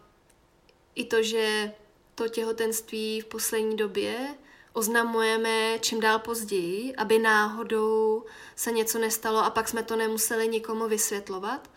i 0.94 1.04
to, 1.04 1.22
že 1.22 1.72
to 2.14 2.28
těhotenství 2.28 3.20
v 3.20 3.24
poslední 3.24 3.76
době 3.76 4.34
oznamujeme 4.72 5.78
čím 5.80 6.00
dál 6.00 6.18
později, 6.18 6.94
aby 6.96 7.18
náhodou 7.18 8.24
se 8.56 8.72
něco 8.72 8.98
nestalo 8.98 9.44
a 9.44 9.50
pak 9.50 9.68
jsme 9.68 9.82
to 9.82 9.96
nemuseli 9.96 10.48
nikomu 10.48 10.88
vysvětlovat, 10.88 11.70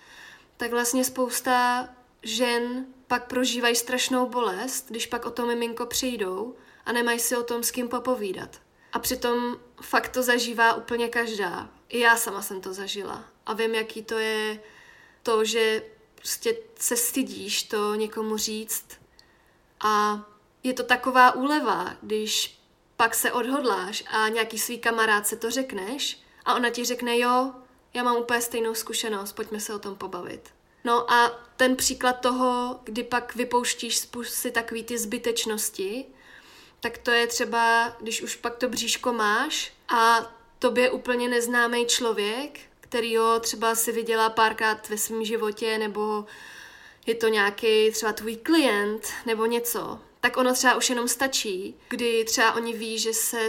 tak 0.57 0.71
vlastně 0.71 1.03
spousta 1.03 1.89
žen 2.23 2.85
pak 3.07 3.27
prožívají 3.27 3.75
strašnou 3.75 4.29
bolest, 4.29 4.85
když 4.89 5.05
pak 5.07 5.25
o 5.25 5.31
to 5.31 5.45
miminko 5.45 5.85
přijdou 5.85 6.55
a 6.85 6.91
nemají 6.91 7.19
si 7.19 7.37
o 7.37 7.43
tom 7.43 7.63
s 7.63 7.71
kým 7.71 7.89
popovídat. 7.89 8.61
A 8.93 8.99
přitom 8.99 9.57
fakt 9.81 10.09
to 10.09 10.23
zažívá 10.23 10.73
úplně 10.73 11.07
každá. 11.07 11.69
I 11.89 11.99
já 11.99 12.17
sama 12.17 12.41
jsem 12.41 12.61
to 12.61 12.73
zažila. 12.73 13.25
A 13.45 13.53
vím, 13.53 13.75
jaký 13.75 14.03
to 14.03 14.17
je 14.17 14.63
to, 15.23 15.45
že 15.45 15.83
prostě 16.15 16.57
se 16.79 16.97
stydíš 16.97 17.63
to 17.63 17.95
někomu 17.95 18.37
říct. 18.37 18.85
A 19.79 20.25
je 20.63 20.73
to 20.73 20.83
taková 20.83 21.31
úleva, 21.31 21.95
když 22.01 22.61
pak 22.95 23.15
se 23.15 23.31
odhodláš 23.31 24.03
a 24.07 24.29
nějaký 24.29 24.59
svý 24.59 24.79
kamarád 24.79 25.27
se 25.27 25.35
to 25.35 25.51
řekneš 25.51 26.19
a 26.45 26.55
ona 26.55 26.69
ti 26.69 26.85
řekne, 26.85 27.19
jo, 27.19 27.53
já 27.97 28.03
mám 28.03 28.17
úplně 28.17 28.41
stejnou 28.41 28.75
zkušenost, 28.75 29.33
pojďme 29.33 29.59
se 29.59 29.75
o 29.75 29.79
tom 29.79 29.95
pobavit. 29.95 30.49
No 30.83 31.11
a 31.11 31.29
ten 31.57 31.75
příklad 31.75 32.13
toho, 32.13 32.79
kdy 32.83 33.03
pak 33.03 33.35
vypouštíš 33.35 33.97
z 33.97 34.05
pusy 34.05 34.51
takový 34.51 34.83
ty 34.83 34.97
zbytečnosti, 34.97 36.05
tak 36.79 36.97
to 36.97 37.11
je 37.11 37.27
třeba, 37.27 37.95
když 37.99 38.21
už 38.21 38.35
pak 38.35 38.55
to 38.55 38.69
bříško 38.69 39.13
máš 39.13 39.73
a 39.89 40.33
tobě 40.59 40.91
úplně 40.91 41.29
neznámý 41.29 41.85
člověk, 41.85 42.59
který 42.79 43.17
ho 43.17 43.39
třeba 43.39 43.75
si 43.75 43.91
viděla 43.91 44.29
párkrát 44.29 44.89
ve 44.89 44.97
svém 44.97 45.25
životě, 45.25 45.77
nebo 45.77 46.25
je 47.05 47.15
to 47.15 47.27
nějaký 47.27 47.91
třeba 47.91 48.13
tvůj 48.13 48.35
klient, 48.35 49.07
nebo 49.25 49.45
něco, 49.45 49.99
tak 50.19 50.37
ono 50.37 50.53
třeba 50.53 50.75
už 50.75 50.89
jenom 50.89 51.07
stačí, 51.07 51.75
kdy 51.89 52.23
třeba 52.23 52.53
oni 52.53 52.73
ví, 52.73 52.99
že 52.99 53.13
se 53.13 53.47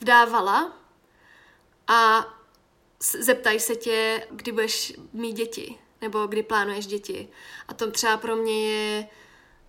vdávala 0.00 0.72
a 1.86 2.26
zeptají 3.00 3.60
se 3.60 3.76
tě, 3.76 4.26
kdy 4.30 4.52
budeš 4.52 4.92
mít 5.12 5.32
děti, 5.32 5.78
nebo 6.00 6.26
kdy 6.26 6.42
plánuješ 6.42 6.86
děti. 6.86 7.28
A 7.68 7.74
to 7.74 7.90
třeba 7.90 8.16
pro 8.16 8.36
mě 8.36 8.70
je 8.70 9.08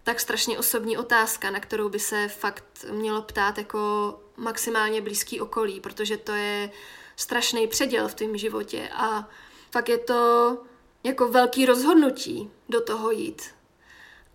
tak 0.03 0.19
strašně 0.19 0.59
osobní 0.59 0.97
otázka, 0.97 1.51
na 1.51 1.59
kterou 1.59 1.89
by 1.89 1.99
se 1.99 2.27
fakt 2.27 2.85
mělo 2.91 3.21
ptát 3.21 3.57
jako 3.57 4.13
maximálně 4.37 5.01
blízký 5.01 5.41
okolí, 5.41 5.79
protože 5.79 6.17
to 6.17 6.31
je 6.31 6.71
strašný 7.15 7.67
předěl 7.67 8.07
v 8.07 8.13
tom 8.13 8.37
životě 8.37 8.89
a 8.93 9.29
fakt 9.71 9.89
je 9.89 9.97
to 9.97 10.57
jako 11.03 11.27
velký 11.27 11.65
rozhodnutí 11.65 12.51
do 12.69 12.81
toho 12.81 13.11
jít. 13.11 13.55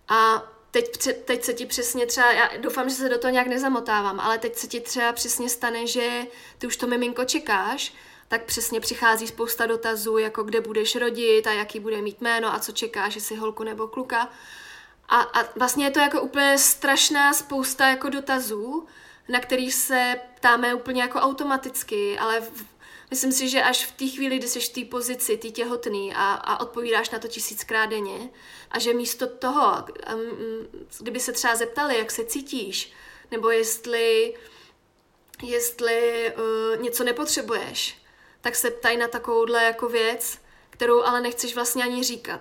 A 0.08 0.50
teď, 0.70 1.08
teď 1.24 1.44
se 1.44 1.54
ti 1.54 1.66
přesně 1.66 2.06
třeba, 2.06 2.32
já 2.32 2.50
doufám, 2.56 2.88
že 2.88 2.94
se 2.94 3.08
do 3.08 3.18
toho 3.18 3.32
nějak 3.32 3.46
nezamotávám, 3.46 4.20
ale 4.20 4.38
teď 4.38 4.56
se 4.56 4.66
ti 4.66 4.80
třeba 4.80 5.12
přesně 5.12 5.48
stane, 5.48 5.86
že 5.86 6.26
ty 6.58 6.66
už 6.66 6.76
to 6.76 6.86
miminko 6.86 7.24
čekáš, 7.24 7.92
tak 8.30 8.44
přesně 8.44 8.80
přichází 8.80 9.26
spousta 9.26 9.66
dotazů, 9.66 10.18
jako 10.18 10.42
kde 10.42 10.60
budeš 10.60 10.96
rodit 10.96 11.46
a 11.46 11.52
jaký 11.52 11.80
bude 11.80 12.02
mít 12.02 12.20
jméno 12.20 12.54
a 12.54 12.58
co 12.58 12.72
čekáš, 12.72 13.14
jestli 13.14 13.36
holku 13.36 13.64
nebo 13.64 13.88
kluka. 13.88 14.30
A, 15.08 15.20
a 15.20 15.58
vlastně 15.58 15.84
je 15.84 15.90
to 15.90 15.98
jako 15.98 16.20
úplně 16.20 16.58
strašná 16.58 17.32
spousta 17.32 17.88
jako 17.88 18.08
dotazů, 18.08 18.86
na 19.28 19.40
který 19.40 19.70
se 19.70 20.20
ptáme 20.34 20.74
úplně 20.74 21.02
jako 21.02 21.18
automaticky, 21.18 22.18
ale 22.18 22.40
v, 22.40 22.64
Myslím 23.10 23.32
si, 23.32 23.48
že 23.48 23.62
až 23.62 23.86
v 23.86 23.92
té 23.92 24.06
chvíli, 24.06 24.38
kdy 24.38 24.48
jsi 24.48 24.60
v 24.60 24.68
té 24.68 24.84
pozici, 24.84 25.36
ty 25.36 25.50
těhotný 25.50 26.14
a, 26.14 26.32
a 26.32 26.60
odpovídáš 26.60 27.10
na 27.10 27.18
to 27.18 27.28
tisíckrát 27.28 27.90
denně 27.90 28.30
a 28.70 28.78
že 28.78 28.94
místo 28.94 29.26
toho, 29.26 29.84
um, 30.14 30.68
kdyby 31.00 31.20
se 31.20 31.32
třeba 31.32 31.56
zeptali, 31.56 31.98
jak 31.98 32.10
se 32.10 32.24
cítíš, 32.24 32.92
nebo 33.30 33.50
jestli, 33.50 34.34
jestli 35.42 36.32
uh, 36.36 36.82
něco 36.82 37.04
nepotřebuješ, 37.04 37.99
tak 38.40 38.56
se 38.56 38.70
ptají 38.70 38.96
na 38.96 39.08
takovouhle 39.08 39.64
jako 39.64 39.88
věc, 39.88 40.38
kterou 40.70 41.02
ale 41.02 41.20
nechceš 41.20 41.54
vlastně 41.54 41.84
ani 41.84 42.04
říkat 42.04 42.40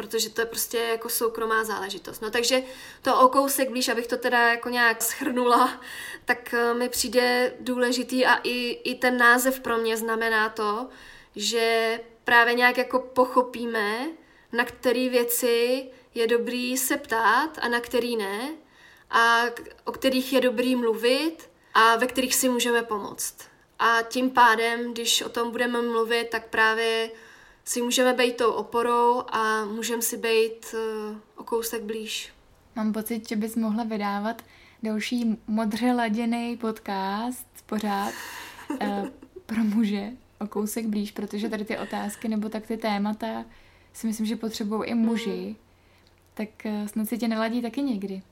protože 0.00 0.30
to 0.30 0.40
je 0.40 0.46
prostě 0.46 0.78
jako 0.78 1.08
soukromá 1.08 1.64
záležitost. 1.64 2.20
No 2.20 2.30
takže 2.30 2.62
to 3.02 3.20
o 3.20 3.28
kousek 3.28 3.70
blíž, 3.70 3.88
abych 3.88 4.06
to 4.06 4.16
teda 4.16 4.48
jako 4.48 4.68
nějak 4.68 5.02
schrnula, 5.02 5.80
tak 6.24 6.54
eh, 6.54 6.74
mi 6.74 6.88
přijde 6.88 7.54
důležitý 7.60 8.26
a 8.26 8.40
i, 8.42 8.80
i 8.84 8.94
ten 8.94 9.16
název 9.16 9.60
pro 9.60 9.78
mě 9.78 9.96
znamená 9.96 10.48
to, 10.48 10.88
že 11.36 12.00
právě 12.24 12.54
nějak 12.54 12.78
jako 12.78 12.98
pochopíme, 12.98 14.06
na 14.52 14.64
které 14.64 15.08
věci 15.08 15.86
je 16.14 16.26
dobrý 16.26 16.76
se 16.76 16.96
ptát 16.96 17.58
a 17.62 17.68
na 17.68 17.80
který 17.80 18.16
ne, 18.16 18.50
a 19.10 19.42
o 19.84 19.92
kterých 19.92 20.32
je 20.32 20.40
dobrý 20.40 20.76
mluvit 20.76 21.50
a 21.74 21.96
ve 21.96 22.06
kterých 22.06 22.34
si 22.34 22.48
můžeme 22.48 22.82
pomoct. 22.82 23.49
A 23.80 24.02
tím 24.02 24.30
pádem, 24.30 24.92
když 24.92 25.22
o 25.22 25.28
tom 25.28 25.50
budeme 25.50 25.82
mluvit, 25.82 26.28
tak 26.30 26.48
právě 26.48 27.10
si 27.64 27.82
můžeme 27.82 28.14
být 28.14 28.36
tou 28.36 28.52
oporou 28.52 29.22
a 29.28 29.64
můžeme 29.64 30.02
si 30.02 30.16
být 30.16 30.74
uh, 30.74 31.16
o 31.36 31.44
kousek 31.44 31.82
blíž. 31.82 32.32
Mám 32.76 32.92
pocit, 32.92 33.28
že 33.28 33.36
bys 33.36 33.56
mohla 33.56 33.84
vydávat 33.84 34.42
další 34.82 35.38
modře 35.46 35.92
laděný 35.92 36.56
podcast 36.56 37.46
pořád 37.66 38.14
uh, 38.70 39.08
pro 39.46 39.64
muže 39.64 40.10
o 40.40 40.46
kousek 40.46 40.86
blíž, 40.86 41.10
protože 41.10 41.48
tady 41.48 41.64
ty 41.64 41.78
otázky 41.78 42.28
nebo 42.28 42.48
tak 42.48 42.66
ty 42.66 42.76
témata 42.76 43.44
si 43.92 44.06
myslím, 44.06 44.26
že 44.26 44.36
potřebují 44.36 44.90
i 44.90 44.94
muži, 44.94 45.30
mm. 45.30 45.56
tak 46.34 46.48
uh, 46.64 46.86
snad 46.86 47.08
si 47.08 47.18
tě 47.18 47.28
neladí 47.28 47.62
taky 47.62 47.82
někdy. 47.82 48.22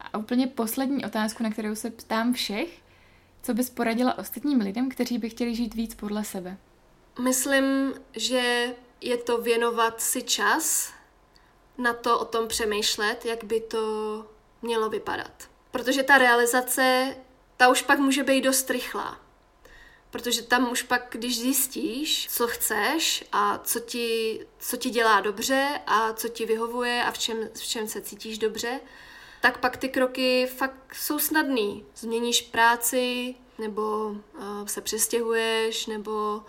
A 0.00 0.18
úplně 0.18 0.46
poslední 0.46 1.04
otázku, 1.04 1.42
na 1.42 1.50
kterou 1.50 1.74
se 1.74 1.90
ptám 1.90 2.32
všech, 2.32 2.87
co 3.42 3.54
bys 3.54 3.70
poradila 3.70 4.18
ostatním 4.18 4.60
lidem, 4.60 4.88
kteří 4.88 5.18
by 5.18 5.30
chtěli 5.30 5.54
žít 5.54 5.74
víc 5.74 5.94
podle 5.94 6.24
sebe? 6.24 6.56
Myslím, 7.20 7.94
že 8.12 8.74
je 9.00 9.16
to 9.16 9.38
věnovat 9.38 10.00
si 10.00 10.22
čas 10.22 10.92
na 11.78 11.92
to 11.92 12.18
o 12.18 12.24
tom 12.24 12.48
přemýšlet, 12.48 13.24
jak 13.24 13.44
by 13.44 13.60
to 13.60 14.26
mělo 14.62 14.90
vypadat. 14.90 15.48
Protože 15.70 16.02
ta 16.02 16.18
realizace, 16.18 17.16
ta 17.56 17.68
už 17.68 17.82
pak 17.82 17.98
může 17.98 18.22
být 18.22 18.40
dost 18.40 18.70
rychlá. 18.70 19.20
Protože 20.10 20.42
tam 20.42 20.70
už 20.70 20.82
pak, 20.82 21.06
když 21.10 21.40
zjistíš, 21.40 22.28
co 22.30 22.48
chceš 22.48 23.24
a 23.32 23.58
co 23.58 23.80
ti, 23.80 24.40
co 24.58 24.76
ti 24.76 24.90
dělá 24.90 25.20
dobře 25.20 25.80
a 25.86 26.12
co 26.12 26.28
ti 26.28 26.46
vyhovuje 26.46 27.02
a 27.02 27.10
v 27.10 27.18
čem, 27.18 27.48
v 27.54 27.62
čem 27.62 27.88
se 27.88 28.00
cítíš 28.00 28.38
dobře, 28.38 28.80
tak 29.40 29.58
pak 29.58 29.76
ty 29.76 29.88
kroky 29.88 30.46
fakt 30.56 30.94
jsou 30.94 31.18
snadný. 31.18 31.86
Změníš 31.96 32.42
práci, 32.42 33.34
nebo 33.58 34.08
uh, 34.08 34.66
se 34.66 34.80
přestěhuješ, 34.80 35.86
nebo 35.86 36.42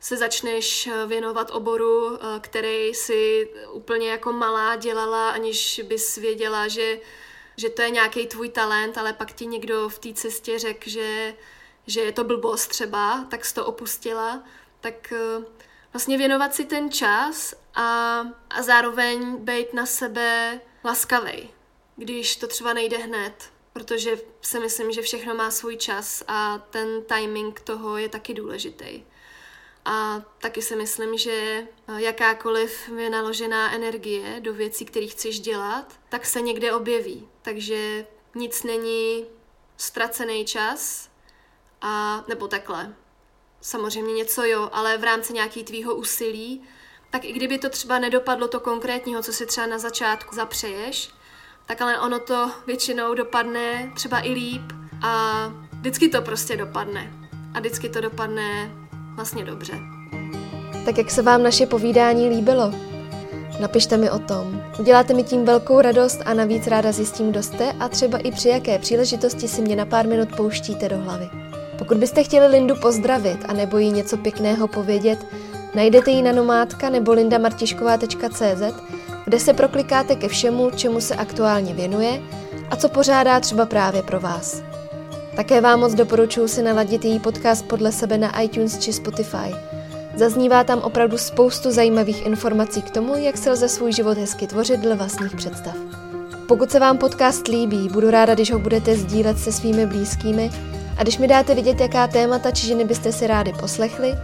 se 0.00 0.16
začneš 0.16 0.88
věnovat 1.06 1.50
oboru, 1.50 2.06
uh, 2.06 2.18
který 2.40 2.94
si 2.94 3.48
úplně 3.72 4.10
jako 4.10 4.32
malá 4.32 4.76
dělala, 4.76 5.30
aniž 5.30 5.80
bys 5.84 6.16
věděla, 6.16 6.68
že, 6.68 7.00
že 7.56 7.70
to 7.70 7.82
je 7.82 7.90
nějaký 7.90 8.26
tvůj 8.26 8.48
talent, 8.48 8.98
ale 8.98 9.12
pak 9.12 9.32
ti 9.32 9.46
někdo 9.46 9.88
v 9.88 9.98
té 9.98 10.14
cestě 10.14 10.58
řekl, 10.58 10.90
že, 10.90 11.34
že 11.86 12.00
je 12.00 12.12
to 12.12 12.24
blbost 12.24 12.66
třeba, 12.66 13.26
tak 13.30 13.44
jsi 13.44 13.54
to 13.54 13.66
opustila. 13.66 14.42
Tak 14.80 15.12
vlastně 15.92 16.18
věnovat 16.18 16.54
si 16.54 16.64
ten 16.64 16.90
čas 16.92 17.54
a, 17.74 18.20
a 18.50 18.62
zároveň 18.62 19.36
být 19.36 19.74
na 19.74 19.86
sebe 19.86 20.60
laskavej 20.84 21.48
když 21.98 22.36
to 22.36 22.46
třeba 22.46 22.72
nejde 22.72 22.98
hned, 22.98 23.50
protože 23.72 24.20
si 24.42 24.60
myslím, 24.60 24.92
že 24.92 25.02
všechno 25.02 25.34
má 25.34 25.50
svůj 25.50 25.76
čas 25.76 26.24
a 26.28 26.58
ten 26.58 27.04
timing 27.04 27.60
toho 27.60 27.96
je 27.96 28.08
taky 28.08 28.34
důležitý. 28.34 29.02
A 29.84 30.22
taky 30.38 30.62
si 30.62 30.76
myslím, 30.76 31.18
že 31.18 31.66
jakákoliv 31.96 32.88
vynaložená 32.88 33.72
energie 33.72 34.40
do 34.40 34.54
věcí, 34.54 34.84
které 34.84 35.06
chceš 35.06 35.40
dělat, 35.40 36.00
tak 36.08 36.26
se 36.26 36.40
někde 36.40 36.72
objeví. 36.72 37.28
Takže 37.42 38.06
nic 38.34 38.62
není 38.62 39.26
ztracený 39.76 40.44
čas, 40.44 41.10
a, 41.80 42.24
nebo 42.28 42.48
takhle. 42.48 42.94
Samozřejmě 43.60 44.14
něco 44.14 44.44
jo, 44.44 44.70
ale 44.72 44.98
v 44.98 45.04
rámci 45.04 45.32
nějaký 45.32 45.64
tvýho 45.64 45.94
úsilí, 45.94 46.62
tak 47.10 47.24
i 47.24 47.32
kdyby 47.32 47.58
to 47.58 47.70
třeba 47.70 47.98
nedopadlo 47.98 48.48
to 48.48 48.60
konkrétního, 48.60 49.22
co 49.22 49.32
si 49.32 49.46
třeba 49.46 49.66
na 49.66 49.78
začátku 49.78 50.34
zapřeješ, 50.34 51.10
tak 51.68 51.82
ale 51.82 52.00
ono 52.00 52.18
to 52.18 52.50
většinou 52.66 53.14
dopadne 53.14 53.90
třeba 53.94 54.26
i 54.26 54.32
líp 54.32 54.62
a 55.02 55.42
vždycky 55.72 56.08
to 56.08 56.22
prostě 56.22 56.56
dopadne. 56.56 57.12
A 57.54 57.60
vždycky 57.60 57.88
to 57.88 58.00
dopadne 58.00 58.70
vlastně 59.16 59.44
dobře. 59.44 59.72
Tak 60.84 60.98
jak 60.98 61.10
se 61.10 61.22
vám 61.22 61.42
naše 61.42 61.66
povídání 61.66 62.28
líbilo? 62.28 62.72
Napište 63.60 63.96
mi 63.96 64.10
o 64.10 64.18
tom. 64.18 64.62
Uděláte 64.78 65.14
mi 65.14 65.22
tím 65.22 65.44
velkou 65.44 65.80
radost 65.80 66.20
a 66.24 66.34
navíc 66.34 66.66
ráda 66.66 66.92
zjistím, 66.92 67.30
kdo 67.30 67.42
jste 67.42 67.72
a 67.72 67.88
třeba 67.88 68.18
i 68.18 68.32
při 68.32 68.48
jaké 68.48 68.78
příležitosti 68.78 69.48
si 69.48 69.62
mě 69.62 69.76
na 69.76 69.86
pár 69.86 70.06
minut 70.06 70.36
pouštíte 70.36 70.88
do 70.88 70.98
hlavy. 70.98 71.30
Pokud 71.78 71.96
byste 71.96 72.24
chtěli 72.24 72.46
Lindu 72.46 72.74
pozdravit 72.76 73.44
a 73.48 73.52
nebo 73.52 73.78
jí 73.78 73.92
něco 73.92 74.16
pěkného 74.16 74.68
povědět, 74.68 75.26
najdete 75.74 76.10
ji 76.10 76.22
na 76.22 76.32
nomádka 76.32 76.90
nebo 76.90 77.12
lindamartišková.cz 77.12 78.62
kde 79.28 79.40
se 79.40 79.52
proklikáte 79.52 80.16
ke 80.16 80.28
všemu, 80.28 80.70
čemu 80.70 81.00
se 81.00 81.14
aktuálně 81.14 81.74
věnuje 81.74 82.20
a 82.70 82.76
co 82.76 82.88
pořádá 82.88 83.40
třeba 83.40 83.66
právě 83.66 84.02
pro 84.02 84.20
vás. 84.20 84.62
Také 85.36 85.60
vám 85.60 85.80
moc 85.80 85.94
doporučuji 85.94 86.48
si 86.48 86.62
naladit 86.62 87.04
její 87.04 87.20
podcast 87.20 87.68
podle 87.68 87.92
sebe 87.92 88.18
na 88.18 88.40
iTunes 88.40 88.78
či 88.78 88.92
Spotify. 88.92 89.54
Zaznívá 90.14 90.64
tam 90.64 90.78
opravdu 90.78 91.18
spoustu 91.18 91.70
zajímavých 91.70 92.26
informací 92.26 92.82
k 92.82 92.90
tomu, 92.90 93.16
jak 93.16 93.36
se 93.36 93.50
lze 93.50 93.68
svůj 93.68 93.92
život 93.92 94.18
hezky 94.18 94.46
tvořit 94.46 94.80
dle 94.80 94.94
vlastních 94.94 95.36
představ. 95.36 95.76
Pokud 96.46 96.70
se 96.70 96.80
vám 96.80 96.98
podcast 96.98 97.48
líbí, 97.48 97.88
budu 97.88 98.10
ráda, 98.10 98.34
když 98.34 98.52
ho 98.52 98.58
budete 98.58 98.96
sdílet 98.96 99.38
se 99.38 99.52
svými 99.52 99.86
blízkými 99.86 100.50
a 100.98 101.02
když 101.02 101.18
mi 101.18 101.28
dáte 101.28 101.54
vidět, 101.54 101.80
jaká 101.80 102.06
témata 102.06 102.50
či 102.50 102.66
ženy 102.66 102.84
byste 102.84 103.12
si 103.12 103.26
rádi 103.26 103.52
poslechli, 103.52 104.14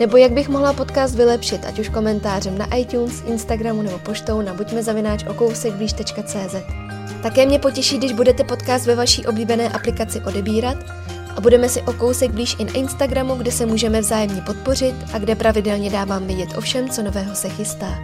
nebo 0.00 0.16
jak 0.16 0.32
bych 0.32 0.48
mohla 0.48 0.72
podcast 0.72 1.14
vylepšit, 1.14 1.64
ať 1.66 1.78
už 1.78 1.88
komentářem 1.88 2.58
na 2.58 2.76
iTunes, 2.76 3.22
Instagramu 3.26 3.82
nebo 3.82 3.98
poštou 3.98 4.42
na 4.42 4.54
buďmezavináč.okousekblíž.cz. 4.54 6.54
Také 7.22 7.46
mě 7.46 7.58
potěší, 7.58 7.98
když 7.98 8.12
budete 8.12 8.44
podcast 8.44 8.86
ve 8.86 8.94
vaší 8.94 9.26
oblíbené 9.26 9.68
aplikaci 9.68 10.20
odebírat 10.20 10.76
a 11.36 11.40
budeme 11.40 11.68
si 11.68 11.82
o 11.82 11.92
kousek 11.92 12.30
blíž 12.30 12.56
i 12.58 12.64
na 12.64 12.72
Instagramu, 12.72 13.34
kde 13.34 13.52
se 13.52 13.66
můžeme 13.66 14.00
vzájemně 14.00 14.42
podpořit 14.42 14.94
a 15.12 15.18
kde 15.18 15.34
pravidelně 15.34 15.90
dávám 15.90 16.26
vidět 16.26 16.48
o 16.56 16.60
všem, 16.60 16.88
co 16.88 17.02
nového 17.02 17.34
se 17.34 17.48
chystá. 17.48 17.98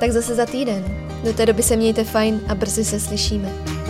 Tak 0.00 0.10
zase 0.10 0.34
za 0.34 0.46
týden. 0.46 0.84
Do 1.24 1.32
té 1.32 1.46
doby 1.46 1.62
se 1.62 1.76
mějte 1.76 2.04
fajn 2.04 2.40
a 2.48 2.54
brzy 2.54 2.84
se 2.84 3.00
slyšíme. 3.00 3.81